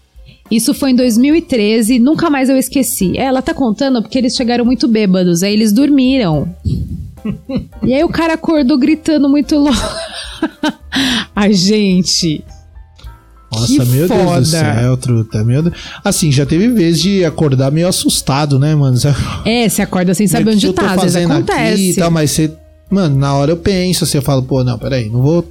Isso 0.49 0.73
foi 0.73 0.91
em 0.91 0.95
2013, 0.95 1.99
nunca 1.99 2.29
mais 2.29 2.47
eu 2.47 2.55
esqueci. 2.57 3.17
É, 3.17 3.23
Ela 3.23 3.41
tá 3.41 3.53
contando 3.53 4.01
porque 4.01 4.17
eles 4.17 4.33
chegaram 4.35 4.63
muito 4.63 4.87
bêbados, 4.87 5.43
aí 5.43 5.51
eles 5.51 5.73
dormiram. 5.73 6.47
e 7.83 7.93
aí 7.93 8.03
o 8.03 8.09
cara 8.09 8.35
acordou 8.35 8.77
gritando 8.77 9.27
muito 9.27 9.57
louco. 9.57 9.77
Ai, 11.35 11.51
gente. 11.53 12.43
Nossa, 13.53 13.67
Que 13.67 13.85
meu 13.85 14.07
Deus 14.07 14.21
foda. 14.23 14.39
do 14.41 14.45
céu, 14.45 14.97
truta. 14.97 15.43
Meu 15.43 15.61
Deus. 15.63 15.75
Assim, 16.03 16.31
já 16.31 16.45
teve 16.45 16.67
vez 16.69 17.01
de 17.01 17.23
acordar 17.23 17.71
meio 17.71 17.87
assustado, 17.87 18.59
né, 18.59 18.73
mano? 18.75 18.97
É, 19.45 19.67
você 19.69 19.81
acorda 19.81 20.13
sem 20.13 20.27
saber 20.27 20.51
onde 20.51 20.65
eu 20.65 20.73
tô 20.73 20.81
tá, 20.81 20.93
às 20.93 21.01
vezes 21.01 21.15
acontece. 21.15 21.91
e 21.91 21.95
tal, 21.95 22.11
mas 22.11 22.31
você. 22.31 22.51
Mano, 22.89 23.17
na 23.17 23.33
hora 23.33 23.51
eu 23.51 23.57
penso, 23.57 24.03
assim, 24.03 24.19
eu 24.19 24.21
falo, 24.21 24.43
pô, 24.43 24.63
não, 24.63 24.77
peraí, 24.77 25.09
não 25.09 25.19
vou 25.19 25.43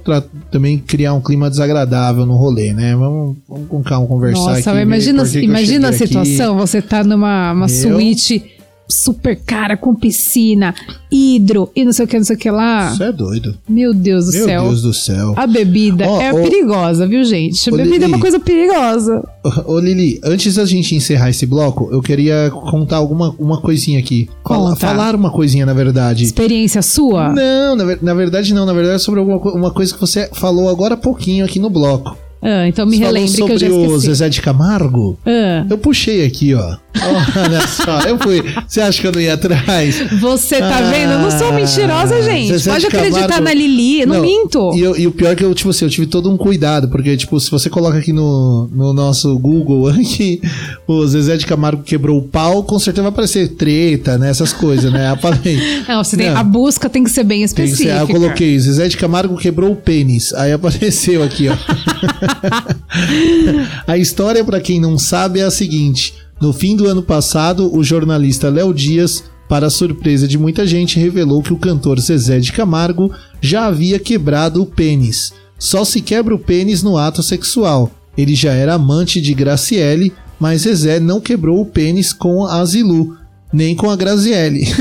também 0.49 0.77
criar 0.77 1.13
um 1.13 1.19
clima 1.19 1.49
desagradável 1.49 2.25
no 2.25 2.35
rolê, 2.37 2.71
né? 2.71 2.95
Vamos, 2.95 3.35
vamos 3.49 3.67
com 3.67 3.83
calma 3.83 4.07
conversar 4.07 4.39
Nossa, 4.39 4.59
aqui. 4.59 4.65
mas 4.67 4.75
ver 4.77 4.81
imagina, 5.11 5.23
eu 5.23 5.43
imagina 5.43 5.89
a 5.89 5.91
cheguei 5.91 6.05
aqui. 6.19 6.25
situação, 6.29 6.55
você 6.55 6.81
tá 6.81 7.03
numa 7.03 7.51
uma 7.51 7.67
Meu. 7.67 7.69
suíte 7.69 8.43
super 8.87 9.35
cara, 9.45 9.75
com 9.77 9.95
piscina, 9.95 10.73
hidro 11.11 11.69
e 11.75 11.83
não 11.85 11.91
sei 11.93 12.05
o 12.05 12.07
que, 12.07 12.17
não 12.17 12.23
sei 12.23 12.35
o 12.35 12.39
que 12.39 12.51
lá. 12.51 12.91
Isso 12.91 13.03
é 13.03 13.11
doido. 13.11 13.57
Meu 13.67 13.93
Deus 13.93 14.25
do 14.27 14.31
Meu 14.33 14.45
céu. 14.45 14.61
Deus 14.63 14.81
do 14.81 14.93
céu. 14.93 15.33
A 15.35 15.47
bebida 15.47 16.07
Ó, 16.07 16.21
é 16.21 16.31
ó. 16.33 16.41
perigosa, 16.43 17.07
viu, 17.07 17.23
gente? 17.23 17.69
A 17.69 17.75
bebida 17.75 18.05
é 18.05 18.07
uma 18.07 18.17
Lili. 18.17 18.19
coisa 18.21 18.39
perigosa. 18.39 19.23
Ô 19.65 19.79
Lili, 19.79 20.19
antes 20.23 20.55
da 20.55 20.65
gente 20.65 20.95
encerrar 20.95 21.29
esse 21.29 21.45
bloco, 21.45 21.89
eu 21.91 22.01
queria 22.01 22.49
contar 22.51 22.97
alguma 22.97 23.33
uma 23.39 23.59
coisinha 23.61 23.99
aqui. 23.99 24.29
Conta. 24.43 24.75
falar 24.75 25.15
uma 25.15 25.31
coisinha, 25.31 25.65
na 25.65 25.73
verdade. 25.73 26.23
Experiência 26.23 26.81
sua? 26.81 27.29
Não, 27.33 27.75
na, 27.75 27.97
na 28.01 28.13
verdade 28.13 28.53
não. 28.53 28.65
Na 28.65 28.73
verdade 28.73 28.95
é 28.95 28.99
sobre 28.99 29.19
alguma, 29.19 29.37
uma 29.53 29.71
coisa 29.71 29.93
que 29.93 29.99
você 29.99 30.29
falou 30.33 30.69
agora 30.69 30.93
há 30.93 30.97
pouquinho 30.97 31.43
aqui 31.45 31.59
no 31.59 31.69
bloco. 31.69 32.17
Ah, 32.45 32.67
então 32.67 32.85
me 32.85 32.97
Você 32.97 33.03
relembre 33.05 33.31
que 33.35 33.41
eu 33.53 33.57
já 33.57 33.69
sobre 33.69 33.87
o. 33.87 33.99
Zezé 33.99 34.27
de 34.27 34.41
Camargo. 34.41 35.17
Ah, 35.25 35.65
Eu 35.69 35.77
puxei 35.77 36.25
aqui, 36.25 36.53
ó. 36.53 36.75
Olha 37.01 37.67
só, 37.67 37.99
eu 38.01 38.17
fui. 38.19 38.43
Você 38.67 38.81
acha 38.81 39.01
que 39.01 39.07
eu 39.07 39.11
não 39.11 39.19
ia 39.21 39.33
atrás? 39.33 39.99
você 40.19 40.59
tá 40.59 40.77
Ah, 40.77 40.81
vendo? 40.91 41.13
Eu 41.13 41.19
não 41.19 41.31
sou 41.31 41.51
mentirosa, 41.53 42.21
gente. 42.21 42.63
Pode 42.63 42.81
de 42.81 42.87
acreditar 42.87 43.41
na 43.41 43.53
Lili, 43.53 44.01
eu 44.01 44.07
não, 44.07 44.21
minto. 44.21 44.71
E, 44.75 44.81
eu- 44.81 44.97
e 44.97 45.07
o 45.07 45.11
pior 45.11 45.31
é 45.31 45.35
que 45.35 45.43
eu, 45.43 45.53
tipo 45.55 45.69
assim, 45.69 45.85
eu 45.85 45.89
tive 45.89 46.07
todo 46.07 46.29
um 46.31 46.37
cuidado, 46.37 46.87
porque, 46.89 47.15
tipo, 47.17 47.39
se 47.39 47.49
você 47.51 47.69
coloca 47.69 47.97
aqui 47.97 48.13
no, 48.13 48.69
no 48.71 48.93
nosso 48.93 49.37
Google 49.39 49.91
que 50.03 50.41
o 50.87 51.05
Zezé 51.07 51.37
de 51.37 51.45
Camargo 51.45 51.83
quebrou 51.83 52.17
o 52.19 52.23
pau, 52.23 52.63
com 52.63 52.77
certeza 52.79 53.03
vai 53.03 53.11
aparecer 53.11 53.49
treta, 53.49 54.17
né? 54.17 54.29
Essas 54.29 54.53
coisas, 54.53 54.91
né? 54.91 55.15
Falei, 55.21 55.59
Não, 55.87 56.03
você 56.03 56.17
tem- 56.17 56.29
Não. 56.29 56.37
a 56.37 56.43
busca 56.43 56.89
tem 56.89 57.03
que 57.03 57.09
ser 57.09 57.23
bem 57.23 57.33
tem 57.33 57.47
que 57.47 57.55
ser, 57.55 57.63
específica. 57.63 57.93
aí 57.95 57.99
eu 58.01 58.07
coloquei, 58.07 58.59
Zezé 58.59 58.87
de 58.87 58.97
Camargo 58.97 59.37
quebrou 59.37 59.71
o 59.71 59.75
pênis. 59.75 60.33
Aí 60.33 60.51
apareceu 60.51 61.23
aqui, 61.23 61.47
ó. 61.49 61.53
a 63.87 63.97
história, 63.97 64.43
pra 64.43 64.59
quem 64.59 64.79
não 64.79 64.97
sabe, 64.97 65.39
é 65.39 65.43
a 65.43 65.51
seguinte: 65.51 66.13
no 66.41 66.51
fim 66.51 66.75
do 66.75 66.87
ano 66.87 67.01
passado, 67.01 67.73
o 67.75 67.83
jornalista 67.83 68.49
Léo 68.49 68.73
Dias, 68.73 69.23
para 69.47 69.69
surpresa 69.69 70.27
de 70.27 70.37
muita 70.37 70.65
gente, 70.65 70.99
revelou 70.99 71.41
que 71.41 71.53
o 71.53 71.57
cantor 71.57 71.99
Zezé 71.99 72.39
de 72.39 72.51
Camargo 72.51 73.13
já 73.41 73.65
havia 73.65 73.99
quebrado 73.99 74.61
o 74.61 74.65
pênis. 74.65 75.33
Só 75.57 75.85
se 75.85 76.01
quebra 76.01 76.35
o 76.35 76.39
pênis 76.39 76.83
no 76.83 76.97
ato 76.97 77.23
sexual. 77.23 77.91
Ele 78.17 78.35
já 78.35 78.51
era 78.51 78.73
amante 78.73 79.21
de 79.21 79.33
Graciele, 79.33 80.11
mas 80.39 80.61
Zezé 80.61 80.99
não 80.99 81.21
quebrou 81.21 81.61
o 81.61 81.65
pênis 81.65 82.11
com 82.11 82.45
a 82.45 82.63
Zilu, 82.65 83.17
nem 83.51 83.75
com 83.75 83.89
a 83.89 83.95
Graziele. 83.95 84.65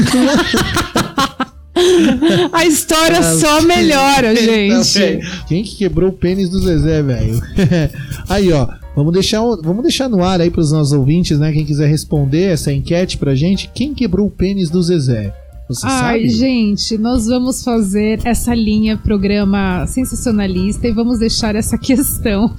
A 2.52 2.64
história 2.64 3.22
só 3.22 3.60
melhora, 3.62 4.34
gente. 4.34 5.20
Quem 5.48 5.62
que 5.62 5.76
quebrou 5.76 6.10
o 6.10 6.12
pênis 6.12 6.48
do 6.48 6.60
Zezé, 6.60 7.02
velho? 7.02 7.40
aí, 8.28 8.52
ó. 8.52 8.68
Vamos 8.94 9.12
deixar, 9.12 9.40
vamos 9.62 9.82
deixar 9.82 10.08
no 10.08 10.22
ar 10.22 10.40
aí 10.40 10.50
pros 10.50 10.70
nossos 10.70 10.92
ouvintes, 10.92 11.38
né? 11.38 11.50
Quem 11.52 11.64
quiser 11.64 11.88
responder 11.88 12.52
essa 12.52 12.72
enquete 12.72 13.16
pra 13.16 13.34
gente. 13.34 13.70
Quem 13.74 13.94
quebrou 13.94 14.26
o 14.26 14.30
pênis 14.30 14.68
do 14.68 14.82
Zezé? 14.82 15.34
Você 15.68 15.86
Ai, 15.86 16.20
sabe? 16.20 16.28
gente, 16.28 16.98
nós 16.98 17.26
vamos 17.26 17.64
fazer 17.64 18.20
essa 18.24 18.54
linha 18.54 18.98
programa 18.98 19.86
sensacionalista 19.86 20.86
e 20.86 20.92
vamos 20.92 21.18
deixar 21.18 21.56
essa 21.56 21.78
questão 21.78 22.54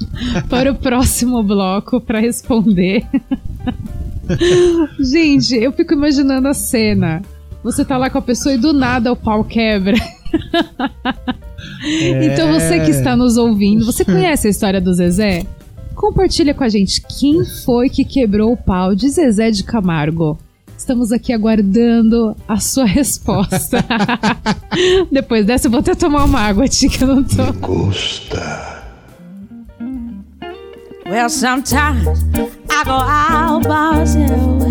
para 0.50 0.72
o 0.72 0.76
próximo 0.76 1.44
bloco 1.44 2.02
para 2.02 2.20
responder. 2.20 3.06
gente, 5.00 5.56
eu 5.56 5.72
fico 5.72 5.94
imaginando 5.94 6.48
a 6.48 6.54
cena. 6.54 7.22
Você 7.64 7.86
tá 7.86 7.98
lá 7.98 8.10
com 8.10 8.18
a 8.18 8.22
pessoa 8.22 8.56
e 8.56 8.58
do 8.58 8.74
nada 8.74 9.12
o 9.12 9.16
pau 9.16 9.44
quebra. 9.44 9.98
Então 11.86 12.52
você 12.52 12.80
que 12.82 12.92
está 12.92 13.16
nos 13.16 13.38
ouvindo, 13.38 13.86
você 13.86 14.04
conhece 14.04 14.48
a 14.48 14.50
história 14.50 14.82
do 14.82 14.94
Zezé? 14.94 15.46
Compartilha 15.96 16.54
com 16.54 16.64
a 16.64 16.70
gente 16.70 17.02
quem 17.20 17.46
foi 17.46 17.90
que 17.90 18.04
quebrou 18.04 18.52
o 18.52 18.58
pau 18.58 18.96
de 18.96 19.10
Zezé 19.10 19.52
de 19.52 19.64
Camargo. 19.64 20.38
Estamos 20.78 21.12
aqui 21.12 21.32
aguardando 21.32 22.36
a 22.48 22.58
sua 22.60 22.86
resposta. 22.86 23.86
Depois 25.12 25.46
dessa, 25.46 25.68
eu 25.68 25.72
vou 25.72 25.80
até 25.80 25.96
tomar 25.96 26.26
uma 26.26 26.40
água, 26.40 26.68
Tia, 26.68 26.90
que 26.90 27.04
eu 27.04 27.08
não 27.08 27.24
tô. 27.24 27.54
Gusta. 27.54 28.84
Well, 31.06 31.30
sometimes 31.30 32.24
I 32.70 32.84
go 32.86 32.92
out 32.92 33.64
by 33.68 34.00
myself 34.00 34.64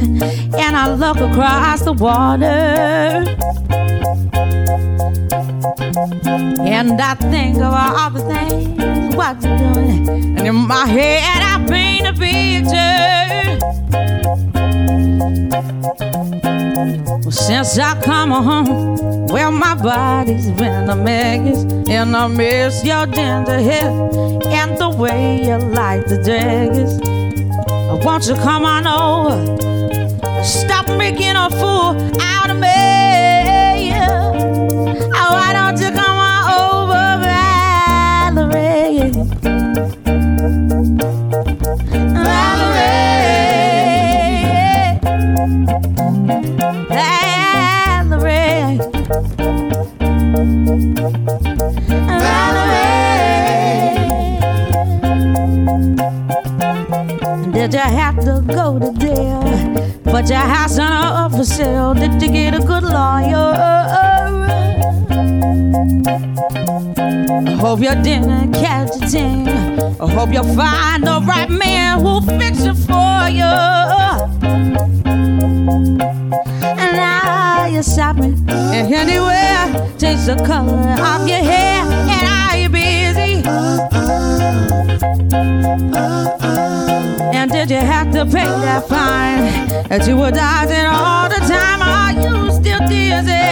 and 0.59 0.77
I 0.77 0.89
look 0.89 1.19
across 1.19 1.83
the 1.83 1.93
water. 1.93 3.25
And 6.67 7.01
I 7.01 7.15
think 7.15 7.57
of 7.57 7.73
all 7.73 8.11
the 8.11 8.21
things 8.33 9.15
what 9.15 9.43
you're 9.43 9.59
doing. 9.59 10.09
And 10.39 10.47
in 10.47 10.55
my 10.55 10.87
head, 10.87 11.43
I 11.43 11.65
paint 11.69 12.07
a 12.07 12.13
picture. 12.13 13.13
Since 17.31 17.79
I 17.79 18.01
come 18.03 18.31
home, 18.31 19.27
well, 19.27 19.53
my 19.53 19.75
body's 19.75 20.51
been 20.53 20.89
a 20.91 20.97
mess. 20.97 21.65
And 21.89 22.17
I 22.17 22.27
miss 22.27 22.85
your 22.85 23.07
ginger 23.07 23.61
hair 23.61 23.91
and 24.47 24.79
the 24.79 24.89
way 24.89 25.45
you 25.45 25.57
like 25.59 26.07
the 26.07 26.19
dress. 26.23 27.01
Won't 28.05 28.27
you 28.27 28.35
come 28.35 28.65
on 28.65 28.87
over? 28.87 30.45
Stop 30.45 30.89
making 30.99 31.37
a 31.37 31.51
fool 31.51 31.97
out 32.21 32.51
of 32.51 32.59
me. 32.59 33.02
Did 57.63 57.75
you 57.75 57.79
have 57.79 58.17
to 58.25 58.43
go 58.45 58.77
to 58.77 58.93
jail? 58.99 59.41
Put 60.03 60.29
your 60.29 60.39
house 60.39 60.81
on 60.81 60.91
up 60.91 61.31
for 61.31 61.45
sale. 61.45 61.95
Did 61.95 62.21
you 62.21 62.29
get 62.29 62.55
a 62.57 62.59
good 62.59 62.83
lawyer? 62.83 63.55
I 67.47 67.57
hope 67.61 67.79
you 67.79 67.95
didn't 68.03 68.53
catch 68.55 68.97
a 69.01 69.07
thing. 69.07 69.49
I 69.49 70.11
hope 70.11 70.33
you 70.33 70.43
find 70.57 71.05
the 71.05 71.23
right 71.25 71.49
man 71.49 72.01
who'll 72.01 72.21
fix 72.23 72.65
it 72.65 72.75
for 72.75 73.29
you. 73.31 73.55
And 76.83 76.97
now 76.97 77.67
you're 77.67 77.85
shopping 77.85 78.45
and 78.51 78.93
anywhere. 78.93 79.89
Change 80.01 80.27
the 80.27 80.35
color 80.45 80.97
of 81.01 81.29
your 81.29 81.39
hair. 81.39 81.85
And 82.11 82.27
are 82.29 82.57
you 82.59 82.69
busy? 82.69 84.22
Oh, 84.53 85.89
oh, 85.95 86.39
oh. 86.43 87.31
And 87.35 87.51
did 87.51 87.71
you 87.71 87.77
have 87.77 88.13
to 88.13 88.25
pay 88.25 88.45
that 88.45 88.87
fine 88.89 89.69
that 89.89 90.07
you 90.07 90.17
were 90.17 90.31
dodging 90.31 90.87
all 90.87 91.29
the 91.29 91.41
time? 91.47 91.83
Are 91.83 92.13
you 92.13 92.53
still 92.53 92.81
dizzy? 92.89 93.43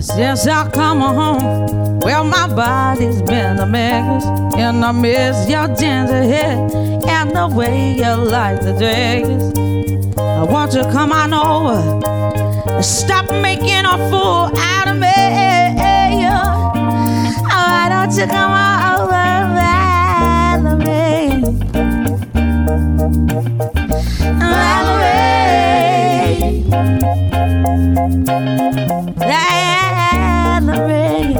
Since 0.00 0.46
I 0.46 0.70
come 0.70 1.00
home, 1.00 1.98
well, 2.00 2.24
my 2.24 2.46
body's 2.54 3.22
been 3.22 3.58
a 3.58 3.66
mess. 3.66 4.24
And 4.56 4.84
I 4.84 4.92
miss 4.92 5.48
your 5.48 5.66
ginger 5.68 6.22
hair 6.22 6.56
and 7.08 7.30
the 7.30 7.48
way 7.52 7.94
you 7.96 8.14
like 8.14 8.60
the 8.60 8.72
dress. 8.78 9.26
I 10.18 10.44
want 10.44 10.74
you 10.74 10.82
to 10.82 10.92
come 10.92 11.10
on 11.10 11.32
over. 11.32 12.82
Stop 12.82 13.30
making 13.30 13.84
a 13.84 13.96
fool 14.10 14.50
out 14.56 14.88
of 14.88 14.98
me. 14.98 15.13
You 18.16 18.26
come 18.26 18.52
on 18.52 19.00
over. 19.00 19.24
Valerie. 30.64 31.34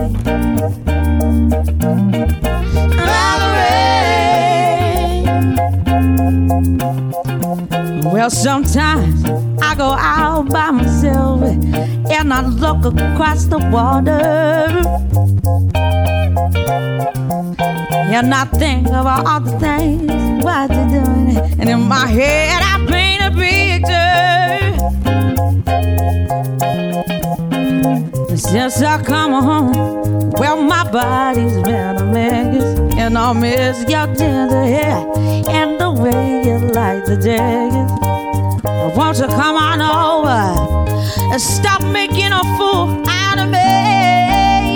Valerie. 2.97 3.75
Well, 8.05 8.31
sometimes 8.31 9.25
I 9.61 9.75
go 9.77 9.93
out 9.93 10.49
by 10.51 10.71
myself 10.71 11.43
and 11.43 12.33
I 12.33 12.47
look 12.47 12.85
across 12.85 13.45
the 13.45 13.59
water. 13.71 15.44
And 16.67 18.33
I 18.33 18.45
think 18.45 18.87
about 18.87 19.27
all 19.27 19.41
the 19.41 19.59
things 19.59 20.45
what 20.45 20.71
you're 20.71 20.89
doing. 20.89 21.37
And 21.61 21.69
in 21.69 21.81
my 21.89 22.07
head, 22.07 22.63
I 22.63 22.79
paint 22.87 23.23
a 23.23 23.31
picture. 23.31 24.05
Since 28.37 28.83
I 28.83 29.03
come 29.03 29.33
home, 29.33 30.31
well, 30.33 30.63
my 30.63 30.91
body's 30.91 31.55
been 31.63 31.97
a 31.97 32.05
mess. 32.05 32.65
And 32.97 33.19
I 33.19 33.33
miss 33.33 33.81
your 33.89 34.07
tender 34.15 34.63
hair 34.63 35.05
and 35.49 35.81
the 35.81 35.91
way 35.91 36.45
you 36.47 36.59
like 36.73 37.05
the 37.05 37.17
jacket. 37.17 37.91
Won't 38.97 39.19
you 39.19 39.27
come 39.27 39.57
on 39.57 39.81
over 39.83 40.55
and 41.33 41.41
stop 41.41 41.83
making 41.83 42.33
a 42.33 42.43
fool 42.57 43.03
out 43.09 43.39
of 43.41 43.51
me? 43.51 44.24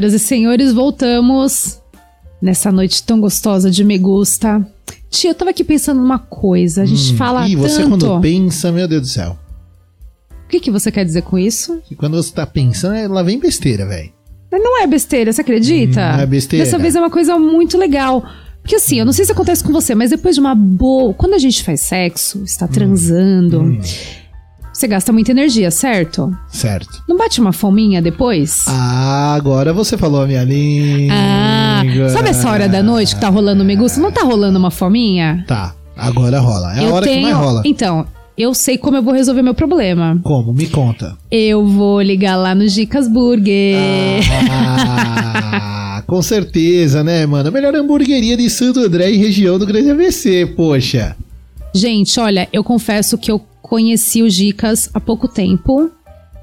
Senhoras 0.00 0.14
e 0.14 0.18
senhores, 0.18 0.72
voltamos 0.72 1.78
nessa 2.40 2.72
noite 2.72 3.02
tão 3.02 3.20
gostosa 3.20 3.70
de 3.70 3.84
Me 3.84 3.98
Gusta. 3.98 4.66
Tia, 5.10 5.28
eu 5.28 5.34
tava 5.34 5.50
aqui 5.50 5.62
pensando 5.62 6.00
numa 6.00 6.18
coisa. 6.18 6.80
A 6.84 6.86
gente 6.86 7.14
fala 7.16 7.46
e 7.46 7.54
você 7.54 7.82
tanto. 7.82 8.06
quando 8.06 8.20
pensa, 8.22 8.72
meu 8.72 8.88
Deus 8.88 9.02
do 9.02 9.08
céu. 9.08 9.38
O 10.46 10.48
que, 10.48 10.58
que 10.58 10.70
você 10.70 10.90
quer 10.90 11.04
dizer 11.04 11.20
com 11.20 11.38
isso? 11.38 11.82
E 11.90 11.94
quando 11.94 12.16
você 12.16 12.32
tá 12.32 12.46
pensando, 12.46 12.94
é- 12.94 13.06
lá 13.06 13.22
vem 13.22 13.38
besteira, 13.38 13.84
velho. 13.86 14.10
Mas 14.50 14.62
não 14.62 14.80
é 14.82 14.86
besteira, 14.86 15.30
você 15.34 15.42
acredita? 15.42 16.12
Não 16.14 16.20
é 16.20 16.26
besteira. 16.26 16.64
Dessa 16.64 16.78
vez 16.78 16.96
é 16.96 16.98
uma 17.00 17.10
coisa 17.10 17.38
muito 17.38 17.76
legal. 17.76 18.24
Porque 18.62 18.76
assim, 18.76 18.98
eu 18.98 19.04
não 19.04 19.12
sei 19.12 19.26
se 19.26 19.32
acontece 19.32 19.62
com 19.62 19.70
você, 19.70 19.94
mas 19.94 20.08
depois 20.08 20.34
de 20.34 20.40
uma 20.40 20.54
boa. 20.54 21.12
Quando 21.12 21.34
a 21.34 21.38
gente 21.38 21.62
faz 21.62 21.82
sexo, 21.82 22.42
está 22.42 22.64
Hum. 22.64 22.68
transando, 22.68 23.78
você 24.80 24.88
gasta 24.88 25.12
muita 25.12 25.30
energia, 25.30 25.70
certo? 25.70 26.34
Certo. 26.48 27.02
Não 27.06 27.16
bate 27.16 27.38
uma 27.38 27.52
fominha 27.52 28.00
depois? 28.00 28.64
Ah, 28.66 29.34
agora 29.34 29.74
você 29.74 29.98
falou 29.98 30.22
a 30.22 30.26
minha 30.26 30.42
língua. 30.42 31.14
Ah, 31.14 31.82
sabe 32.10 32.30
essa 32.30 32.50
hora 32.50 32.66
da 32.66 32.82
noite 32.82 33.14
que 33.14 33.20
tá 33.20 33.28
rolando 33.28 33.62
o 33.62 33.66
me 33.66 33.76
gusta? 33.76 34.00
Não 34.00 34.10
tá 34.10 34.22
rolando 34.22 34.58
uma 34.58 34.70
fominha? 34.70 35.44
Tá, 35.46 35.74
agora 35.94 36.40
rola. 36.40 36.74
É 36.74 36.86
a 36.86 36.94
hora 36.94 37.06
que 37.06 37.20
mais 37.20 37.36
rola. 37.36 37.62
Então, 37.66 38.06
eu 38.38 38.54
sei 38.54 38.78
como 38.78 38.96
eu 38.96 39.02
vou 39.02 39.12
resolver 39.12 39.42
meu 39.42 39.52
problema. 39.52 40.18
Como? 40.22 40.54
Me 40.54 40.66
conta. 40.66 41.14
Eu 41.30 41.66
vou 41.66 42.00
ligar 42.00 42.36
lá 42.36 42.54
no 42.54 42.66
Dicas 42.66 43.06
Burger. 43.06 43.76
Ah, 44.50 46.02
com 46.08 46.22
certeza, 46.22 47.04
né, 47.04 47.26
mano? 47.26 47.50
A 47.50 47.52
melhor 47.52 47.74
hamburgueria 47.76 48.34
de 48.34 48.48
Santo 48.48 48.80
André 48.80 49.10
e 49.10 49.18
região 49.18 49.58
do 49.58 49.66
Grande 49.66 49.90
ABC, 49.90 50.46
poxa. 50.56 51.14
Gente, 51.74 52.18
olha, 52.18 52.48
eu 52.52 52.64
confesso 52.64 53.16
que 53.16 53.30
eu 53.30 53.40
conheci 53.70 54.20
o 54.20 54.28
Dicas 54.28 54.90
há 54.92 54.98
pouco 54.98 55.28
tempo. 55.28 55.88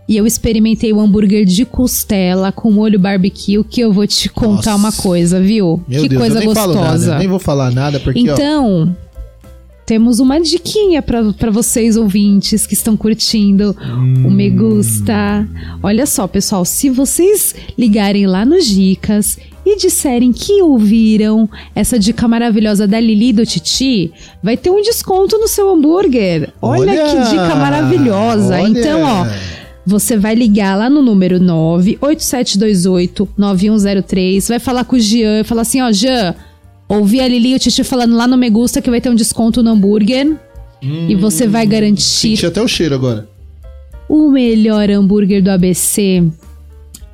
E 0.08 0.16
eu 0.16 0.26
experimentei 0.26 0.94
o 0.94 1.02
hambúrguer 1.02 1.44
de 1.44 1.66
costela 1.66 2.50
com 2.54 2.72
molho 2.72 2.98
barbecue, 2.98 3.62
que 3.66 3.82
eu 3.82 3.92
vou 3.92 4.08
te 4.08 4.30
contar 4.30 4.72
Nossa. 4.72 4.76
uma 4.76 4.92
coisa, 4.94 5.38
viu? 5.42 5.84
Meu 5.86 6.04
que 6.04 6.08
Deus, 6.08 6.22
coisa 6.22 6.36
eu 6.38 6.46
nem 6.46 6.56
falo 6.56 6.74
gostosa. 6.74 7.08
nada. 7.08 7.20
Nem 7.20 7.28
vou 7.28 7.40
falar 7.40 7.72
nada, 7.72 8.00
porque, 8.00 8.30
ó. 8.30 8.34
Então, 8.34 8.96
temos 9.86 10.20
uma 10.22 10.40
diquinha 10.40 11.02
pra 11.02 11.52
vocês 11.52 11.98
ouvintes 11.98 12.66
que 12.66 12.74
estão 12.74 12.96
curtindo 12.96 13.76
o 14.26 14.32
Me 14.32 14.50
Gusta. 14.50 15.46
Olha 15.84 16.06
só, 16.06 16.26
pessoal, 16.26 16.64
se 16.64 16.90
vocês 16.90 17.54
ligarem 17.78 18.26
lá 18.26 18.46
nos 18.46 18.66
Dicas 18.66 19.38
e 19.68 19.78
disserem 19.78 20.32
que 20.32 20.62
ouviram 20.62 21.50
essa 21.76 22.00
dica 22.00 22.28
maravilhosa 22.28 22.88
da 22.88 23.00
Lili 23.00 23.30
e 23.30 23.34
do 23.34 23.46
Titi, 23.46 24.12
vai 24.42 24.56
ter 24.58 24.70
um 24.70 24.82
desconto 24.82 25.38
no 25.38 25.48
seu 25.48 25.70
hambúrguer. 25.70 26.50
Olha, 26.62 26.92
Olha, 26.92 27.04
que 27.04 27.30
dica 27.32 27.56
maravilhosa. 27.56 28.56
olha. 28.62 28.68
Então, 28.80 29.02
ó, 29.04 29.26
você 29.86 30.18
vai 30.18 30.36
ligar 30.36 30.78
lá 30.78 30.90
no 30.90 31.02
número 31.02 31.40
98728-9103, 33.38 34.48
vai 34.48 34.60
falar 34.60 34.84
com 34.86 34.96
o 34.96 35.00
Jean, 35.00 35.44
falar 35.44 35.62
assim, 35.62 35.82
ó, 35.82 35.92
Jean, 35.92 36.36
ouvi 36.88 37.20
a 37.20 37.28
Lili 37.28 37.52
e 37.52 37.56
o 37.56 37.60
Titi 37.60 37.84
falando 37.84 38.16
lá 38.16 38.28
no 38.28 38.38
Me 38.38 38.50
Gusta 38.50 38.82
que 38.82 38.90
vai 38.90 39.02
ter 39.02 39.10
um 39.10 39.16
desconto 39.16 39.62
no 39.64 39.72
hambúrguer. 39.72 40.36
e 40.82 41.16
você 41.16 41.48
vai 41.48 41.66
garantir 41.66 42.02
Senti 42.38 42.46
até 42.46 42.62
o 42.62 42.68
cheiro 42.68 42.96
agora. 42.96 43.28
o 44.08 44.30
melhor 44.30 44.90
hambúrguer 44.90 45.42
do 45.44 45.50
ABC. 45.50 46.24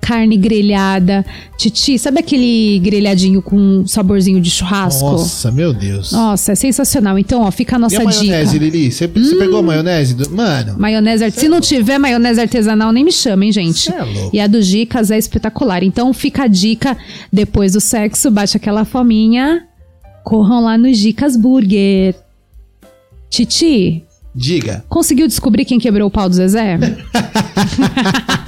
Carne 0.06 0.36
grelhada. 0.36 1.26
Titi, 1.58 1.98
sabe 1.98 2.20
aquele 2.20 2.78
grelhadinho 2.80 3.42
com 3.42 3.88
saborzinho 3.88 4.42
de 4.42 4.50
churrasco? 4.50 5.02
Nossa, 5.12 5.50
meu 5.50 5.74
Deus. 5.74 6.12
Nossa, 6.12 6.52
é 6.52 6.56
sensacional. 6.56 7.18
Então, 7.18 7.42
ó, 7.42 7.50
fica 7.52 7.78
a 7.78 7.80
e 7.80 7.82
nossa 7.82 8.02
a 8.02 8.04
maionese, 8.04 8.60
dica. 8.60 8.66
Hum. 8.66 8.70
Lili? 8.70 8.92
Você 8.92 9.08
você 9.08 9.36
pegou 9.38 9.60
a 9.60 9.64
maionese? 9.64 10.14
do- 10.14 10.30
Mano, 10.30 10.76
Maionese, 10.78 11.32
se 11.32 11.48
não 11.48 11.62
tiver 11.62 11.98
maionese 11.98 12.42
artesanal, 12.42 12.92
nem 12.92 13.04
me 13.06 13.14
chamem, 13.14 13.50
gente. 13.50 13.80
Cê 13.80 13.94
é 13.94 14.04
louco. 14.04 14.30
e 14.36 14.42
a 14.42 14.48
do 14.48 14.62
Dicas 14.62 15.10
é 15.10 15.18
espetacular. 15.18 15.84
Então 15.84 16.14
fica 16.14 16.44
a 16.44 16.48
dica, 16.48 16.98
depois 17.32 17.72
do 17.72 17.80
sexo, 17.80 18.30
bate 18.30 18.58
aquela 18.58 18.84
fominha, 18.84 19.64
corram 20.26 20.64
lá 20.66 20.78
no 20.78 20.92
Dicas 20.92 21.38
Burger. 21.38 22.14
Titi, 23.30 24.04
diga. 24.36 24.84
conseguiu 24.90 25.28
descobrir 25.28 25.64
quem 25.66 25.80
quebrou 25.80 26.08
o 26.08 26.12
pau 26.12 26.28
do 26.28 26.36
Zezé? 26.36 26.78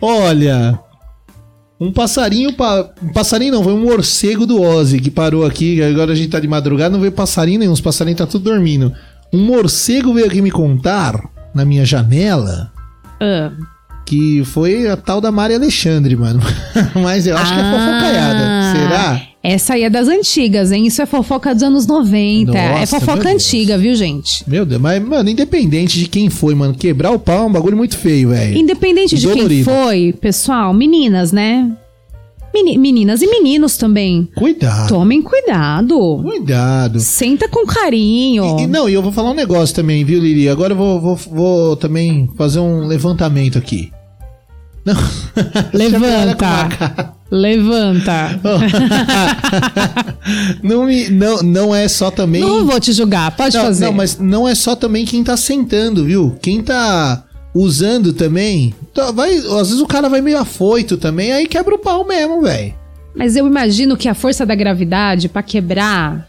Olha, 0.00 0.78
um 1.80 1.92
passarinho, 1.92 2.52
pa... 2.52 2.90
um 3.02 3.12
passarinho 3.12 3.52
não, 3.52 3.64
foi 3.64 3.72
um 3.72 3.80
morcego 3.80 4.46
do 4.46 4.60
Ozzy 4.60 5.00
que 5.00 5.10
parou 5.10 5.44
aqui, 5.44 5.82
agora 5.82 6.12
a 6.12 6.14
gente 6.14 6.30
tá 6.30 6.40
de 6.40 6.48
madrugada, 6.48 6.90
não 6.90 7.00
veio 7.00 7.12
passarinho 7.12 7.58
nenhum, 7.58 7.72
os 7.72 7.80
passarinhos 7.80 8.18
tá 8.18 8.26
tudo 8.26 8.44
dormindo. 8.44 8.92
Um 9.32 9.44
morcego 9.44 10.14
veio 10.14 10.26
aqui 10.26 10.40
me 10.40 10.50
contar, 10.50 11.20
na 11.54 11.64
minha 11.64 11.84
janela, 11.84 12.72
Ah. 13.20 13.50
Que 14.06 14.42
foi 14.44 14.86
a 14.88 14.96
tal 14.96 15.20
da 15.20 15.30
Mari 15.32 15.54
Alexandre, 15.54 16.16
mano. 16.16 16.40
Mas 17.02 17.26
eu 17.26 17.36
acho 17.36 17.52
que 17.52 17.60
é 17.60 17.64
fofocaiada. 17.64 18.38
Ah, 18.40 18.72
Será? 18.74 19.22
Essa 19.42 19.74
aí 19.74 19.82
é 19.84 19.90
das 19.90 20.08
antigas, 20.08 20.72
hein? 20.72 20.86
Isso 20.86 21.00
é 21.02 21.06
fofoca 21.06 21.52
dos 21.54 21.62
anos 21.62 21.86
90. 21.86 22.56
é 22.56 22.80
Nossa, 22.80 22.98
fofoca 22.98 23.14
meu 23.14 23.24
Deus. 23.24 23.44
antiga, 23.44 23.76
viu, 23.78 23.94
gente? 23.94 24.42
Meu 24.48 24.64
Deus, 24.66 24.80
mas, 24.80 25.00
mano, 25.02 25.28
independente 25.28 25.98
de 25.98 26.08
quem 26.08 26.28
foi, 26.30 26.54
mano, 26.54 26.74
quebrar 26.74 27.10
o 27.12 27.18
pau 27.18 27.44
é 27.44 27.46
um 27.46 27.52
bagulho 27.52 27.76
muito 27.76 27.96
feio, 27.98 28.30
velho. 28.30 28.56
Independente 28.58 29.16
de 29.16 29.26
quem 29.26 29.36
Dolorido. 29.36 29.64
foi, 29.70 30.12
pessoal, 30.20 30.72
meninas, 30.74 31.30
né? 31.30 31.70
Meni- 32.52 32.78
meninas 32.78 33.20
e 33.22 33.26
meninos 33.28 33.76
também. 33.76 34.28
Cuidado. 34.34 34.88
Tomem 34.88 35.20
cuidado. 35.22 36.20
Cuidado. 36.22 36.98
Senta 37.00 37.46
com 37.48 37.66
carinho. 37.66 38.58
E, 38.58 38.62
e 38.62 38.66
não, 38.66 38.88
e 38.88 38.94
eu 38.94 39.02
vou 39.02 39.12
falar 39.12 39.30
um 39.30 39.34
negócio 39.34 39.74
também, 39.74 40.04
viu, 40.04 40.18
Lili? 40.20 40.48
Agora 40.48 40.72
eu 40.72 40.76
vou, 40.76 41.00
vou, 41.00 41.16
vou 41.16 41.76
também 41.76 42.28
fazer 42.36 42.58
um 42.60 42.86
levantamento 42.86 43.58
aqui. 43.58 43.92
Não. 44.86 44.94
Levanta. 45.74 47.12
Levanta. 47.28 48.40
não, 50.62 50.84
me, 50.84 51.10
não, 51.10 51.42
não 51.42 51.74
é 51.74 51.88
só 51.88 52.10
também. 52.10 52.40
Não 52.40 52.64
vou 52.64 52.78
te 52.78 52.92
julgar, 52.92 53.32
pode 53.32 53.56
não, 53.56 53.64
fazer. 53.64 53.86
não, 53.86 53.92
mas 53.92 54.18
não 54.18 54.48
é 54.48 54.54
só 54.54 54.76
também 54.76 55.04
quem 55.04 55.24
tá 55.24 55.36
sentando, 55.36 56.04
viu? 56.04 56.38
Quem 56.40 56.62
tá 56.62 57.24
usando 57.52 58.12
também. 58.12 58.72
tá- 58.94 59.10
Vai, 59.10 59.36
às 59.36 59.68
vezes 59.68 59.80
o 59.80 59.86
cara 59.86 60.08
vai 60.08 60.20
meio 60.20 60.38
afoito 60.38 60.96
também, 60.96 61.32
aí 61.32 61.48
quebra 61.48 61.74
o 61.74 61.78
pau 61.78 62.06
mesmo, 62.06 62.42
velho. 62.42 62.72
Mas 63.12 63.34
eu 63.34 63.46
imagino 63.46 63.96
que 63.96 64.08
a 64.08 64.14
força 64.14 64.46
da 64.46 64.54
gravidade 64.54 65.28
pra 65.28 65.42
quebrar 65.42 66.28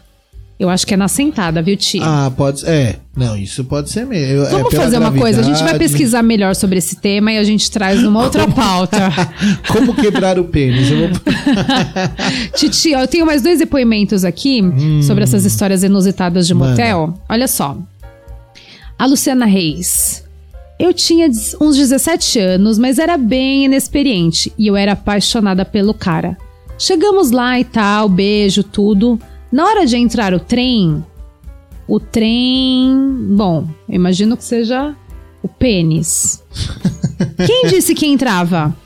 Eu 0.58 0.68
acho 0.68 0.84
que 0.84 0.92
é 0.92 0.96
na 0.96 1.06
sentada, 1.06 1.62
viu, 1.62 1.76
Ti? 1.76 2.00
Ah, 2.02 2.32
pode 2.36 2.66
É, 2.66 2.96
não, 3.16 3.36
isso 3.36 3.62
pode 3.64 3.90
ser 3.90 4.04
mesmo. 4.04 4.44
É 4.44 4.50
Vamos 4.50 4.70
pela 4.70 4.82
fazer 4.82 4.98
uma 4.98 5.12
coisa, 5.12 5.40
a 5.40 5.44
gente 5.44 5.62
vai 5.62 5.78
pesquisar 5.78 6.20
melhor 6.20 6.56
sobre 6.56 6.78
esse 6.78 6.96
tema 6.96 7.32
e 7.32 7.38
a 7.38 7.44
gente 7.44 7.70
traz 7.70 8.02
uma 8.02 8.24
outra 8.24 8.48
pauta. 8.48 9.08
Como 9.70 9.94
quebrar 9.94 10.36
o 10.36 10.44
pênis? 10.44 10.90
Eu 10.90 10.98
vou... 10.98 11.08
Titi, 12.56 12.90
eu 12.90 13.06
tenho 13.06 13.24
mais 13.24 13.40
dois 13.40 13.60
depoimentos 13.60 14.24
aqui 14.24 14.60
sobre 15.06 15.22
essas 15.22 15.44
histórias 15.44 15.84
inusitadas 15.84 16.46
de 16.46 16.54
motel. 16.54 17.14
Olha 17.28 17.46
só. 17.46 17.76
A 18.98 19.06
Luciana 19.06 19.46
Reis. 19.46 20.24
Eu 20.76 20.92
tinha 20.92 21.28
uns 21.60 21.76
17 21.76 22.38
anos, 22.38 22.78
mas 22.78 22.98
era 22.98 23.16
bem 23.16 23.64
inexperiente 23.64 24.52
e 24.58 24.66
eu 24.66 24.76
era 24.76 24.92
apaixonada 24.92 25.64
pelo 25.64 25.94
cara. 25.94 26.36
Chegamos 26.76 27.30
lá 27.30 27.58
e 27.58 27.64
tal, 27.64 28.08
beijo, 28.08 28.62
tudo. 28.62 29.20
Na 29.50 29.64
hora 29.64 29.86
de 29.86 29.96
entrar 29.96 30.34
o 30.34 30.40
trem, 30.40 31.04
o 31.86 31.98
trem. 31.98 32.94
Bom, 33.30 33.66
eu 33.88 33.94
imagino 33.94 34.36
que 34.36 34.44
seja 34.44 34.94
o 35.42 35.48
pênis. 35.48 36.42
Quem 37.46 37.66
disse 37.68 37.94
que 37.94 38.06
entrava? 38.06 38.76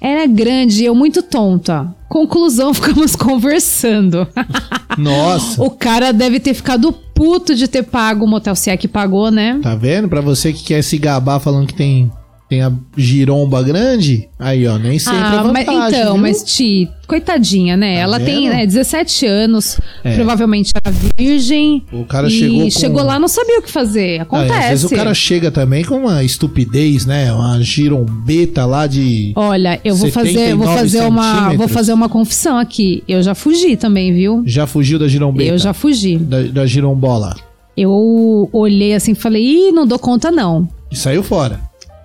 Era 0.00 0.26
grande 0.26 0.82
e 0.82 0.86
eu 0.86 0.94
muito 0.94 1.22
tonta. 1.22 1.94
Conclusão, 2.08 2.72
ficamos 2.74 3.14
conversando. 3.14 4.26
Nossa. 4.98 5.62
o 5.62 5.70
cara 5.70 6.12
deve 6.12 6.40
ter 6.40 6.54
ficado 6.54 6.92
puto 6.92 7.54
de 7.54 7.68
ter 7.68 7.84
pago 7.84 8.24
o 8.24 8.28
motel, 8.28 8.56
se 8.56 8.70
é 8.70 8.76
que 8.76 8.88
pagou, 8.88 9.30
né? 9.30 9.60
Tá 9.62 9.74
vendo? 9.74 10.08
Pra 10.08 10.20
você 10.20 10.52
que 10.52 10.64
quer 10.64 10.82
se 10.82 10.98
gabar 10.98 11.38
falando 11.38 11.66
que 11.66 11.74
tem, 11.74 12.10
tem 12.50 12.62
a 12.62 12.72
giromba 12.96 13.62
grande, 13.62 14.28
aí 14.36 14.66
ó, 14.66 14.76
nem 14.76 14.98
sempre 14.98 15.18
é 15.20 15.22
Ah, 15.22 15.44
mas, 15.44 15.64
vantagem, 15.66 16.00
então, 16.00 16.12
viu? 16.14 16.22
mas 16.22 16.42
Ti, 16.42 16.90
coitadinha, 17.06 17.76
né? 17.76 17.94
Tá 17.94 18.00
Ela 18.00 18.18
tem 18.18 18.48
vendo? 18.48 18.56
né, 18.56 18.66
17 18.66 19.24
anos, 19.24 19.78
É. 20.02 20.16
provavelmente 20.16 20.72
era 20.84 20.92
virgem. 21.16 21.84
O 21.92 22.04
cara 22.04 22.28
chegou 22.28 22.62
com- 22.64 22.70
chegou 22.70 23.02
lá 23.04 23.20
não 23.20 23.28
sabia 23.28 23.60
o 23.60 23.62
que 23.62 23.70
fazer. 23.70 24.18
Ah, 24.18 24.22
Acontece. 24.24 24.52
às 24.58 24.68
vezes 24.68 24.84
o 24.84 24.90
cara 24.90 25.14
chega 25.14 25.50
também 25.52 25.84
com 25.84 25.94
uma 25.98 26.24
estupidez, 26.24 27.06
né? 27.06 27.32
Uma 27.32 27.60
girombeta 27.62 28.66
lá 28.66 28.88
de... 28.88 29.32
Olha, 29.36 29.80
eu 29.84 29.94
vou 29.94 30.10
fazer, 30.10 30.54
vou 30.56 30.66
79 30.66 30.78
fazer 30.80 31.00
uma, 31.02 31.54
vou 31.54 31.68
fazer 31.68 31.92
uma 31.92 32.08
confissão 32.08 32.58
aqui. 32.58 33.04
Eu 33.06 33.22
já 33.22 33.34
fugi 33.34 33.76
também, 33.76 34.12
viu? 34.12 34.42
Já 34.44 34.66
fugiu 34.66 34.98
da 34.98 35.06
girombeta? 35.06 35.50
Eu 35.52 35.58
já 35.58 35.72
fugi. 35.72 36.18
Da, 36.18 36.42
da 36.42 36.66
girombola. 36.66 37.36
Eu 37.76 38.48
olhei 38.52 38.92
assim 38.94 39.12
e 39.12 39.14
falei, 39.14 39.42
ih, 39.68 39.72
não 39.72 39.86
dou 39.86 39.98
conta 40.00 40.32
não. 40.32 40.68
E 40.90 40.96
saiu 40.96 41.22
fora. 41.22 41.60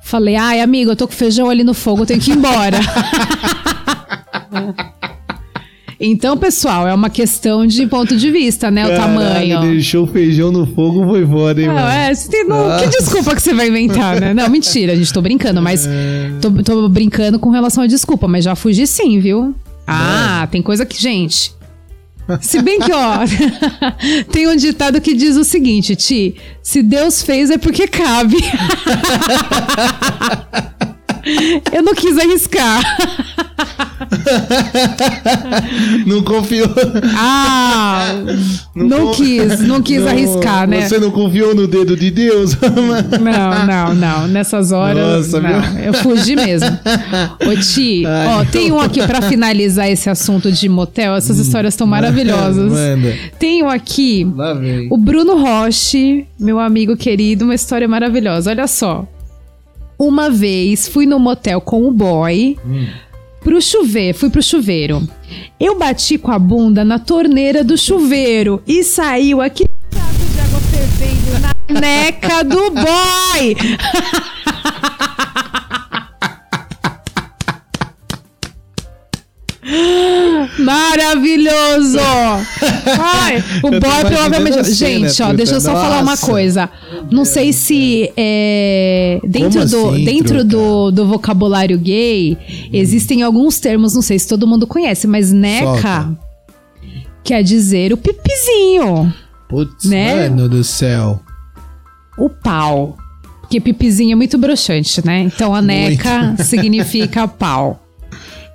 Falei, 0.08 0.36
ai, 0.36 0.62
amigo, 0.62 0.92
eu 0.92 0.96
tô 0.96 1.08
com 1.08 1.14
feijão 1.16 1.50
ali 1.50 1.64
no 1.64 1.74
fogo, 1.74 2.04
eu 2.04 2.06
tenho 2.06 2.20
que 2.22 2.30
ir 2.30 2.36
embora. 2.38 2.78
então, 6.00 6.38
pessoal, 6.38 6.88
é 6.88 6.94
uma 6.94 7.10
questão 7.10 7.66
de 7.66 7.88
ponto 7.88 8.16
de 8.16 8.30
vista, 8.30 8.70
né? 8.70 8.86
o 8.86 8.96
tamanho. 8.96 9.56
Caralho, 9.56 9.72
deixou 9.72 10.04
o 10.04 10.08
feijão 10.08 10.52
no 10.52 10.68
fogo, 10.68 11.04
foi 11.08 11.26
fora, 11.26 11.60
hein, 11.60 11.66
Não, 11.68 11.74
mano? 11.74 11.88
é, 11.88 12.14
você 12.14 12.30
tem- 12.30 12.48
não, 12.48 12.78
que 12.78 12.86
Nossa. 12.86 13.00
desculpa 13.00 13.34
que 13.36 13.42
você 13.42 13.52
vai 13.56 13.68
inventar, 13.68 14.22
né? 14.22 14.32
Não, 14.32 14.48
mentira, 14.48 14.96
gente, 14.96 15.12
tô 15.12 15.24
brincando, 15.24 15.60
mas 15.60 15.88
É. 15.88 16.30
tô, 16.40 16.52
tô 16.52 16.88
brincando 16.88 17.40
com 17.40 17.50
relação 17.50 17.84
à 17.84 17.88
desculpa, 17.88 18.28
mas 18.28 18.46
já 18.46 18.54
fugi 18.56 18.86
sim, 18.86 19.20
viu? 19.20 19.56
Ah, 19.88 20.48
tem 20.52 20.62
coisa 20.62 20.86
que, 20.86 21.02
gente. 21.02 21.52
Se 22.42 22.62
bem 22.62 22.80
que, 22.80 22.92
ó, 22.92 23.20
tem 24.32 24.48
um 24.48 24.56
ditado 24.56 25.00
que 25.00 25.14
diz 25.14 25.38
o 25.38 25.44
seguinte, 25.44 25.96
Ti, 25.96 26.36
se 26.62 26.82
Deus 26.82 27.22
fez 27.22 27.52
é 27.52 27.58
porque 27.58 27.88
cabe. 27.88 28.38
Eu 31.72 31.82
não 31.84 31.94
quis 31.94 32.18
arriscar. 32.18 32.82
Não 36.06 36.22
confiou. 36.24 36.70
Ah, 37.18 38.14
não, 38.76 39.08
con- 39.08 39.12
quis, 39.14 39.60
não 39.62 39.82
quis 39.82 40.02
Não, 40.02 40.08
arriscar, 40.10 40.68
né? 40.68 40.82
Você 40.88 41.00
não 41.00 41.12
confiou 41.12 41.56
no 41.56 41.68
dedo 41.68 41.96
de 41.96 42.12
Deus? 42.12 42.56
Não, 42.60 43.66
não, 43.66 43.94
não. 43.96 44.28
Nessas 44.28 44.72
horas, 44.72 45.32
Nossa, 45.32 45.42
não. 45.42 45.80
Eu 45.80 45.94
fugi 45.94 46.36
mesmo. 46.36 46.68
Ô, 47.48 47.56
Ti, 47.60 48.04
Ai, 48.08 48.28
ó, 48.28 48.38
não. 48.40 48.46
tem 48.46 48.72
um 48.72 48.80
aqui 48.80 49.06
pra 49.06 49.22
finalizar 49.22 49.90
esse 49.90 50.10
assunto 50.10 50.52
de 50.52 50.68
motel. 50.70 51.16
Essas 51.16 51.40
histórias 51.40 51.74
estão 51.74 51.88
maravilhosas. 51.88 52.72
Manda. 52.72 53.14
Tem 53.40 53.64
um 53.64 53.70
aqui, 53.70 54.28
o 54.90 54.98
Bruno 54.98 55.38
Roche, 55.42 56.26
meu 56.40 56.60
amigo 56.60 56.96
querido, 56.98 57.46
uma 57.46 57.56
história 57.56 57.88
maravilhosa. 57.88 58.52
Olha 58.52 58.68
só. 58.68 59.08
Uma 59.98 60.30
vez 60.30 60.88
fui 60.88 61.06
no 61.06 61.20
motel 61.20 61.62
com 61.62 61.88
o 61.88 61.92
boy. 61.92 62.58
Pro 63.42 63.62
chuveiro, 63.62 64.18
fui 64.18 64.30
pro 64.30 64.42
chuveiro. 64.42 65.08
Eu 65.60 65.78
bati 65.78 66.18
com 66.18 66.32
a 66.32 66.40
bunda 66.40 66.84
na 66.84 67.00
torneira 67.00 67.64
do 67.64 67.78
chuveiro 67.78 68.62
e 68.68 68.84
saiu 68.84 69.42
aquele 69.42 69.70
jato 69.94 70.34
de 70.34 70.40
água 70.40 70.60
fervendo 70.60 71.40
na 71.40 71.80
neca 71.80 72.44
do 72.44 72.72
boy. 72.72 73.56
Maravilhoso! 80.60 81.98
Ai, 83.00 83.44
o 83.64 83.68
Eu 83.68 83.80
boy 83.80 83.80
provavelmente. 83.80 84.36
imaginando 84.40 84.60
a 84.60 84.64
cena, 84.64 85.08
Gente, 85.10 85.22
ó, 85.24 85.34
deixa 85.34 85.54
eu 85.56 85.62
só 85.62 85.74
falar 85.74 85.98
uma 86.02 86.12
nossa. 86.12 86.26
coisa. 86.26 86.70
Não 87.12 87.26
sei 87.26 87.52
se 87.54 88.12
é, 88.16 89.20
dentro, 89.24 89.60
Como 89.60 89.66
do, 89.70 89.90
assim, 89.90 90.06
dentro 90.06 90.44
do, 90.44 90.92
do 90.92 91.06
vocabulário 91.08 91.78
gay, 91.78 92.38
existem 92.72 93.22
alguns 93.24 93.60
termos, 93.60 93.94
não 93.94 94.02
sei 94.02 94.18
se 94.20 94.28
todo 94.28 94.48
mundo 94.48 94.66
conhece, 94.66 95.08
mas 95.08 95.32
neca 95.32 95.66
Solta. 95.66 96.18
quer 97.24 97.44
dizer 97.44 97.92
o 97.94 97.98
pipizinho, 97.98 99.14
Putz, 99.48 99.86
Né? 99.86 100.28
mano 100.30 100.50
do 100.50 100.64
céu. 100.64 101.20
o 102.18 102.30
pau. 102.30 102.98
Porque 103.42 103.60
pipizinho 103.62 104.14
é 104.14 104.16
muito 104.16 104.40
broxante, 104.40 105.06
né? 105.06 105.20
Então 105.22 105.54
a 105.54 105.62
neca 105.62 106.36
significa 106.44 107.28
pau. 107.30 107.80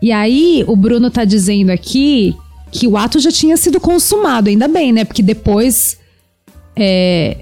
E 0.03 0.13
aí, 0.13 0.65
o 0.67 0.75
Bruno 0.77 1.11
tá 1.11 1.25
dizendo 1.25 1.71
aqui 1.71 2.35
que 2.71 2.87
o 2.87 2.97
ato 2.97 3.19
já 3.19 3.31
tinha 3.31 3.57
sido 3.57 3.81
consumado, 3.81 4.49
ainda 4.49 4.69
bem, 4.69 4.93
né? 4.93 5.05
Porque 5.05 5.23
depois. 5.23 5.99
é, 6.77 7.39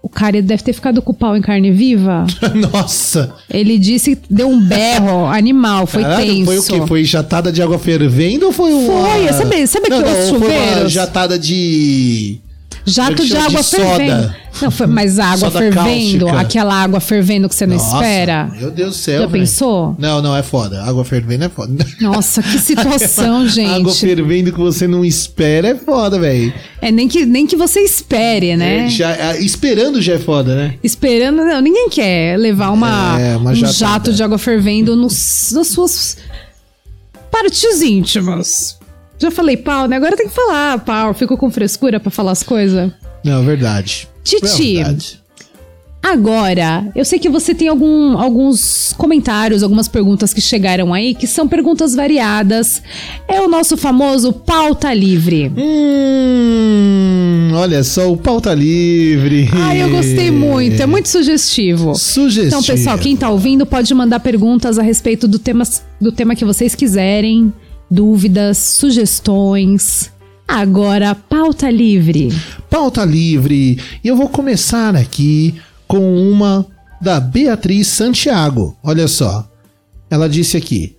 o 0.00 0.08
cara 0.08 0.40
deve 0.40 0.62
ter 0.62 0.72
ficado 0.72 1.02
com 1.02 1.10
o 1.10 1.14
pau 1.14 1.36
em 1.36 1.40
carne 1.42 1.70
viva. 1.70 2.24
Nossa. 2.72 3.34
Ele 3.50 3.78
disse 3.78 4.16
que 4.16 4.22
deu 4.30 4.48
um 4.48 4.60
berro 4.60 5.26
animal, 5.26 5.86
foi 5.86 6.02
Caralho, 6.02 6.26
tenso. 6.26 6.44
Foi 6.46 6.58
o 6.58 6.62
quê? 6.62 6.86
Foi 6.86 7.04
jatada 7.04 7.52
de 7.52 7.60
água 7.60 7.78
fervendo 7.78 8.46
ou 8.46 8.52
foi 8.52 8.72
uma... 8.72 9.08
Foi, 9.08 9.32
sabe- 9.32 9.66
sabe 9.66 9.88
não, 9.90 10.02
que 10.02 10.08
não, 10.08 10.38
Foi 10.40 10.56
uma 10.56 10.88
jatada 10.88 11.38
de... 11.38 12.38
Jato 12.88 13.24
de 13.24 13.36
água 13.36 13.62
De 13.62 13.68
fervendo. 13.68 14.34
Não, 14.60 14.70
foi, 14.72 14.86
mas 14.88 15.18
a 15.20 15.26
água 15.26 15.50
Soda 15.50 15.58
fervendo, 15.58 16.26
cáustica. 16.26 16.40
aquela 16.40 16.74
água 16.74 16.98
fervendo 17.00 17.48
que 17.48 17.54
você 17.54 17.64
não 17.66 17.76
Nossa, 17.76 17.94
espera. 17.96 18.50
Meu 18.58 18.70
Deus 18.72 18.96
do 18.96 19.00
céu, 19.00 19.20
Já 19.20 19.26
velho. 19.26 19.44
pensou? 19.44 19.94
Não, 19.98 20.20
não, 20.20 20.34
é 20.36 20.42
foda. 20.42 20.82
Água 20.82 21.04
fervendo 21.04 21.44
é 21.44 21.48
foda. 21.48 21.86
Nossa, 22.00 22.42
que 22.42 22.58
situação, 22.58 23.46
gente. 23.48 23.70
Água 23.70 23.94
fervendo 23.94 24.52
que 24.52 24.58
você 24.58 24.88
não 24.88 25.04
espera 25.04 25.68
é 25.68 25.74
foda, 25.76 26.18
velho. 26.18 26.52
É 26.82 26.90
nem 26.90 27.06
que, 27.06 27.24
nem 27.24 27.46
que 27.46 27.54
você 27.56 27.80
espere, 27.80 28.56
né? 28.56 28.86
É, 28.86 28.88
já- 28.88 29.14
é, 29.16 29.40
esperando 29.40 30.02
já 30.02 30.14
é 30.14 30.18
foda, 30.18 30.56
né? 30.56 30.74
Esperando, 30.82 31.44
não, 31.44 31.60
ninguém 31.60 31.88
quer 31.88 32.36
levar 32.36 32.70
uma, 32.70 33.20
É, 33.20 33.36
uma 33.36 33.52
um 33.52 33.54
jato 33.54 34.12
de 34.12 34.22
água 34.22 34.38
fervendo 34.38 34.96
nos, 34.96 35.52
nas 35.52 35.68
suas 35.68 36.16
partes 37.30 37.82
íntimas. 37.82 38.77
Já 39.18 39.30
falei 39.30 39.56
pau, 39.56 39.86
né? 39.88 39.96
Agora 39.96 40.16
tem 40.16 40.28
que 40.28 40.34
falar 40.34 40.78
pau. 40.80 41.12
Fico 41.14 41.36
com 41.36 41.50
frescura 41.50 41.98
pra 41.98 42.10
falar 42.10 42.32
as 42.32 42.42
coisas. 42.42 42.90
Não, 43.24 43.42
verdade. 43.44 44.08
Titi, 44.22 44.76
Verdade. 44.76 45.20
agora, 46.02 46.86
eu 46.94 47.04
sei 47.04 47.18
que 47.18 47.28
você 47.28 47.54
tem 47.54 47.66
algum, 47.68 48.16
alguns 48.18 48.92
comentários, 48.96 49.62
algumas 49.62 49.88
perguntas 49.88 50.32
que 50.34 50.40
chegaram 50.40 50.92
aí, 50.94 51.14
que 51.14 51.26
são 51.26 51.48
perguntas 51.48 51.94
variadas. 51.94 52.82
É 53.26 53.40
o 53.40 53.48
nosso 53.48 53.76
famoso 53.76 54.32
pauta 54.32 54.92
livre. 54.94 55.50
Hum, 55.56 57.50
olha 57.54 57.82
só, 57.82 58.10
o 58.12 58.16
pau 58.16 58.40
tá 58.40 58.54
livre. 58.54 59.48
Ah, 59.52 59.74
eu 59.74 59.90
gostei 59.90 60.30
muito, 60.30 60.80
é 60.82 60.86
muito 60.86 61.08
sugestivo. 61.08 61.94
Sugestivo. 61.94 62.46
Então, 62.46 62.62
pessoal, 62.62 62.98
quem 62.98 63.16
tá 63.16 63.30
ouvindo 63.30 63.64
pode 63.66 63.92
mandar 63.94 64.20
perguntas 64.20 64.78
a 64.78 64.82
respeito 64.82 65.26
do 65.26 65.38
tema, 65.38 65.64
do 66.00 66.12
tema 66.12 66.34
que 66.36 66.44
vocês 66.44 66.74
quiserem, 66.74 67.52
dúvidas, 67.90 68.58
sugestões. 68.58 70.10
Agora, 70.46 71.14
pauta 71.14 71.70
livre. 71.70 72.32
Pauta 72.70 73.04
livre. 73.04 73.78
E 74.02 74.08
eu 74.08 74.16
vou 74.16 74.28
começar 74.28 74.96
aqui 74.96 75.54
com 75.86 76.16
uma 76.16 76.66
da 77.00 77.20
Beatriz 77.20 77.86
Santiago. 77.88 78.76
Olha 78.82 79.06
só. 79.06 79.48
Ela 80.10 80.28
disse 80.28 80.56
aqui: 80.56 80.96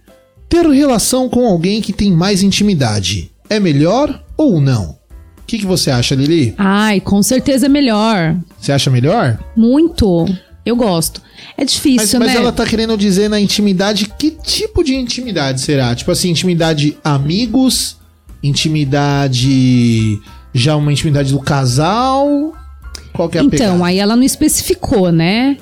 Ter 0.48 0.66
relação 0.68 1.30
com 1.30 1.46
alguém 1.48 1.82
que 1.82 1.94
tem 1.94 2.12
mais 2.12 2.44
intimidade 2.44 3.32
é 3.50 3.60
melhor 3.60 4.24
ou 4.38 4.62
não? 4.62 4.98
O 5.40 5.46
que, 5.50 5.58
que 5.58 5.66
você 5.66 5.90
acha, 5.90 6.14
Lili? 6.14 6.54
Ai, 6.58 7.02
com 7.02 7.24
certeza 7.24 7.66
é 7.66 7.70
melhor. 7.70 8.38
Você 8.60 8.72
acha 8.72 8.92
melhor? 8.92 9.40
Muito. 9.56 10.28
Eu 10.66 10.76
gosto. 10.76 11.22
É 11.58 11.62
Mas, 11.64 11.72
difícil, 11.72 12.20
mas 12.20 12.34
né? 12.34 12.36
ela 12.36 12.52
tá 12.52 12.66
querendo 12.66 12.96
dizer 12.98 13.30
na 13.30 13.40
intimidade, 13.40 14.08
que 14.18 14.32
tipo 14.32 14.84
de 14.84 14.96
intimidade 14.96 15.62
será? 15.62 15.96
Tipo 15.96 16.12
assim, 16.12 16.30
intimidade 16.30 16.98
amigos, 17.04 17.98
intimidade 18.44 20.20
já 20.54 20.76
uma 20.76 20.92
intimidade 20.92 21.32
do 21.32 21.40
casal? 21.40 22.54
Qual 23.14 23.30
que 23.30 23.38
é 23.38 23.42
a 23.42 23.44
Então, 23.44 23.58
pegada? 23.58 23.86
aí 23.86 23.98
ela 23.98 24.16
não 24.16 24.24
especificou, 24.24 25.12
né? 25.12 25.58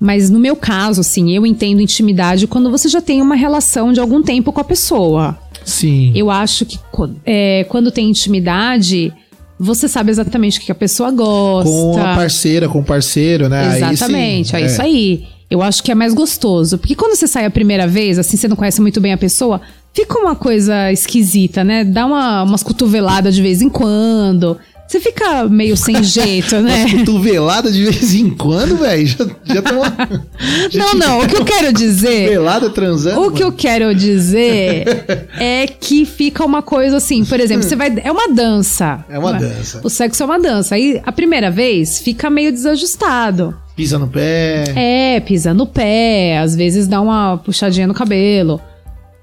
Mas 0.00 0.30
no 0.30 0.38
meu 0.38 0.54
caso, 0.54 1.00
assim, 1.00 1.34
eu 1.34 1.44
entendo 1.44 1.80
intimidade 1.80 2.46
quando 2.46 2.70
você 2.70 2.88
já 2.88 3.00
tem 3.00 3.20
uma 3.20 3.34
relação 3.34 3.92
de 3.92 4.00
algum 4.00 4.22
tempo 4.22 4.52
com 4.52 4.60
a 4.60 4.64
pessoa. 4.64 5.36
Sim. 5.64 6.12
Eu 6.14 6.30
acho 6.30 6.64
que 6.64 6.78
é, 7.26 7.64
quando 7.68 7.90
tem 7.90 8.08
intimidade, 8.08 9.12
você 9.58 9.88
sabe 9.88 10.10
exatamente 10.10 10.58
o 10.58 10.62
que 10.62 10.70
a 10.70 10.74
pessoa 10.74 11.10
gosta. 11.10 11.70
Com 11.70 11.98
a 11.98 12.14
parceira, 12.14 12.68
com 12.68 12.78
o 12.78 12.84
parceiro, 12.84 13.48
né? 13.48 13.68
Aí 13.68 13.78
sim, 13.80 13.90
Exatamente, 13.90 14.56
é 14.56 14.60
é. 14.60 14.66
isso 14.66 14.80
aí. 14.80 15.26
Eu 15.50 15.62
acho 15.62 15.82
que 15.82 15.90
é 15.90 15.94
mais 15.94 16.14
gostoso. 16.14 16.78
Porque 16.78 16.94
quando 16.94 17.16
você 17.16 17.26
sai 17.26 17.44
a 17.44 17.50
primeira 17.50 17.86
vez, 17.86 18.18
assim, 18.18 18.36
você 18.36 18.46
não 18.46 18.56
conhece 18.56 18.80
muito 18.80 19.00
bem 19.00 19.12
a 19.12 19.16
pessoa, 19.16 19.60
fica 19.92 20.18
uma 20.18 20.36
coisa 20.36 20.92
esquisita, 20.92 21.64
né? 21.64 21.84
Dá 21.84 22.06
uma, 22.06 22.42
umas 22.42 22.62
cotoveladas 22.62 23.34
de 23.34 23.42
vez 23.42 23.62
em 23.62 23.68
quando. 23.68 24.58
Você 24.88 25.00
fica 25.00 25.46
meio 25.46 25.76
sem 25.76 26.00
jeito, 26.02 26.56
né? 26.60 26.86
Umas 26.86 26.92
cotoveladas 26.92 27.74
de 27.74 27.84
vez 27.84 28.14
em 28.14 28.30
quando, 28.30 28.78
velho. 28.78 29.06
Já, 29.06 29.26
já 29.44 29.62
tô. 29.62 29.74
Não, 30.78 30.94
não, 30.94 31.20
o 31.20 31.28
que 31.28 31.36
eu 31.36 31.44
quero 31.44 31.72
dizer. 31.72 32.28
Cotovelada 32.28 32.70
transando. 32.70 33.20
O 33.20 33.30
que 33.30 33.42
eu 33.42 33.48
mano. 33.48 33.58
quero 33.58 33.94
dizer 33.94 34.84
é 35.38 35.66
que 35.66 36.04
fica 36.06 36.44
uma 36.44 36.62
coisa 36.62 36.96
assim, 36.96 37.24
por 37.24 37.38
exemplo, 37.38 37.62
você 37.64 37.76
vai. 37.76 37.92
É 38.02 38.10
uma 38.10 38.28
dança. 38.28 39.04
É 39.10 39.18
uma 39.18 39.32
dança. 39.34 39.80
O 39.84 39.90
sexo 39.90 40.22
é 40.22 40.26
uma 40.26 40.40
dança. 40.40 40.74
Aí 40.74 41.00
a 41.04 41.12
primeira 41.12 41.50
vez 41.50 41.98
fica 41.98 42.30
meio 42.30 42.50
desajustado. 42.50 43.54
Pisa 43.76 43.98
no 43.98 44.08
pé. 44.08 44.64
É, 44.74 45.20
pisa 45.20 45.52
no 45.52 45.66
pé, 45.66 46.38
às 46.38 46.56
vezes 46.56 46.88
dá 46.88 47.00
uma 47.00 47.36
puxadinha 47.38 47.86
no 47.86 47.94
cabelo. 47.94 48.60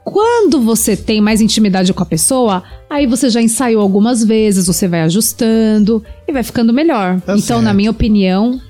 Quando 0.06 0.62
você 0.62 0.96
tem 0.96 1.20
mais 1.20 1.42
intimidade 1.42 1.92
com 1.92 2.04
a 2.04 2.06
pessoa, 2.06 2.62
aí 2.88 3.08
você 3.08 3.28
já 3.28 3.42
ensaiou 3.42 3.82
algumas 3.82 4.24
vezes, 4.24 4.68
você 4.68 4.88
vai 4.88 5.02
ajustando 5.02 6.02
e 6.28 6.32
vai 6.32 6.44
ficando 6.44 6.72
melhor. 6.72 7.20
Tá 7.22 7.34
então, 7.34 7.40
certo. 7.40 7.62
na 7.64 7.74
minha 7.74 7.90
opinião, 7.90 8.62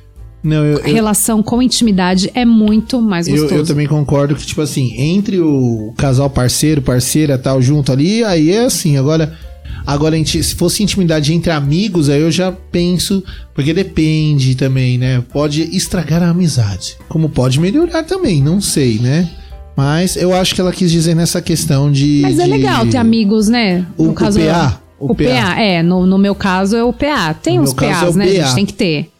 Não, 0.41 0.63
eu, 0.63 0.79
eu, 0.79 0.93
relação 0.93 1.43
com 1.43 1.61
intimidade 1.61 2.31
é 2.33 2.45
muito 2.45 3.01
mais 3.01 3.27
eu, 3.27 3.33
gostoso. 3.33 3.53
eu 3.53 3.65
também 3.65 3.86
concordo 3.86 4.33
que, 4.33 4.45
tipo 4.45 4.61
assim, 4.61 4.93
entre 4.97 5.41
o 5.41 5.93
casal 5.97 6.29
parceiro, 6.29 6.81
parceira 6.81 7.38
tal, 7.38 7.61
junto 7.61 7.91
ali, 7.91 8.23
aí 8.23 8.51
é 8.51 8.63
assim. 8.63 8.95
Agora, 8.95 9.38
agora 9.86 10.15
se 10.25 10.55
fosse 10.55 10.83
intimidade 10.83 11.33
entre 11.33 11.51
amigos, 11.51 12.07
aí 12.07 12.21
eu 12.21 12.31
já 12.31 12.49
penso. 12.49 13.21
Porque 13.53 13.73
depende 13.73 14.55
também, 14.55 14.97
né? 14.97 15.21
Pode 15.33 15.63
estragar 15.75 16.23
a 16.23 16.29
amizade. 16.29 16.95
Como 17.09 17.27
pode 17.27 17.59
melhorar 17.59 18.03
também, 18.03 18.41
não 18.41 18.61
sei, 18.61 18.99
né? 18.99 19.29
Mas 19.76 20.15
eu 20.15 20.34
acho 20.34 20.55
que 20.55 20.61
ela 20.61 20.71
quis 20.71 20.89
dizer 20.91 21.15
nessa 21.15 21.41
questão 21.41 21.91
de. 21.91 22.19
Mas 22.21 22.39
é 22.39 22.43
de- 22.45 22.49
legal 22.49 22.86
ter 22.88 22.97
amigos, 22.97 23.49
né? 23.49 23.86
O- 23.97 24.09
o 24.09 24.13
PA, 24.13 24.80
O, 24.99 25.11
o 25.11 25.15
PA. 25.15 25.23
PA. 25.26 25.61
é. 25.61 25.84
No, 25.84 26.05
no 26.05 26.17
meu 26.17 26.34
caso 26.34 26.76
é 26.78 26.84
o 26.84 26.93
PA. 26.93 27.34
Tem 27.34 27.57
No 27.57 27.63
uns 27.63 27.73
caso 27.73 27.91
é 27.91 28.05
PAs, 28.05 28.15
o 28.15 28.17
né? 28.17 28.26
A 28.26 28.28
BA. 28.28 28.34
gente 28.43 28.55
tem 28.55 28.65
que 28.65 28.73
ter. 28.73 29.11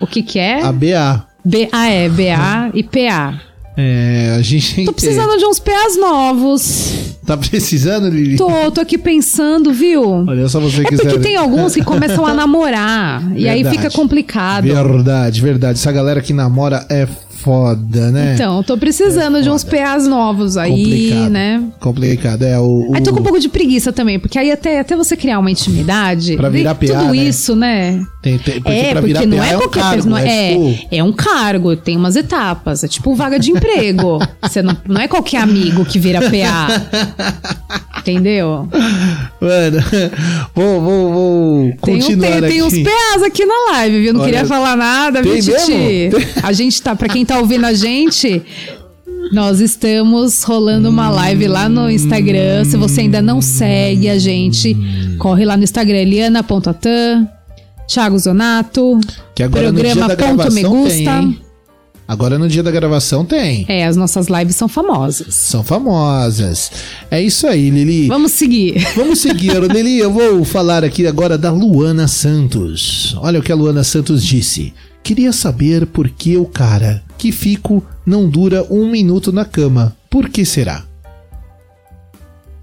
O 0.00 0.06
que 0.06 0.22
que 0.22 0.38
é? 0.38 0.62
A 0.62 0.70
BA. 0.72 1.24
B, 1.44 1.68
ah, 1.72 1.86
é. 1.88 2.08
BA 2.08 2.70
e 2.74 2.82
PA. 2.82 3.40
É, 3.78 4.34
a 4.38 4.40
gente 4.40 4.74
tem 4.74 4.84
Tô 4.86 4.94
que 4.94 5.02
ter. 5.02 5.08
precisando 5.08 5.36
de 5.36 5.44
uns 5.44 5.58
PAs 5.58 5.98
novos. 5.98 7.14
Tá 7.26 7.36
precisando, 7.36 8.08
Lili? 8.08 8.38
Tô, 8.38 8.70
tô 8.70 8.80
aqui 8.80 8.96
pensando, 8.96 9.70
viu? 9.70 10.02
Olha 10.26 10.48
só 10.48 10.58
você 10.58 10.80
É 10.80 10.84
quiser. 10.84 11.02
porque 11.02 11.18
tem 11.18 11.36
alguns 11.36 11.74
que 11.74 11.84
começam 11.84 12.24
a 12.24 12.32
namorar. 12.34 13.22
E 13.36 13.46
aí 13.46 13.62
Verdade. 13.62 13.76
fica 13.76 13.90
complicado. 13.90 14.64
Verdade, 14.64 15.42
verdade. 15.42 15.78
Essa 15.78 15.92
galera 15.92 16.22
que 16.22 16.32
namora 16.32 16.86
é 16.88 17.06
foda, 17.46 18.10
né? 18.10 18.34
Então, 18.34 18.60
tô 18.64 18.76
precisando 18.76 19.40
de 19.40 19.48
uns 19.48 19.62
PAs 19.62 20.04
novos 20.08 20.56
aí, 20.56 20.70
Complicado. 20.72 21.30
né? 21.30 21.62
Complicado. 21.78 22.42
É 22.42 22.58
o. 22.58 22.90
Aí 22.92 23.00
tô 23.02 23.12
com 23.12 23.18
um 23.18 23.20
o- 23.20 23.22
pouco 23.22 23.38
de 23.38 23.48
preguiça 23.48 23.92
também, 23.92 24.18
porque 24.18 24.36
aí 24.36 24.50
até, 24.50 24.80
até 24.80 24.96
você 24.96 25.16
criar 25.16 25.38
uma 25.38 25.48
intimidade. 25.50 26.36
Pra 26.36 26.48
virar 26.48 26.74
PA, 26.74 26.86
Tudo 26.86 27.12
né? 27.12 27.16
isso, 27.16 27.54
né? 27.54 28.04
Tem, 28.20 28.36
tem, 28.38 28.60
porque 28.60 28.76
é, 28.76 28.90
pra 28.90 29.00
porque 29.00 29.14
virar 29.14 29.26
não 29.26 29.38
PA 29.38 29.46
é 29.46 29.50
é 29.50 29.56
qualquer 29.56 29.80
cargo, 29.80 29.96
pessoa. 29.96 30.10
não 30.10 30.18
é, 30.18 30.28
É, 30.28 30.52
tipo- 30.74 30.88
é 30.96 31.04
um 31.04 31.12
cargo, 31.12 31.76
tem 31.76 31.96
umas 31.96 32.16
etapas. 32.16 32.82
É 32.82 32.88
tipo 32.88 33.14
vaga 33.14 33.38
de 33.38 33.52
emprego. 33.52 34.18
Você 34.42 34.60
não, 34.62 34.76
não 34.88 35.00
é 35.00 35.06
qualquer 35.06 35.38
amigo 35.42 35.84
que 35.84 36.00
vira 36.00 36.20
PA. 36.22 36.66
Entendeu? 38.06 38.68
Mano, 39.40 39.84
vou, 40.54 40.80
vou, 40.80 41.12
vou 41.12 41.72
Tem, 41.82 41.96
um, 41.96 41.98
continuar 42.00 42.28
tem, 42.28 42.38
aqui. 42.38 42.48
tem 42.48 42.62
uns 42.62 42.78
PAs 42.78 43.22
aqui 43.24 43.44
na 43.44 43.54
live, 43.72 44.00
viu? 44.00 44.12
Não 44.12 44.20
Olha, 44.20 44.30
queria 44.30 44.46
falar 44.46 44.76
nada, 44.76 45.22
viu, 45.22 45.32
tem 45.32 45.42
Titi? 45.42 46.10
A 46.42 46.52
gente 46.52 46.80
tá, 46.80 46.94
pra 46.94 47.08
quem 47.08 47.24
tá 47.24 47.38
ouvindo 47.38 47.64
a 47.66 47.72
gente, 47.72 48.40
nós 49.32 49.58
estamos 49.60 50.42
rolando 50.44 50.88
uma 50.88 51.10
live 51.10 51.48
lá 51.48 51.68
no 51.68 51.90
Instagram. 51.90 52.64
Se 52.64 52.76
você 52.76 53.00
ainda 53.00 53.20
não 53.20 53.42
segue 53.42 54.08
a 54.08 54.18
gente, 54.18 54.76
corre 55.18 55.44
lá 55.44 55.56
no 55.56 55.64
Instagram, 55.64 55.98
Eliana.tan, 55.98 57.26
Thiago 57.88 58.18
Zonato, 58.18 59.00
Que 59.34 59.42
agora 59.42 59.72
no 59.72 59.80
dia 59.80 59.90
programa 59.96 60.14
da 60.14 60.26
Ponto 60.26 60.52
Me 60.52 60.62
Gusta. 60.62 60.94
tem? 60.96 61.45
Agora 62.08 62.38
no 62.38 62.48
dia 62.48 62.62
da 62.62 62.70
gravação 62.70 63.24
tem. 63.24 63.66
É, 63.68 63.84
as 63.84 63.96
nossas 63.96 64.28
lives 64.28 64.54
são 64.54 64.68
famosas. 64.68 65.34
São 65.34 65.64
famosas. 65.64 66.70
É 67.10 67.20
isso 67.20 67.46
aí, 67.48 67.68
Lili. 67.68 68.06
Vamos 68.06 68.32
seguir. 68.32 68.78
Vamos 68.94 69.18
seguir, 69.18 69.60
Lili. 69.72 69.98
Eu 69.98 70.12
vou 70.12 70.44
falar 70.44 70.84
aqui 70.84 71.06
agora 71.06 71.36
da 71.36 71.50
Luana 71.50 72.06
Santos. 72.06 73.16
Olha 73.18 73.40
o 73.40 73.42
que 73.42 73.50
a 73.50 73.56
Luana 73.56 73.82
Santos 73.82 74.24
disse. 74.24 74.72
Queria 75.02 75.32
saber 75.32 75.86
por 75.86 76.08
que 76.08 76.36
o 76.36 76.46
cara 76.46 77.02
que 77.18 77.32
fico 77.32 77.84
não 78.04 78.28
dura 78.28 78.64
um 78.70 78.88
minuto 78.88 79.32
na 79.32 79.44
cama. 79.44 79.96
Por 80.08 80.28
que 80.28 80.44
será? 80.44 80.85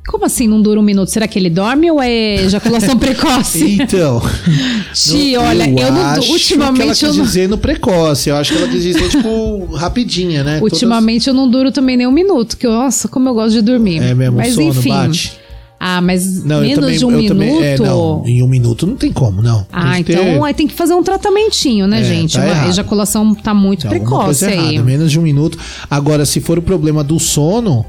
Como 0.08 0.26
assim 0.26 0.48
não 0.48 0.62
dura 0.62 0.80
um 0.80 0.84
minuto? 0.84 1.08
Será 1.10 1.28
que 1.28 1.40
ele 1.40 1.50
dorme 1.50 1.90
ou 1.90 2.02
é 2.02 2.36
ejaculação 2.36 2.98
precoce? 3.00 3.78
Então, 3.82 4.22
Ti, 4.94 5.36
olha, 5.38 5.70
eu 5.70 5.92
não, 5.92 6.02
acho 6.02 6.20
que 6.20 6.26
ela 6.26 6.32
ultimamente 6.34 6.90
quis 6.90 7.02
eu 7.04 7.14
não, 7.14 7.24
dizer 7.24 7.50
no 7.50 7.58
precoce. 7.58 8.30
Eu 8.30 8.36
acho 8.36 8.52
que 8.52 8.58
ela 8.60 8.68
quis 8.68 8.84
dizer, 8.84 9.10
tipo, 9.10 9.66
rapidinha, 9.76 10.44
né? 10.44 10.60
ultimamente 10.62 11.28
eu 11.30 11.34
não 11.34 11.50
duro 11.50 11.72
também 11.72 11.96
nem 11.96 12.06
um 12.06 12.12
minuto, 12.12 12.58
que 12.58 12.68
nossa, 12.68 13.08
como 13.08 13.30
eu 13.30 13.34
gosto 13.34 13.52
de 13.54 13.62
dormir. 13.62 13.96
Todas... 13.96 14.10
É 14.12 14.14
mesmo, 14.14 14.38
Mas 14.38 14.54
sono 14.54 14.68
enfim. 14.70 14.90
bate. 14.90 15.40
Ah, 15.86 16.00
mas 16.00 16.46
Não, 16.46 16.58
eu 16.58 16.62
menos 16.62 16.76
também, 16.80 16.98
de 16.98 17.06
um 17.06 17.12
eu 17.12 17.18
minuto. 17.18 17.28
também, 17.34 17.64
é, 17.64 17.78
não, 17.78 18.24
em 18.26 18.42
um 18.42 18.48
minuto 18.48 18.88
não 18.88 18.96
tem 18.96 19.12
como, 19.12 19.42
não. 19.42 19.68
Ah, 19.72 19.92
Tem 19.94 20.02
então 20.02 20.24
ter- 20.24 20.44
aí 20.44 20.54
tem 20.54 20.66
que 20.66 20.74
fazer 20.74 20.94
um 20.94 21.04
tratamentinho, 21.04 21.88
né, 21.88 22.00
É, 22.00 22.04
gente? 22.06 22.38
tá 22.38 22.48
errado. 22.48 22.70
ejaculação 22.70 23.36
tá 23.36 23.54
muito 23.54 23.82
tem 23.90 24.00
precoce 24.00 24.46
aí. 24.46 24.54
errada, 24.76 24.84
menos 24.84 25.12
de 25.12 25.20
um 25.20 25.24
minuto. 25.24 25.58
Agora, 25.90 26.26
se 26.26 26.40
for 26.40 26.58
o 26.58 26.62
problema 26.62 27.04
do 27.04 27.20
sono, 27.20 27.86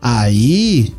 aí 0.00 0.92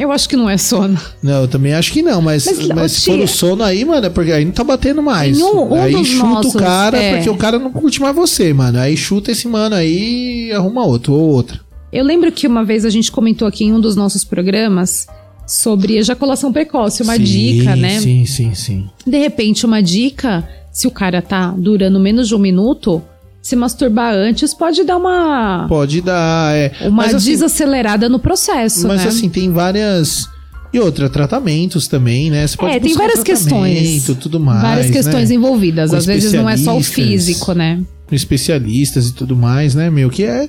Eu 0.00 0.10
acho 0.10 0.26
que 0.26 0.34
não 0.34 0.48
é 0.48 0.56
sono. 0.56 0.98
Não, 1.22 1.42
eu 1.42 1.48
também 1.48 1.74
acho 1.74 1.92
que 1.92 2.00
não, 2.00 2.22
mas, 2.22 2.46
Mas, 2.46 2.68
mas, 2.68 2.92
se 2.92 3.04
for 3.04 3.18
o 3.18 3.28
sono 3.28 3.62
aí, 3.62 3.84
mano, 3.84 4.06
é 4.06 4.08
porque 4.08 4.32
aí 4.32 4.46
não 4.46 4.52
tá 4.52 4.64
batendo 4.64 5.02
mais. 5.02 5.38
Um- 5.38 5.74
um 5.74 5.74
aí 5.74 6.02
chuta 6.02 6.26
nossos, 6.26 6.54
o 6.54 6.58
cara, 6.58 6.96
é. 6.96 7.16
porque 7.16 7.28
o 7.28 7.36
cara 7.36 7.58
não 7.58 7.70
curte 7.70 8.00
mais 8.00 8.16
você, 8.16 8.50
mano. 8.54 8.78
Aí 8.78 8.96
chuta 8.96 9.30
esse 9.30 9.46
mano 9.46 9.74
aí 9.76 10.48
e 10.48 10.52
arruma 10.52 10.86
outro 10.86 11.12
ou 11.12 11.28
outra. 11.28 11.60
Eu 11.92 12.02
lembro 12.02 12.32
que 12.32 12.46
uma 12.46 12.64
vez 12.64 12.86
a 12.86 12.90
gente 12.90 13.12
comentou 13.12 13.46
aqui 13.46 13.64
em 13.64 13.74
um 13.74 13.80
dos 13.80 13.94
nossos 13.94 14.24
programas 14.24 15.06
sobre 15.46 15.98
ejaculação 15.98 16.50
precoce, 16.50 17.02
uma 17.02 17.16
Sim, 17.16 17.22
dica, 17.22 17.76
né? 17.76 18.00
Sim, 18.00 18.24
sim, 18.24 18.54
sim. 18.54 18.88
De 19.06 19.18
repente, 19.18 19.66
uma 19.66 19.82
dica, 19.82 20.48
se 20.72 20.86
o 20.86 20.90
cara 20.90 21.20
tá 21.20 21.52
durando 21.54 22.00
menos 22.00 22.26
de 22.26 22.34
um 22.34 22.38
minuto, 22.38 23.02
se 23.42 23.56
masturbar 23.56 24.14
antes 24.14 24.52
pode 24.52 24.84
dar 24.84 24.96
uma, 24.96 25.66
Pode 25.68 26.00
dar, 26.00 26.54
é. 26.54 26.72
uma 26.82 26.90
mas 26.90 27.14
assim, 27.14 27.30
desacelerada 27.30 28.08
no 28.08 28.18
processo, 28.18 28.86
mas 28.86 29.02
né? 29.02 29.08
assim, 29.08 29.28
tem 29.28 29.50
várias. 29.50 30.28
E 30.72 30.78
outra, 30.78 31.08
tratamentos 31.08 31.88
também, 31.88 32.30
né? 32.30 32.46
Você 32.46 32.56
pode 32.56 32.76
é, 32.76 32.78
tem 32.78 32.94
várias 32.94 33.24
questões. 33.24 34.06
tudo 34.20 34.38
mais. 34.38 34.62
várias 34.62 34.90
questões 34.90 35.28
né? 35.28 35.34
envolvidas. 35.34 35.90
Com 35.90 35.96
Às 35.96 36.06
vezes 36.06 36.32
não 36.32 36.48
é 36.48 36.56
só 36.56 36.76
o 36.76 36.82
físico, 36.82 37.52
né? 37.54 37.80
Com 38.06 38.14
especialistas 38.14 39.08
e 39.08 39.12
tudo 39.12 39.34
mais, 39.34 39.74
né, 39.74 39.90
meu? 39.90 40.08
Que 40.10 40.22
é. 40.24 40.48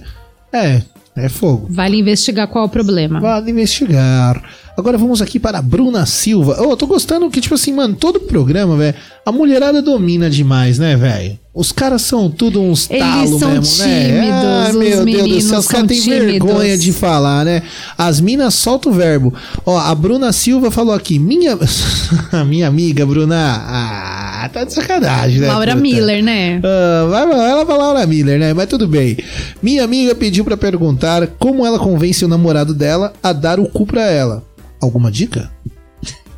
É, 0.54 0.84
é 1.16 1.30
fogo. 1.30 1.68
Vale 1.72 1.98
investigar 1.98 2.48
qual 2.48 2.66
é 2.66 2.68
o 2.68 2.70
problema. 2.70 3.20
Vale 3.20 3.50
investigar. 3.50 4.44
Agora 4.78 4.98
vamos 4.98 5.22
aqui 5.22 5.40
para 5.40 5.60
a 5.60 5.62
Bruna 5.62 6.06
Silva. 6.06 6.62
Ô, 6.62 6.72
eu 6.72 6.78
tô 6.78 6.88
gostando 6.88 7.30
que, 7.30 7.42
tipo 7.42 7.56
assim, 7.56 7.74
mano, 7.74 7.96
todo 7.96 8.20
programa, 8.22 8.78
velho, 8.78 8.96
a 9.26 9.32
mulherada 9.32 9.82
domina 9.82 10.30
demais, 10.30 10.80
né, 10.80 10.96
velho? 10.96 11.38
Os 11.54 11.74
caras 11.74 12.02
são 12.04 12.30
tudo 12.32 12.62
uns 12.62 12.88
talos 12.88 13.42
mesmo, 13.42 13.84
né? 13.84 14.06
tímidos, 14.06 14.46
Ah, 14.46 14.68
os 14.70 14.76
meu 14.76 15.06
Deus 15.06 15.30
do 15.30 15.42
céu, 15.42 15.60
os 15.60 15.68
caras 15.68 15.88
têm 15.88 16.00
vergonha 16.00 16.78
de 16.78 16.94
falar, 16.94 17.44
né? 17.44 17.62
As 17.98 18.22
minas 18.22 18.54
soltam 18.54 18.90
o 18.90 18.96
verbo. 18.96 19.34
Ó, 19.66 19.78
a 19.78 19.94
Bruna 19.94 20.32
Silva 20.32 20.72
falou 20.72 20.96
aqui, 20.96 21.20
minha... 21.20 21.58
minha 22.48 22.70
amiga, 22.70 23.06
Bruna... 23.06 23.36
Ah, 23.68 24.50
tá 24.54 24.64
de 24.64 24.74
sacanagem, 24.74 25.42
né? 25.42 25.48
Laura 25.48 25.74
puta? 25.74 25.82
Miller, 25.82 26.24
né? 26.24 26.62
Ah, 26.64 27.50
ela 27.50 27.66
vai 27.66 27.78
Laura 27.78 28.08
Miller, 28.08 28.40
né? 28.40 28.54
Mas 28.54 28.68
tudo 28.68 28.88
bem. 28.88 29.18
Minha 29.62 29.84
amiga 29.84 30.16
pediu 30.16 30.46
pra 30.46 30.56
perguntar 30.56 31.28
como 31.38 31.66
ela 31.66 31.78
convence 31.78 32.24
o 32.24 32.30
namorado 32.30 32.74
dela 32.74 33.12
a 33.22 33.34
dar 33.34 33.60
o 33.60 33.68
cu 33.68 33.86
pra 33.86 34.10
ela. 34.10 34.42
Alguma 34.82 35.12
dica? 35.12 35.52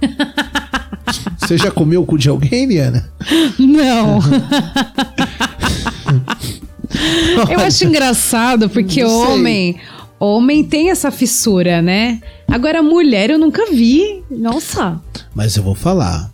Você 1.39 1.57
já 1.57 1.71
comeu 1.71 2.01
o 2.01 2.05
cu 2.05 2.17
de 2.17 2.29
alguém, 2.29 2.65
Liana? 2.65 3.09
Não. 3.57 4.19
Eu 7.49 7.59
acho 7.59 7.85
engraçado 7.85 8.69
porque 8.69 9.03
homem, 9.03 9.77
homem 10.19 10.63
tem 10.63 10.91
essa 10.91 11.11
fissura, 11.11 11.81
né? 11.81 12.21
Agora 12.47 12.83
mulher 12.83 13.31
eu 13.31 13.39
nunca 13.39 13.65
vi. 13.71 14.23
Nossa. 14.29 15.01
Mas 15.33 15.55
eu 15.55 15.63
vou 15.63 15.75
falar. 15.75 16.32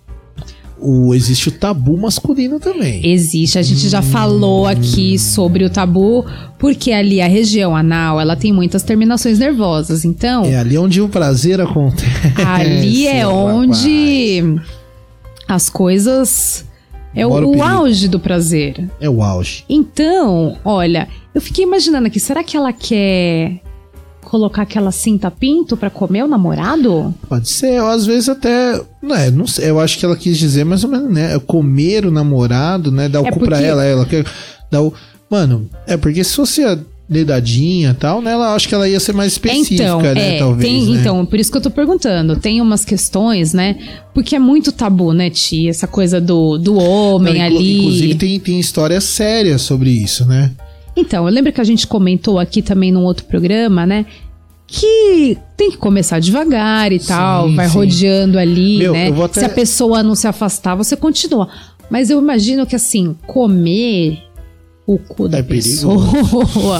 O, 0.81 1.13
existe 1.13 1.49
o 1.49 1.51
tabu 1.51 1.97
masculino 1.97 2.59
também. 2.59 3.05
Existe, 3.05 3.57
a 3.57 3.61
gente 3.61 3.87
já 3.89 4.01
falou 4.01 4.65
aqui 4.65 5.17
sobre 5.19 5.63
o 5.63 5.69
tabu, 5.69 6.25
porque 6.57 6.91
ali 6.91 7.21
a 7.21 7.27
região 7.27 7.75
anal, 7.75 8.19
ela 8.19 8.35
tem 8.35 8.51
muitas 8.53 8.83
terminações 8.83 9.39
nervosas, 9.39 10.05
então 10.05 10.43
É 10.45 10.57
ali 10.57 10.77
onde 10.77 11.01
o 11.01 11.09
prazer 11.09 11.59
acontece. 11.61 12.07
ali 12.45 13.05
é 13.07 13.23
rapaz. 13.23 13.55
onde 13.55 14.43
as 15.47 15.69
coisas 15.69 16.65
é 17.15 17.25
o, 17.25 17.29
Bora 17.29 17.47
o 17.47 17.63
auge 17.63 18.07
do 18.07 18.19
prazer. 18.19 18.87
É 19.01 19.09
o 19.09 19.23
auge. 19.23 19.65
Então, 19.67 20.57
olha, 20.63 21.07
eu 21.33 21.41
fiquei 21.41 21.63
imaginando 21.65 22.07
aqui, 22.07 22.19
será 22.19 22.43
que 22.43 22.55
ela 22.55 22.71
quer 22.71 23.61
colocar 24.29 24.61
aquela 24.61 24.91
cinta 24.91 25.31
pinto 25.31 25.75
pra 25.75 25.89
comer 25.89 26.23
o 26.23 26.27
namorado? 26.27 27.13
Pode 27.27 27.49
ser, 27.49 27.81
ou 27.81 27.87
às 27.89 28.05
vezes 28.05 28.29
até. 28.29 28.79
Não, 29.01 29.15
é, 29.15 29.31
não 29.31 29.47
sei, 29.47 29.69
eu 29.69 29.79
acho 29.79 29.97
que 29.97 30.05
ela 30.05 30.15
quis 30.15 30.37
dizer 30.37 30.63
mais 30.63 30.83
ou 30.83 30.89
menos, 30.89 31.11
né? 31.11 31.37
Comer 31.39 32.05
o 32.05 32.11
namorado, 32.11 32.91
né? 32.91 33.09
Dar 33.09 33.21
o 33.21 33.27
É 33.27 33.31
cu 33.31 33.39
pra 33.39 33.49
porque- 33.57 33.63
ela, 33.63 33.83
ela 33.83 34.05
quer 34.05 34.25
dar 34.71 34.81
o. 34.83 34.93
Mano, 35.29 35.69
é 35.87 35.97
porque 35.97 36.23
se 36.23 36.35
fosse 36.35 36.63
a 36.63 36.77
dedadinha 37.07 37.89
e 37.89 37.93
tal, 37.95 38.21
né? 38.21 38.31
Ela 38.33 38.53
acho 38.53 38.67
que 38.69 38.75
ela 38.75 38.87
ia 38.87 38.99
ser 38.99 39.13
mais 39.13 39.31
específica, 39.33 39.83
então, 39.83 40.01
né? 40.01 40.35
é, 40.35 40.37
talvez. 40.37 40.69
tem, 40.69 40.85
né? 40.93 40.99
então, 41.01 41.25
por 41.25 41.39
isso 41.39 41.51
que 41.51 41.57
eu 41.57 41.61
tô 41.61 41.71
perguntando. 41.71 42.35
Tem 42.35 42.61
umas 42.61 42.85
questões, 42.85 43.51
né? 43.51 43.77
Porque 44.13 44.35
é 44.35 44.39
muito 44.39 44.71
tabu, 44.71 45.11
né, 45.11 45.29
Tia? 45.31 45.71
Essa 45.71 45.87
coisa 45.87 46.21
do, 46.21 46.57
do 46.59 46.75
homem 46.77 47.39
Não, 47.39 47.45
ali. 47.45 47.79
Inclusive 47.79 48.15
tem, 48.15 48.39
tem 48.39 48.59
histórias 48.59 49.03
sérias 49.05 49.63
sobre 49.63 49.89
isso, 49.89 50.23
né? 50.25 50.51
Então, 50.95 51.27
eu 51.27 51.33
lembro 51.33 51.51
que 51.53 51.61
a 51.61 51.63
gente 51.63 51.87
comentou 51.87 52.37
aqui 52.39 52.61
também 52.61 52.91
num 52.91 53.03
outro 53.03 53.25
programa, 53.25 53.85
né? 53.85 54.05
Que 54.67 55.37
tem 55.57 55.71
que 55.71 55.77
começar 55.77 56.19
devagar 56.19 56.91
e 56.91 56.99
tal, 56.99 57.47
Sim, 57.49 57.55
vai 57.55 57.67
sim. 57.67 57.73
rodeando 57.73 58.37
ali, 58.37 58.77
Meu, 58.77 58.93
né? 58.93 59.09
eu 59.09 59.13
vou 59.13 59.25
até- 59.25 59.39
Se 59.39 59.45
a 59.45 59.49
pessoa 59.49 60.03
não 60.03 60.13
se 60.15 60.27
afastar, 60.27 60.75
você 60.75 60.95
continua. 60.95 61.47
Mas 61.89 62.09
eu 62.11 62.19
imagino 62.19 62.65
que 62.67 62.75
assim, 62.75 63.15
comer 63.25 64.19
o 64.85 64.97
cu 64.99 65.27
da 65.27 65.39
É 65.39 65.43
pessoa, 65.43 66.79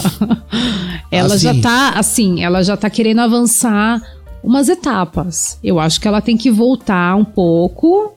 ela 1.10 1.36
já 1.38 1.50
Assim. 1.50 1.60
tá, 1.60 1.90
assim, 1.96 2.42
ela 2.44 2.62
já 2.62 2.76
tá 2.76 2.88
querendo 2.88 3.20
avançar 3.20 4.00
umas 4.42 4.68
etapas. 4.68 5.58
Eu 5.62 5.78
acho 5.80 6.00
que 6.00 6.06
ela 6.08 6.20
tem 6.20 6.36
que 6.36 6.50
voltar 6.50 7.16
um 7.16 7.24
pouco 7.24 8.14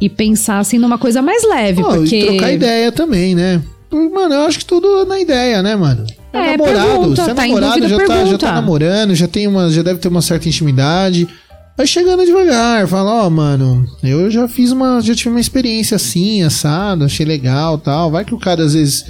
e 0.00 0.08
pensar 0.08 0.58
assim 0.58 0.78
numa 0.78 0.98
coisa 0.98 1.22
mais 1.22 1.42
leve, 1.48 1.82
Pô, 1.82 1.88
porque 1.88 2.16
E 2.18 2.26
trocar 2.26 2.52
ideia 2.52 2.92
também, 2.92 3.34
né? 3.34 3.62
Mano, 3.90 4.34
eu 4.34 4.42
acho 4.42 4.58
que 4.58 4.64
tudo 4.64 5.04
na 5.04 5.20
ideia, 5.20 5.62
né, 5.62 5.76
mano? 5.76 6.04
É, 6.32 6.56
namorado, 6.56 6.88
pergunta, 6.88 7.24
se 7.24 7.30
é 7.30 7.34
tá 7.34 7.42
namorado, 7.42 7.80
dúvida, 7.80 7.88
já, 7.88 8.06
tá, 8.06 8.24
já 8.24 8.38
tá 8.38 8.52
namorando, 8.52 9.14
já 9.14 9.28
tem 9.28 9.46
uma, 9.46 9.70
já 9.70 9.82
deve 9.82 10.00
ter 10.00 10.08
uma 10.08 10.22
certa 10.22 10.48
intimidade. 10.48 11.28
Vai 11.76 11.86
chegando 11.86 12.24
devagar, 12.24 12.86
fala, 12.86 13.24
ó, 13.24 13.30
mano, 13.30 13.84
eu 14.02 14.30
já 14.30 14.46
fiz 14.48 14.70
uma, 14.70 15.00
já 15.00 15.14
tive 15.14 15.30
uma 15.30 15.40
experiência 15.40 15.96
assim, 15.96 16.42
assado, 16.42 17.04
achei 17.04 17.26
legal, 17.26 17.78
tal. 17.78 18.10
Vai 18.10 18.24
que 18.24 18.34
o 18.34 18.38
cara 18.38 18.64
às 18.64 18.74
vezes 18.74 19.06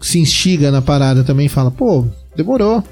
se 0.00 0.18
instiga 0.18 0.70
na 0.70 0.80
parada 0.80 1.22
também 1.22 1.46
e 1.46 1.50
fala, 1.50 1.70
pô, 1.70 2.06
demorou. 2.34 2.82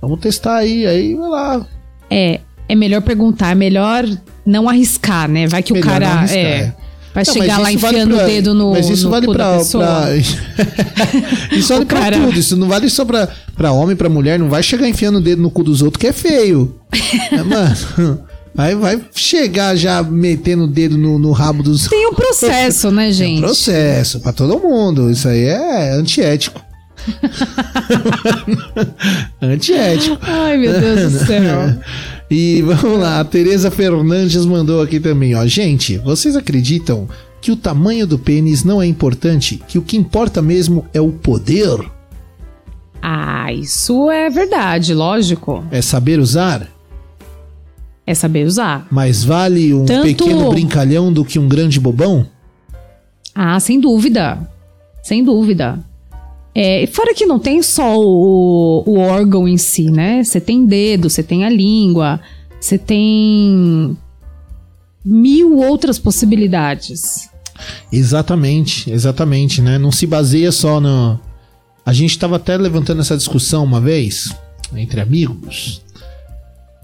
Vamos 0.00 0.20
testar 0.20 0.56
aí, 0.56 0.86
aí 0.86 1.14
vai 1.14 1.28
lá. 1.28 1.66
É, 2.10 2.40
é 2.68 2.74
melhor 2.74 3.02
perguntar, 3.02 3.50
é 3.50 3.54
melhor 3.54 4.06
não 4.46 4.68
arriscar, 4.68 5.28
né? 5.28 5.46
Vai 5.46 5.62
que 5.62 5.72
Melhor 5.72 5.86
o 5.86 5.90
cara 5.90 6.08
arriscar, 6.08 6.38
é, 6.38 6.60
é. 6.60 6.74
Vai 7.14 7.24
Não, 7.26 7.32
chegar 7.34 7.58
lá 7.58 7.70
isso 7.72 7.80
vale 7.80 7.96
enfiando 7.96 8.14
pra- 8.16 8.24
o 8.24 8.28
dedo 8.28 8.54
no, 8.54 8.70
Mas 8.72 8.88
isso 8.88 9.04
no 9.04 9.10
vale 9.10 9.26
pra, 9.26 9.34
pra- 9.34 9.58
Isso 11.56 11.68
vale 11.68 11.82
O 11.82 11.86
pra 11.86 12.00
cara- 12.00 12.18
tudo. 12.18 12.38
Isso 12.38 12.56
não 12.56 12.68
vale 12.68 12.88
só 12.88 13.04
pra, 13.04 13.28
pra 13.56 13.72
homem, 13.72 13.96
pra 13.96 14.08
mulher. 14.08 14.38
Não 14.38 14.48
vai 14.48 14.62
chegar 14.62 14.88
enfiando 14.88 15.18
o 15.18 15.20
dedo 15.20 15.42
no 15.42 15.50
cu 15.50 15.64
dos 15.64 15.82
outros 15.82 16.00
que 16.00 16.06
é 16.06 16.12
feio. 16.12 16.76
É, 17.32 17.42
Mano, 17.42 18.20
vai, 18.54 18.74
vai 18.74 19.00
chegar 19.14 19.76
já 19.76 20.02
metendo 20.02 20.64
o 20.64 20.68
dedo 20.68 20.96
no, 20.98 21.18
no 21.18 21.32
rabo 21.32 21.62
dos 21.62 21.86
Tem 21.88 22.06
um 22.08 22.14
processo, 22.14 22.90
né, 22.90 23.10
gente? 23.12 23.40
Processo, 23.40 24.20
pra 24.20 24.32
todo 24.32 24.58
mundo. 24.58 25.10
Isso 25.10 25.28
aí 25.28 25.44
é 25.44 25.92
antiético. 25.92 26.60
antiético. 29.40 30.18
Ai, 30.22 30.56
meu 30.58 30.80
Deus 30.80 31.12
do 31.12 31.26
céu. 31.26 31.74
E 32.30 32.62
vamos 32.62 32.98
lá, 33.00 33.20
a 33.20 33.24
Tereza 33.24 33.70
Fernandes 33.70 34.44
mandou 34.46 34.80
aqui 34.80 35.00
também, 35.00 35.34
ó. 35.34 35.44
Gente, 35.46 35.98
vocês 35.98 36.36
acreditam 36.36 37.08
que 37.40 37.50
o 37.50 37.56
tamanho 37.56 38.06
do 38.06 38.18
pênis 38.18 38.62
não 38.62 38.80
é 38.80 38.86
importante? 38.86 39.60
Que 39.66 39.78
o 39.78 39.82
que 39.82 39.96
importa 39.96 40.40
mesmo 40.40 40.86
é 40.94 41.00
o 41.00 41.10
poder? 41.10 41.78
Ah, 43.02 43.52
isso 43.52 44.10
é 44.10 44.28
verdade, 44.30 44.94
lógico. 44.94 45.64
É 45.70 45.80
saber 45.82 46.20
usar? 46.20 46.68
É 48.06 48.14
saber 48.14 48.46
usar. 48.46 48.86
Mais 48.90 49.24
vale 49.24 49.72
um 49.74 49.84
Tanto- 49.84 50.02
pequeno 50.04 50.50
brincalhão 50.50 51.12
do 51.12 51.24
que 51.24 51.38
um 51.38 51.48
grande 51.48 51.80
bobão? 51.80 52.26
Ah, 53.34 53.58
sem 53.58 53.80
dúvida. 53.80 54.38
Sem 55.02 55.24
dúvida. 55.24 55.78
É, 56.54 56.86
fora 56.88 57.14
que 57.14 57.26
não 57.26 57.38
tem 57.38 57.62
só 57.62 57.98
o, 57.98 58.82
o 58.86 58.98
órgão 58.98 59.46
em 59.46 59.56
si, 59.56 59.90
né? 59.90 60.22
Você 60.22 60.40
tem 60.40 60.66
dedo, 60.66 61.08
você 61.08 61.22
tem 61.22 61.44
a 61.44 61.48
língua, 61.48 62.20
você 62.60 62.76
tem 62.76 63.96
mil 65.04 65.58
outras 65.58 65.98
possibilidades. 65.98 67.28
Exatamente, 67.92 68.90
exatamente, 68.90 69.62
né? 69.62 69.78
Não 69.78 69.92
se 69.92 70.06
baseia 70.06 70.50
só 70.50 70.80
no. 70.80 71.18
A 71.84 71.92
gente 71.92 72.10
estava 72.10 72.36
até 72.36 72.56
levantando 72.56 73.00
essa 73.00 73.16
discussão 73.16 73.64
uma 73.64 73.80
vez, 73.80 74.34
entre 74.74 75.00
amigos, 75.00 75.82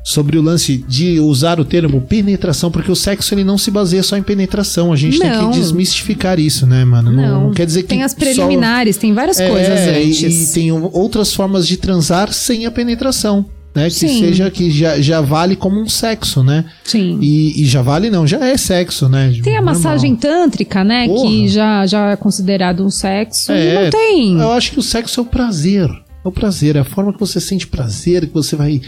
sobre 0.09 0.39
o 0.39 0.43
lance 0.43 0.85
de 0.87 1.19
usar 1.19 1.59
o 1.59 1.65
termo 1.65 2.01
penetração, 2.01 2.71
porque 2.71 2.93
o 2.93 2.95
sexo 2.95 3.35
ele 3.35 3.43
não 3.43 3.59
se 3.59 3.73
baseia 3.73 4.05
só 4.05 4.17
em 4.17 4.23
penetração. 4.23 4.93
A 4.93 4.97
gente 4.97 5.19
tem 5.19 5.29
Não. 5.29 5.51
que 5.51 5.59
desmistificar 5.59 6.39
isso, 6.39 6.65
né, 6.65 6.85
mano? 6.85 7.11
Não, 7.11 7.45
não 7.47 7.51
quer 7.53 7.67
dizer 7.67 7.83
que. 7.83 7.89
tem 7.89 8.05
as 8.05 8.13
só- 8.13 8.19
preliminares, 8.19 8.97
tem 8.97 9.13
várias 9.13 9.41
É, 9.41 9.51
coisas 9.51 9.81
e- 9.81 9.89
antes. 9.91 10.51
E, 10.51 10.55
tem 10.55 10.71
outras 10.71 11.35
formas 11.35 11.67
de 11.67 11.77
transar 11.77 12.33
sem 12.33 12.67
a 12.67 12.71
penetração. 12.71 13.47
Né, 13.75 13.89
que 13.91 13.95
Sim. 13.97 14.21
seja 14.21 14.51
que 14.51 14.71
já, 14.71 14.99
já 15.03 15.21
vale 15.21 15.55
como 15.55 15.79
um 15.79 15.87
sexo, 15.87 16.43
né? 16.43 16.65
Sim. 16.83 17.19
E, 17.21 17.61
e 17.61 17.67
já 17.67 17.83
vale 17.83 18.09
não, 18.09 18.27
já 18.27 18.39
é 18.47 18.57
sexo, 18.57 19.07
né? 19.07 19.35
Tem 19.43 19.55
a 19.55 19.57
Normal. 19.61 19.75
massagem 19.75 20.17
tântrica, 20.17 20.83
né? 20.83 21.07
Porra. 21.07 21.29
Que 21.29 21.49
já, 21.49 21.87
já 21.87 22.11
é 22.13 22.17
considerado 22.17 22.83
um 22.87 22.89
sexo. 22.89 23.53
e 23.53 23.55
É, 23.55 23.83
não 23.85 23.91
tem. 23.91 24.39
Eu 24.41 24.53
acho 24.53 24.71
que 24.73 24.79
o 24.79 24.83
sexo 24.83 25.21
é 25.21 25.23
o 25.23 25.27
prazer. 25.27 25.91
É 26.25 26.29
o 26.29 26.33
prazer, 26.33 26.77
é 26.77 26.79
a 26.79 26.85
forma 26.85 27.13
que 27.13 27.21
você 27.21 27.39
sente 27.39 27.67
prazer, 27.67 28.27
que 28.29 28.33
você 28.33 28.57
vai 28.57 28.81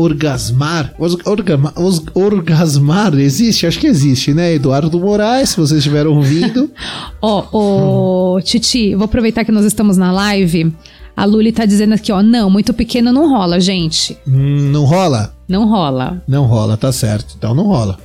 orgasmar. 0.00 0.94
Orgama- 1.24 1.72
os- 1.76 2.02
orgasmar 2.14 3.14
existe? 3.18 3.66
Acho 3.66 3.78
que 3.78 3.86
existe, 3.86 4.32
né? 4.32 4.54
Eduardo 4.54 4.98
Moraes, 4.98 5.50
se 5.50 5.56
vocês 5.56 5.78
estiveram 5.78 6.14
ouvindo. 6.14 6.70
Ó, 7.20 8.34
ô, 8.36 8.40
Titi, 8.40 8.94
vou 8.94 9.04
aproveitar 9.04 9.44
que 9.44 9.52
nós 9.52 9.64
estamos 9.64 9.96
na 9.96 10.12
live. 10.12 10.72
A 11.16 11.24
Luli 11.24 11.50
tá 11.50 11.64
dizendo 11.66 11.94
aqui, 11.94 12.12
ó, 12.12 12.22
não, 12.22 12.48
muito 12.48 12.72
pequeno 12.72 13.12
não 13.12 13.28
rola, 13.28 13.58
gente. 13.58 14.16
Hum, 14.24 14.70
não 14.70 14.84
rola? 14.84 15.34
Não 15.48 15.68
rola. 15.68 16.22
Não 16.28 16.44
rola, 16.46 16.76
tá 16.76 16.92
certo. 16.92 17.34
Então 17.36 17.52
não 17.56 17.64
rola. 17.66 17.98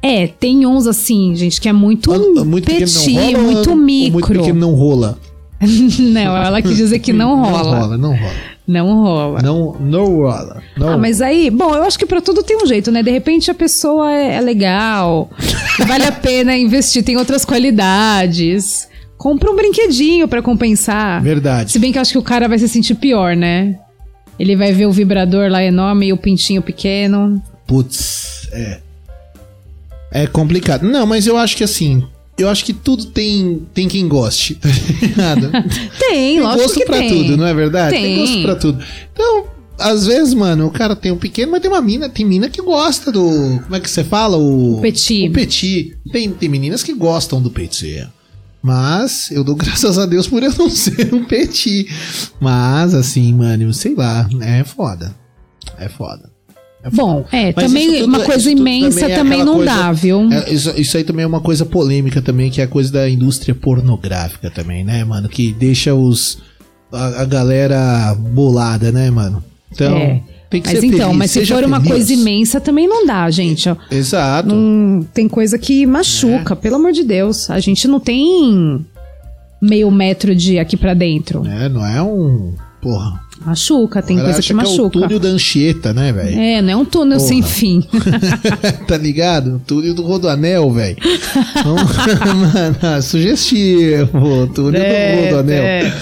É, 0.00 0.26
tem 0.26 0.64
uns 0.66 0.86
assim, 0.86 1.34
gente, 1.34 1.60
que 1.60 1.68
é 1.68 1.72
muito, 1.72 2.10
Ah, 2.12 2.44
muito 2.44 2.64
petit, 2.64 3.14
rola. 3.14 3.38
muito 3.42 3.76
micro. 3.76 4.12
Muito 4.12 4.26
pequeno 4.32 4.58
não 4.60 4.74
rola. 4.74 5.18
não, 5.98 6.36
ela 6.36 6.62
quis 6.62 6.76
dizer 6.78 6.98
que 6.98 7.12
não 7.12 7.40
rola. 7.42 7.62
Não 7.72 7.80
rola, 7.80 7.98
não 7.98 8.10
rola. 8.16 8.32
Não 8.66 9.02
rola. 9.02 9.42
Não, 9.42 9.76
não 9.78 10.16
rola. 10.16 10.62
Não 10.76 10.88
Ah, 10.88 10.98
mas 10.98 11.20
aí, 11.20 11.50
bom, 11.50 11.74
eu 11.74 11.82
acho 11.82 11.98
que 11.98 12.06
pra 12.06 12.20
tudo 12.20 12.42
tem 12.42 12.56
um 12.56 12.66
jeito, 12.66 12.90
né? 12.90 13.02
De 13.02 13.10
repente 13.10 13.50
a 13.50 13.54
pessoa 13.54 14.10
é, 14.10 14.36
é 14.36 14.40
legal, 14.40 15.30
vale 15.86 16.04
a 16.04 16.12
pena 16.12 16.56
investir, 16.56 17.04
tem 17.04 17.16
outras 17.16 17.44
qualidades. 17.44 18.88
Compra 19.18 19.50
um 19.50 19.56
brinquedinho 19.56 20.26
pra 20.26 20.42
compensar. 20.42 21.22
Verdade. 21.22 21.72
Se 21.72 21.78
bem 21.78 21.92
que 21.92 21.98
eu 21.98 22.02
acho 22.02 22.12
que 22.12 22.18
o 22.18 22.22
cara 22.22 22.48
vai 22.48 22.58
se 22.58 22.68
sentir 22.68 22.94
pior, 22.94 23.36
né? 23.36 23.78
Ele 24.38 24.56
vai 24.56 24.72
ver 24.72 24.86
o 24.86 24.92
vibrador 24.92 25.50
lá 25.50 25.62
enorme 25.62 26.06
e 26.06 26.12
o 26.12 26.16
pintinho 26.16 26.60
pequeno. 26.60 27.40
Putz, 27.66 28.48
é. 28.52 28.80
É 30.10 30.26
complicado. 30.26 30.84
Não, 30.84 31.06
mas 31.06 31.26
eu 31.26 31.36
acho 31.36 31.56
que 31.56 31.64
assim. 31.64 32.04
Eu 32.36 32.48
acho 32.48 32.64
que 32.64 32.72
tudo 32.72 33.06
tem, 33.06 33.64
tem 33.72 33.86
quem 33.86 34.08
goste, 34.08 34.56
tá 34.56 34.68
ligado? 34.68 35.52
Tem, 35.98 36.34
tem 36.36 36.40
lógico 36.40 36.62
gosto 36.64 36.78
que 36.80 36.84
pra 36.84 36.98
tem. 36.98 37.08
tudo, 37.08 37.36
não 37.36 37.46
é 37.46 37.54
verdade? 37.54 37.94
Tem. 37.96 38.16
gosto 38.18 38.42
pra 38.42 38.56
tudo. 38.56 38.84
Então, 39.12 39.46
às 39.78 40.04
vezes, 40.06 40.34
mano, 40.34 40.66
o 40.66 40.70
cara 40.70 40.96
tem 40.96 41.12
um 41.12 41.16
pequeno, 41.16 41.52
mas 41.52 41.60
tem 41.62 41.70
uma 41.70 41.80
mina, 41.80 42.08
tem 42.08 42.26
mina 42.26 42.48
que 42.50 42.60
gosta 42.60 43.12
do. 43.12 43.60
Como 43.62 43.76
é 43.76 43.80
que 43.80 43.88
você 43.88 44.02
fala? 44.02 44.36
O, 44.36 44.78
O 44.78 44.80
petit. 44.80 45.28
O 45.28 45.32
petit. 45.32 45.96
Tem, 46.10 46.28
tem 46.30 46.48
meninas 46.48 46.82
que 46.82 46.92
gostam 46.92 47.40
do 47.40 47.50
petit. 47.50 48.04
Mas 48.60 49.30
eu 49.30 49.44
dou 49.44 49.54
graças 49.56 49.96
a 49.98 50.04
Deus 50.06 50.26
por 50.26 50.42
eu 50.42 50.52
não 50.58 50.68
ser 50.70 51.14
um 51.14 51.24
petit. 51.24 51.86
Mas, 52.40 52.94
assim, 52.94 53.32
mano, 53.32 53.72
sei 53.72 53.94
lá, 53.94 54.28
é 54.40 54.64
foda. 54.64 55.14
É 55.78 55.88
foda. 55.88 56.33
É. 56.84 56.90
Bom, 56.90 57.24
é, 57.32 57.52
Mas 57.56 57.64
também 57.66 57.92
tudo- 57.94 58.04
uma 58.06 58.20
coisa 58.20 58.50
imensa 58.50 59.00
também 59.00 59.16
também, 59.16 59.38
é 59.38 59.40
aquela 59.40 59.44
não 59.44 59.54
coisa- 59.64 59.74
dá, 59.74 59.92
viu? 59.92 60.32
É, 60.32 60.52
isso, 60.52 60.72
isso 60.76 60.96
aí 60.96 61.04
também 61.04 61.24
é 61.24 61.26
uma 61.26 61.40
coisa 61.40 61.64
polêmica 61.64 62.20
também, 62.20 62.50
que 62.50 62.60
é 62.60 62.64
a 62.64 62.68
coisa 62.68 62.92
da 62.92 63.08
indústria 63.08 63.54
pornográfica 63.54 64.50
também, 64.50 64.84
né, 64.84 65.02
mano? 65.04 65.28
Que 65.28 65.52
deixa 65.52 65.94
os 65.94 66.38
a, 66.92 67.22
a 67.22 67.24
galera 67.24 68.14
bolada, 68.14 68.92
né, 68.92 69.10
mano? 69.10 69.42
Então, 69.72 69.96
É. 69.96 70.22
Tem 70.50 70.62
que 70.62 70.68
Mas 70.68 70.78
ser 70.78 70.86
então, 70.86 70.98
feliz, 71.06 71.16
mas 71.18 71.30
se 71.32 71.46
for 71.46 71.64
uma 71.64 71.78
feliz. 71.80 71.90
coisa 71.92 72.12
imensa, 72.12 72.60
também 72.60 72.86
não 72.86 73.04
dá, 73.04 73.28
gente. 73.28 73.68
Exato. 73.90 74.48
Não, 74.54 75.02
tem 75.12 75.26
coisa 75.26 75.58
que 75.58 75.84
machuca, 75.84 76.54
pelo 76.54 76.76
amor 76.76 76.92
de 76.92 77.02
Deus. 77.02 77.50
A 77.50 77.58
gente 77.58 77.88
não 77.88 77.98
tem 77.98 78.86
meio 79.60 79.90
metro 79.90 80.32
de 80.32 80.60
aqui 80.60 80.76
pra 80.76 80.94
dentro. 80.94 81.44
É, 81.44 81.68
não 81.68 81.84
é 81.84 82.00
um. 82.00 82.54
Porra. 82.84 83.18
Machuca, 83.44 84.00
tem 84.02 84.16
coisa 84.18 84.34
que 84.34 84.38
acha 84.40 84.52
é 84.52 84.54
o 84.54 84.56
machuca. 84.58 84.90
túnel 85.00 85.18
da 85.18 85.28
Anchieta, 85.30 85.92
né, 85.94 86.12
velho? 86.12 86.38
É, 86.38 86.60
não 86.62 86.70
é 86.70 86.76
um 86.76 86.84
túnel 86.84 87.16
Porra. 87.18 87.28
sem 87.28 87.42
fim. 87.42 87.82
tá 88.86 88.96
ligado? 88.98 89.56
O 89.56 89.58
túnel 89.58 89.94
do 89.94 90.02
Rodoanel, 90.02 90.70
velho. 90.70 90.96
Mano, 92.82 93.02
sugestivo. 93.02 94.18
O 94.42 94.46
túnel 94.48 94.82
É, 94.82 95.16
do 95.16 95.24
Rodoanel. 95.24 95.62
é. 95.64 95.98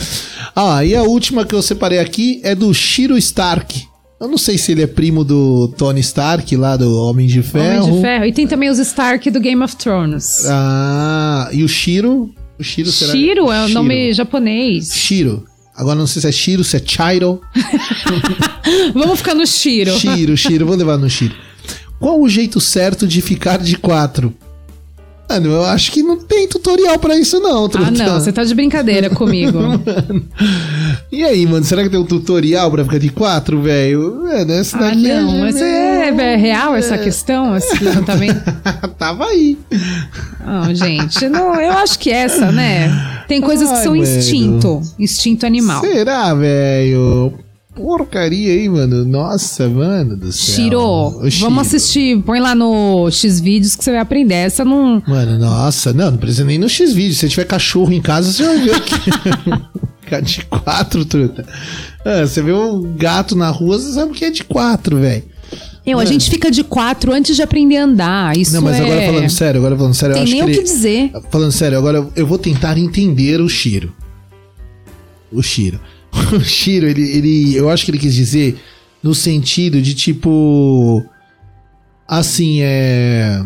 Ah, 0.55 0.85
e 0.85 0.95
a 0.95 1.03
última 1.03 1.45
que 1.47 1.55
eu 1.55 1.62
separei 1.62 1.99
aqui 1.99 2.41
é 2.43 2.55
do 2.55 2.72
Shiro 2.74 3.16
Stark. 3.16 3.85
Eu 4.20 4.28
não 4.28 4.37
sei 4.39 4.59
se 4.59 4.70
ele 4.72 4.83
é 4.83 4.87
primo 4.87 5.24
do 5.24 5.68
Tony 5.78 6.01
Stark, 6.01 6.55
lá 6.57 6.76
do 6.76 6.95
Homem 7.09 7.26
de 7.26 7.43
Ferro. 7.43 7.85
Homem 7.87 7.97
de 7.97 8.03
Ferro. 8.03 8.24
E 8.26 8.33
tem 8.33 8.47
também 8.47 8.68
os 8.68 8.78
Stark 8.78 9.30
do 9.30 9.41
Game 9.41 9.62
of 9.62 9.74
Thrones. 9.76 10.47
Ah, 10.49 11.49
e 11.53 11.64
o 11.64 11.68
Shiro? 11.68 12.30
O 12.59 12.62
Shiro 12.62 12.93
será? 12.93 13.12
Shiro 13.12 13.51
é 13.51 13.61
o 13.64 13.66
Shiro. 13.68 13.74
nome 13.83 14.12
japonês. 14.12 14.93
Shiro. 14.95 15.45
Agora 15.77 15.99
não 15.99 16.07
sei 16.07 16.20
se 16.23 16.29
é 16.29 16.33
Shiro, 16.33 16.62
se 16.64 16.77
é 16.77 16.83
Chiro. 16.85 17.41
Vamos 18.95 19.18
ficar 19.18 19.35
no 19.35 19.47
Shiro. 19.47 19.93
Shiro, 19.99 20.37
Shiro, 20.37 20.66
vou 20.66 20.77
levar 20.77 20.99
no 20.99 21.09
Shiro. 21.09 21.35
Qual 21.99 22.20
o 22.20 22.29
jeito 22.29 22.61
certo 22.61 23.07
de 23.07 23.20
ficar 23.23 23.59
de 23.59 23.77
quatro? 23.77 24.35
Mano, 25.31 25.51
eu 25.51 25.64
acho 25.64 25.93
que 25.93 26.03
não 26.03 26.18
tem 26.18 26.47
tutorial 26.47 26.99
pra 26.99 27.16
isso 27.18 27.41
não, 27.41 27.64
Ah, 27.64 27.68
Truta. 27.68 27.91
não, 27.91 28.20
você 28.20 28.31
tá 28.33 28.45
de 28.45 28.55
brincadeira 28.55 29.09
comigo. 29.11 29.59
E 31.11 31.23
aí, 31.25 31.45
mano, 31.47 31.62
será 31.64 31.83
que 31.83 31.91
tem 31.91 32.01
um 32.01 32.05
tutorial 32.07 32.70
pra 32.70 32.85
ficar 32.85 32.99
de 32.99 33.11
quatro, 33.11 33.61
velho? 33.61 34.23
Mano, 34.23 34.51
essa 34.53 34.79
Ah, 34.79 34.81
daqui 34.81 35.11
é- 35.11 35.20
não, 35.20 35.39
mas 35.41 35.57
é, 35.57 35.82
é 36.20 36.36
real 36.36 36.74
essa 36.74 36.98
questão, 36.98 37.56
esse 37.56 37.82
levantamento? 37.82 38.42
Tava 38.98 39.26
aí. 39.26 39.58
Não, 40.44 40.74
gente, 40.74 41.28
não, 41.28 41.60
eu 41.60 41.72
acho 41.72 41.98
que 41.98 42.10
essa, 42.10 42.50
né? 42.52 43.24
Tem 43.28 43.40
coisas 43.40 43.68
que 43.68 43.76
Ai, 43.76 43.82
são 43.82 43.96
mano. 43.96 44.04
instinto, 44.04 44.82
instinto 44.98 45.46
animal. 45.46 45.80
Será, 45.80 46.34
velho? 46.34 47.32
Porcaria 47.74 48.52
aí, 48.52 48.68
mano. 48.68 49.04
Nossa, 49.04 49.68
mano 49.68 50.16
do 50.16 50.30
céu. 50.30 50.54
Shiro, 50.54 51.30
Shiro. 51.30 51.46
vamos 51.46 51.66
assistir, 51.66 52.22
põe 52.22 52.38
lá 52.38 52.54
no 52.54 53.10
X 53.10 53.40
vídeos 53.40 53.74
que 53.74 53.82
você 53.82 53.92
vai 53.92 54.00
aprender. 54.00 54.34
Essa 54.34 54.64
não. 54.64 55.02
Mano, 55.06 55.38
nossa, 55.38 55.92
não, 55.92 56.10
não 56.10 56.18
precisa 56.18 56.44
nem 56.44 56.58
no 56.58 56.68
X-Vídeo. 56.68 57.14
Se 57.14 57.28
tiver 57.28 57.44
cachorro 57.46 57.92
em 57.92 58.02
casa, 58.02 58.30
você 58.30 58.44
vai 58.44 58.58
ver 58.58 58.74
aqui. 58.74 58.94
Ficar 60.02 60.20
de 60.20 60.44
quatro, 60.44 61.04
truta. 61.06 61.46
Ah, 62.04 62.26
você 62.26 62.42
vê 62.42 62.52
um 62.52 62.94
gato 62.94 63.34
na 63.34 63.48
rua, 63.48 63.78
você 63.78 63.92
sabe 63.92 64.12
que 64.12 64.26
é 64.26 64.30
de 64.30 64.44
quatro, 64.44 64.98
velho. 64.98 65.24
Eu, 65.85 65.99
a 65.99 66.05
gente 66.05 66.30
fica 66.30 66.49
de 66.51 66.62
quatro 66.62 67.12
antes 67.12 67.35
de 67.35 67.43
aprender 67.43 67.76
a 67.76 67.85
andar. 67.85 68.37
Isso 68.37 68.53
Não, 68.55 68.62
mas 68.62 68.78
é... 68.78 68.85
agora 68.85 69.03
falando 69.07 69.30
sério, 69.30 69.59
agora 69.59 69.76
falando 69.76 69.95
sério, 69.95 70.12
eu 70.12 70.14
Tem 70.14 70.22
acho 70.22 70.33
nem 70.33 70.45
que 70.45 70.51
o 70.51 70.55
que 70.55 70.62
dizer. 70.62 71.11
Falando 71.30 71.53
sério, 71.53 71.76
agora 71.78 71.99
eu- 71.99 72.12
eu 72.14 72.26
vou 72.26 72.39
tentar 72.39 72.78
entender 72.78 73.41
o 73.41 73.49
Shiro. 73.49 73.93
O 75.33 75.43
Shiro. 75.43 75.80
O 76.33 76.41
Shiro, 76.41 76.87
ele, 76.87 77.03
ele. 77.11 77.55
Eu 77.57 77.68
acho 77.70 77.85
que 77.85 77.91
ele 77.91 77.99
quis 77.99 78.14
dizer 78.14 78.57
no 79.03 79.14
sentido 79.14 79.80
de 79.83 79.95
tipo. 79.95 81.03
Assim, 82.07 82.59
é. 82.61 83.43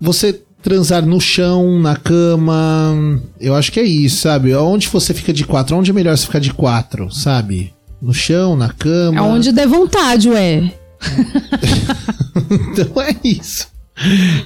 Você 0.00 0.40
transar 0.62 1.04
no 1.06 1.20
chão, 1.20 1.78
na 1.80 1.96
cama. 1.96 3.20
Eu 3.40 3.54
acho 3.54 3.70
que 3.72 3.80
é 3.80 3.84
isso, 3.84 4.18
sabe? 4.22 4.54
Onde 4.54 4.88
você 4.88 5.14
fica 5.14 5.32
de 5.32 5.44
quatro? 5.44 5.76
Onde 5.76 5.90
é 5.90 5.94
melhor 5.94 6.16
você 6.16 6.26
ficar 6.26 6.38
de 6.40 6.52
quatro, 6.52 7.10
sabe? 7.10 7.72
No 8.00 8.12
chão, 8.12 8.56
na 8.56 8.68
cama. 8.70 9.20
Aonde 9.20 9.52
der 9.52 9.68
vontade, 9.68 10.28
ué. 10.28 10.72
Então 12.72 13.00
é 13.02 13.14
isso. 13.24 13.66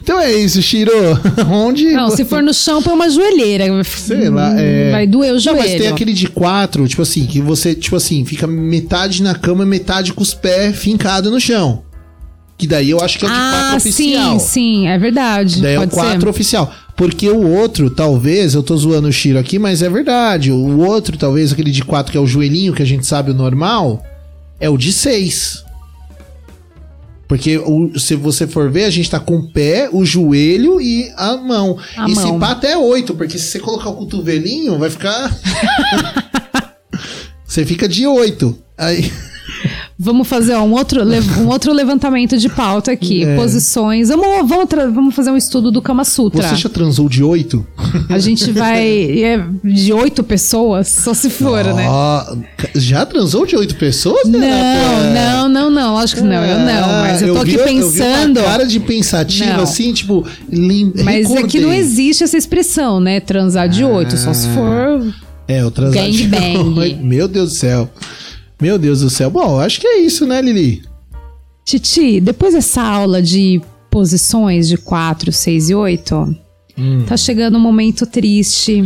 Então 0.03 0.21
é 0.21 0.33
isso, 0.35 0.61
Shiro. 0.61 0.93
Onde. 1.51 1.93
Não, 1.93 2.11
se 2.11 2.25
for 2.25 2.43
no 2.43 2.53
chão, 2.53 2.83
põe 2.83 2.93
uma 2.95 3.09
joelheira. 3.09 3.65
Sei 3.85 4.29
lá, 4.29 4.53
é. 4.61 4.91
Vai 4.91 5.07
doer 5.07 5.31
o 5.31 5.35
Não, 5.35 5.41
joelho. 5.41 5.59
mas 5.61 5.81
tem 5.81 5.89
aquele 5.89 6.13
de 6.13 6.27
quatro, 6.29 6.87
tipo 6.87 7.03
assim, 7.03 7.25
que 7.27 7.41
você, 7.41 7.75
tipo 7.75 7.97
assim, 7.97 8.25
fica 8.25 8.47
metade 8.47 9.23
na 9.23 9.35
cama 9.35 9.65
e 9.65 9.67
metade 9.67 10.13
com 10.13 10.23
os 10.23 10.35
pés 10.35 10.77
fincados 10.77 11.31
no 11.33 11.41
chão. 11.41 11.83
Que 12.59 12.67
daí 12.67 12.91
eu 12.91 13.01
acho 13.01 13.19
que 13.19 13.25
é 13.25 13.29
o 13.29 13.31
de 13.31 13.37
quatro 13.37 13.57
Ah, 13.73 13.77
oficial. 13.77 14.41
sim, 14.41 14.47
sim, 14.47 14.89
é 14.89 14.99
verdade. 14.99 15.61
Daí 15.61 15.75
é 15.75 15.79
o 15.79 15.81
Pode 15.83 15.95
quatro 15.95 16.21
ser. 16.23 16.29
oficial. 16.29 16.73
Porque 16.97 17.29
o 17.29 17.47
outro, 17.51 17.91
talvez, 17.91 18.55
eu 18.55 18.63
tô 18.63 18.75
zoando 18.77 19.09
o 19.09 19.13
Shiro 19.13 19.39
aqui, 19.39 19.59
mas 19.59 19.83
é 19.83 19.89
verdade. 19.91 20.51
O 20.51 20.79
outro, 20.81 21.17
talvez, 21.19 21.53
aquele 21.53 21.71
de 21.71 21.85
quatro, 21.85 22.11
que 22.11 22.17
é 22.19 22.21
o 22.21 22.27
joelhinho, 22.27 22.73
que 22.73 22.83
a 22.83 22.87
gente 22.87 23.07
sabe 23.07 23.31
o 23.31 23.35
normal, 23.35 24.03
é 24.59 24.71
o 24.71 24.79
de 24.79 24.91
seis. 24.93 25.63
Porque 27.29 27.59
o- 27.59 27.99
se 27.99 28.15
você 28.15 28.47
for 28.47 28.71
ver, 28.71 28.85
a 28.85 28.91
gente 28.91 29.11
tá 29.11 29.19
com 29.19 29.37
o 29.37 29.49
pé, 29.51 29.89
o 29.93 30.05
joelho 30.05 30.81
e 30.81 31.11
a 31.17 31.37
mão. 31.37 31.77
A 31.97 32.09
e 32.09 32.15
mão. 32.15 32.35
se 32.35 32.39
pá 32.39 32.53
até 32.53 32.77
oito, 32.77 33.15
porque 33.15 33.39
se 33.39 33.47
você 33.51 33.59
colocar 33.59 33.91
o 33.91 33.97
cotovelinho, 33.97 34.79
vai 34.79 34.91
ficar. 34.91 35.35
você 37.45 37.65
fica 37.65 37.89
de 37.89 38.07
oito. 38.07 38.57
Aí. 38.79 39.11
Vamos 39.99 40.29
fazer 40.29 40.53
ó, 40.53 40.63
um, 40.63 40.73
outro, 40.73 41.01
um 41.41 41.49
outro 41.49 41.73
levantamento 41.73 42.37
de 42.37 42.51
pauta 42.51 42.93
aqui. 42.93 43.25
É. 43.25 43.35
Posições. 43.35 44.09
Vamos, 44.11 44.47
vamos, 44.47 44.67
vamos 44.95 45.15
fazer 45.15 45.31
um 45.31 45.37
estudo 45.39 45.71
do 45.71 45.81
Kama 45.81 46.05
Sutra. 46.05 46.47
Você 46.51 46.57
já 46.57 46.69
transou 46.69 47.09
de 47.09 47.23
oito? 47.25 47.67
A 48.11 48.19
gente 48.19 48.53
vai. 48.53 48.87
é 49.23 49.43
de 49.65 49.95
oito 49.95 50.23
pessoas, 50.23 50.89
só 50.89 51.15
se 51.15 51.31
for, 51.31 51.65
né? 51.65 51.87
Ó, 51.89 52.37
já 52.75 53.07
transou 53.07 53.47
de 53.47 53.57
oito 53.57 53.75
pessoas? 53.77 54.29
Não, 54.29 54.39
não, 55.15 55.49
não, 55.49 55.71
não. 55.71 55.95
Lógico 55.95 56.21
que 56.21 56.27
não, 56.27 56.45
eu 56.45 56.59
não. 56.59 56.89
Mas 57.03 57.23
eu 57.23 57.33
tô 57.33 57.39
Ah, 57.39 57.43
aqui 57.43 57.51
vi- 57.53 57.57
Eu 57.57 57.65
vi 57.67 57.75
pensando. 57.75 58.43
cara 58.43 58.67
de 58.67 58.81
pensativa, 58.81 59.55
Não. 59.55 59.63
assim, 59.63 59.95
tipo, 59.95 60.27
lim... 60.53 60.93
Mas 61.05 61.25
é 61.25 61.29
que 61.29 61.35
recordei. 61.37 61.61
não 61.63 61.73
existe 61.73 62.23
essa 62.23 62.37
expressão, 62.37 63.01
né? 63.01 63.19
Transar 63.21 63.67
de 63.67 63.83
oito, 63.83 64.15
só 64.19 64.35
se 64.35 64.47
for. 64.49 65.11
É, 65.49 65.65
o 65.65 65.71
transar 65.71 66.11
de 66.11 66.29
oito. 66.79 67.03
Meu 67.03 67.27
Deus 67.27 67.53
do 67.53 67.57
céu. 67.57 67.91
Meu 68.61 68.79
Deus 68.79 69.01
do 69.01 69.11
céu. 69.11 69.31
Bom, 69.31 69.61
acho 69.61 69.81
que 69.81 69.87
é 69.87 69.99
isso, 70.01 70.27
né, 70.27 70.41
Lili? 70.41 70.83
Titi, 71.65 72.21
depois 72.21 72.55
dessa 72.55 72.83
aula 72.83 73.21
de 73.21 73.61
posições 73.91 74.69
de 74.69 74.77
4, 74.77 75.33
6 75.33 75.71
e 75.71 75.75
8, 75.75 76.37
tá 77.09 77.17
chegando 77.17 77.57
um 77.57 77.61
momento 77.61 78.07
triste 78.07 78.83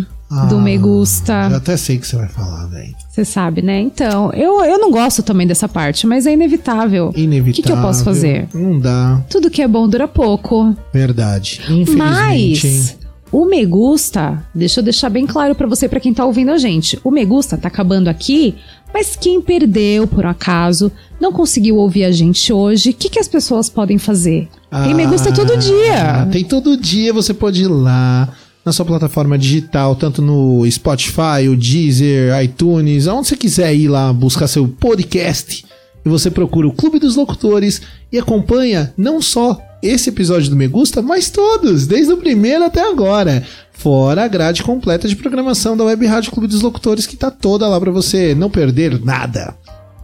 do 0.49 0.57
Ah, 0.57 0.61
Me 0.61 0.79
Gusta. 0.79 1.49
Eu 1.51 1.57
até 1.57 1.77
sei 1.77 1.97
o 1.97 2.01
que 2.01 2.07
você 2.07 2.16
vai 2.16 2.29
falar, 2.29 2.66
velho. 2.66 2.95
Você 3.11 3.25
sabe, 3.25 3.61
né? 3.62 3.81
Então, 3.81 4.33
eu, 4.33 4.64
eu 4.64 4.79
não 4.79 4.91
gosto 4.91 5.23
também 5.23 5.47
dessa 5.47 5.68
parte, 5.68 6.07
mas 6.07 6.27
é 6.27 6.33
inevitável. 6.33 7.12
Inevitável. 7.16 7.51
O 7.51 7.55
que, 7.55 7.62
que 7.62 7.73
eu 7.73 7.83
posso 7.83 8.05
fazer? 8.05 8.49
Não 8.55 8.79
dá. 8.79 9.21
Tudo 9.29 9.51
que 9.51 9.61
é 9.61 9.66
bom 9.68 9.89
dura 9.89 10.07
pouco. 10.07 10.75
Verdade. 10.93 11.61
Infelizmente, 11.68 11.97
Mas 11.97 12.64
hein? 12.64 12.97
o 13.33 13.45
Me 13.45 13.66
Gusta, 13.66 14.43
deixa 14.55 14.79
eu 14.79 14.85
deixar 14.85 15.09
bem 15.11 15.27
claro 15.27 15.55
pra 15.57 15.66
você, 15.66 15.89
pra 15.89 15.99
quem 15.99 16.14
tá 16.14 16.25
ouvindo 16.25 16.53
a 16.53 16.59
gente. 16.59 16.99
O 17.03 17.11
Me 17.11 17.25
Gusta 17.25 17.59
tá 17.59 17.66
acabando 17.66 18.07
aqui, 18.07 18.55
mas 18.93 19.16
quem 19.16 19.41
perdeu, 19.41 20.07
por 20.07 20.26
acaso, 20.26 20.91
não 21.20 21.32
conseguiu 21.32 21.76
ouvir 21.76 22.05
a 22.05 22.11
gente 22.12 22.53
hoje, 22.53 22.91
o 22.91 22.95
que, 22.95 23.09
que 23.09 23.18
as 23.18 23.28
pessoas 23.28 23.68
podem 23.68 23.99
fazer? 23.99 24.49
Tem 24.84 24.95
Me 24.95 25.07
Gusta 25.07 25.32
todo 25.32 25.53
Ah, 25.53 25.57
dia. 25.57 26.28
Tem 26.30 26.45
todo 26.45 26.76
dia, 26.76 27.12
você 27.12 27.34
pode 27.34 27.62
ir 27.62 27.68
lá 27.68 28.28
na 28.64 28.72
sua 28.72 28.84
plataforma 28.84 29.38
digital, 29.38 29.97
tanto 29.97 30.20
no 30.20 30.70
Spotify, 30.70 31.49
o 31.51 31.57
Deezer, 31.57 32.41
iTunes, 32.43 33.07
aonde 33.07 33.28
você 33.28 33.36
quiser 33.36 33.74
ir 33.74 33.88
lá 33.88 34.12
buscar 34.12 34.47
seu 34.47 34.68
podcast. 34.68 35.64
E 36.05 36.09
você 36.09 36.30
procura 36.30 36.66
o 36.68 36.72
Clube 36.72 36.99
dos 36.99 37.16
Locutores 37.16 37.82
e 38.12 38.18
acompanha 38.18 38.93
não 38.97 39.20
só 39.20 39.59
esse 39.83 40.11
episódio 40.11 40.51
do 40.51 40.57
Me 40.57 40.66
Gusta, 40.68 41.01
mas 41.01 41.31
todos, 41.31 41.87
desde 41.87 42.12
o 42.12 42.16
primeiro 42.16 42.64
até 42.64 42.81
agora. 42.81 43.45
Fora 43.72 44.24
a 44.24 44.28
grade 44.28 44.62
completa 44.62 45.09
de 45.09 45.16
programação 45.16 45.76
da 45.76 45.85
Web 45.85 46.05
Rádio 46.07 46.33
Clube 46.33 46.47
dos 46.47 46.61
Locutores, 46.61 47.07
que 47.07 47.16
tá 47.16 47.31
toda 47.31 47.66
lá 47.66 47.81
pra 47.81 47.91
você 47.91 48.35
não 48.35 48.51
perder 48.51 49.03
nada. 49.03 49.55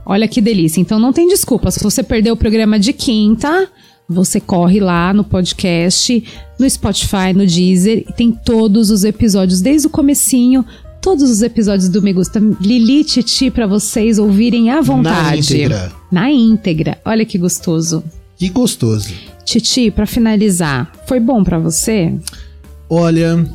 Olha 0.04 0.26
que 0.26 0.40
delícia. 0.40 0.80
Então 0.80 0.98
não 0.98 1.12
tem 1.12 1.28
desculpa. 1.28 1.70
Se 1.70 1.82
você 1.82 2.02
perdeu 2.02 2.34
o 2.34 2.36
programa 2.36 2.78
de 2.78 2.92
quinta, 2.92 3.68
você 4.08 4.40
corre 4.40 4.80
lá 4.80 5.12
no 5.12 5.24
podcast, 5.24 6.24
no 6.58 6.70
Spotify, 6.70 7.34
no 7.34 7.44
Deezer, 7.44 8.04
e 8.08 8.12
tem 8.12 8.32
todos 8.32 8.90
os 8.90 9.04
episódios 9.04 9.60
desde 9.60 9.88
o 9.88 9.90
comecinho, 9.90 10.64
todos 11.02 11.28
os 11.28 11.42
episódios 11.42 11.88
do 11.88 12.00
Me 12.00 12.12
Gusta 12.12 12.40
Lili 12.60 13.04
Titi 13.04 13.50
pra 13.50 13.66
vocês 13.66 14.18
ouvirem 14.18 14.70
à 14.70 14.80
vontade. 14.80 15.40
íntegra. 15.40 15.92
Na 16.10 16.30
íntegra. 16.30 16.98
Olha 17.04 17.26
que 17.26 17.36
gostoso. 17.36 18.02
Que 18.36 18.48
gostoso. 18.48 19.35
Titi, 19.46 19.92
pra 19.92 20.06
finalizar, 20.06 20.90
foi 21.06 21.20
bom 21.20 21.44
pra 21.44 21.56
você? 21.56 22.12
Olha, 22.90 23.48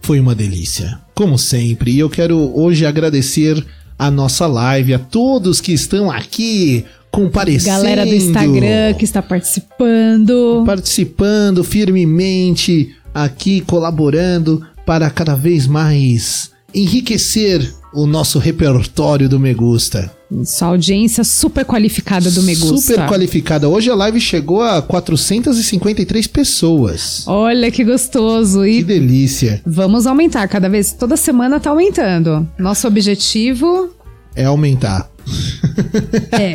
foi 0.00 0.20
uma 0.20 0.32
delícia, 0.32 1.00
como 1.12 1.36
sempre. 1.36 1.90
E 1.90 1.98
eu 1.98 2.08
quero 2.08 2.38
hoje 2.56 2.86
agradecer 2.86 3.66
a 3.98 4.10
nossa 4.12 4.46
live, 4.46 4.94
a 4.94 5.00
todos 5.00 5.60
que 5.60 5.72
estão 5.72 6.08
aqui 6.08 6.84
comparecendo. 7.10 7.76
Galera 7.78 8.06
do 8.06 8.14
Instagram 8.14 8.94
que 8.96 9.04
está 9.04 9.20
participando. 9.20 10.62
participando 10.64 11.64
firmemente 11.64 12.94
aqui, 13.12 13.60
colaborando 13.60 14.64
para 14.86 15.10
cada 15.10 15.34
vez 15.34 15.66
mais 15.66 16.52
enriquecer 16.72 17.68
o 17.94 18.06
nosso 18.06 18.38
repertório 18.38 19.28
do 19.28 19.38
Me 19.38 19.52
Gusta. 19.54 20.10
Sua 20.44 20.68
audiência 20.68 21.22
super 21.24 21.64
qualificada 21.64 22.30
do 22.30 22.42
Me 22.42 22.54
Gusta. 22.54 22.94
Super 22.94 23.06
qualificada. 23.08 23.68
Hoje 23.68 23.90
a 23.90 23.94
live 23.94 24.18
chegou 24.18 24.62
a 24.62 24.80
453 24.80 26.26
pessoas. 26.26 27.24
Olha 27.26 27.70
que 27.70 27.84
gostoso. 27.84 28.62
Que 28.62 28.78
E 28.78 28.82
delícia. 28.84 29.60
vamos 29.66 30.06
aumentar 30.06 30.46
cada 30.48 30.68
vez. 30.70 30.92
Toda 30.92 31.16
semana 31.16 31.60
tá 31.60 31.68
aumentando. 31.70 32.48
Nosso 32.58 32.86
objetivo 32.86 33.90
É 34.34 34.44
aumentar. 34.46 35.10
é. 36.32 36.54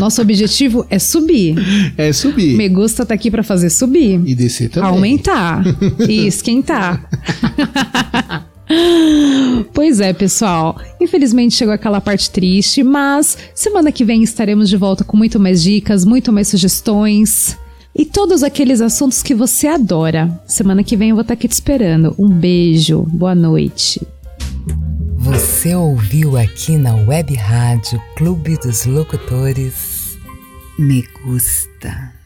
nosso 0.00 0.20
objetivo 0.22 0.86
é 0.88 0.98
subir. 0.98 1.54
É 1.98 2.12
subir. 2.12 2.56
Me 2.56 2.68
Gusta 2.68 3.04
tá 3.04 3.12
aqui 3.14 3.30
pra 3.30 3.42
fazer 3.42 3.68
subir. 3.70 4.20
E 4.24 4.34
descer 4.34 4.70
também. 4.70 4.88
Aumentar 4.88 5.62
e 6.08 6.26
esquentar. 6.26 7.06
pois 9.72 10.00
é, 10.00 10.12
pessoal. 10.12 10.80
Infelizmente 11.00 11.54
chegou 11.54 11.72
aquela 11.72 12.00
parte 12.00 12.30
triste, 12.30 12.82
mas 12.82 13.38
semana 13.54 13.92
que 13.92 14.04
vem 14.04 14.22
estaremos 14.22 14.68
de 14.68 14.76
volta 14.76 15.04
com 15.04 15.16
muito 15.16 15.40
mais 15.40 15.62
dicas, 15.62 16.04
muito 16.04 16.32
mais 16.32 16.48
sugestões 16.48 17.56
e 17.94 18.04
todos 18.04 18.42
aqueles 18.42 18.80
assuntos 18.80 19.22
que 19.22 19.34
você 19.34 19.66
adora. 19.66 20.40
Semana 20.46 20.84
que 20.84 20.96
vem 20.96 21.10
eu 21.10 21.16
vou 21.16 21.22
estar 21.22 21.34
aqui 21.34 21.48
te 21.48 21.52
esperando. 21.52 22.14
Um 22.18 22.28
beijo, 22.28 23.02
boa 23.02 23.34
noite. 23.34 24.00
Você 25.16 25.74
ouviu 25.74 26.36
aqui 26.36 26.76
na 26.76 26.94
Web 26.94 27.34
Rádio 27.34 28.00
Clube 28.16 28.56
dos 28.58 28.86
Locutores 28.86 30.16
Me 30.78 31.04
Gusta. 31.24 32.17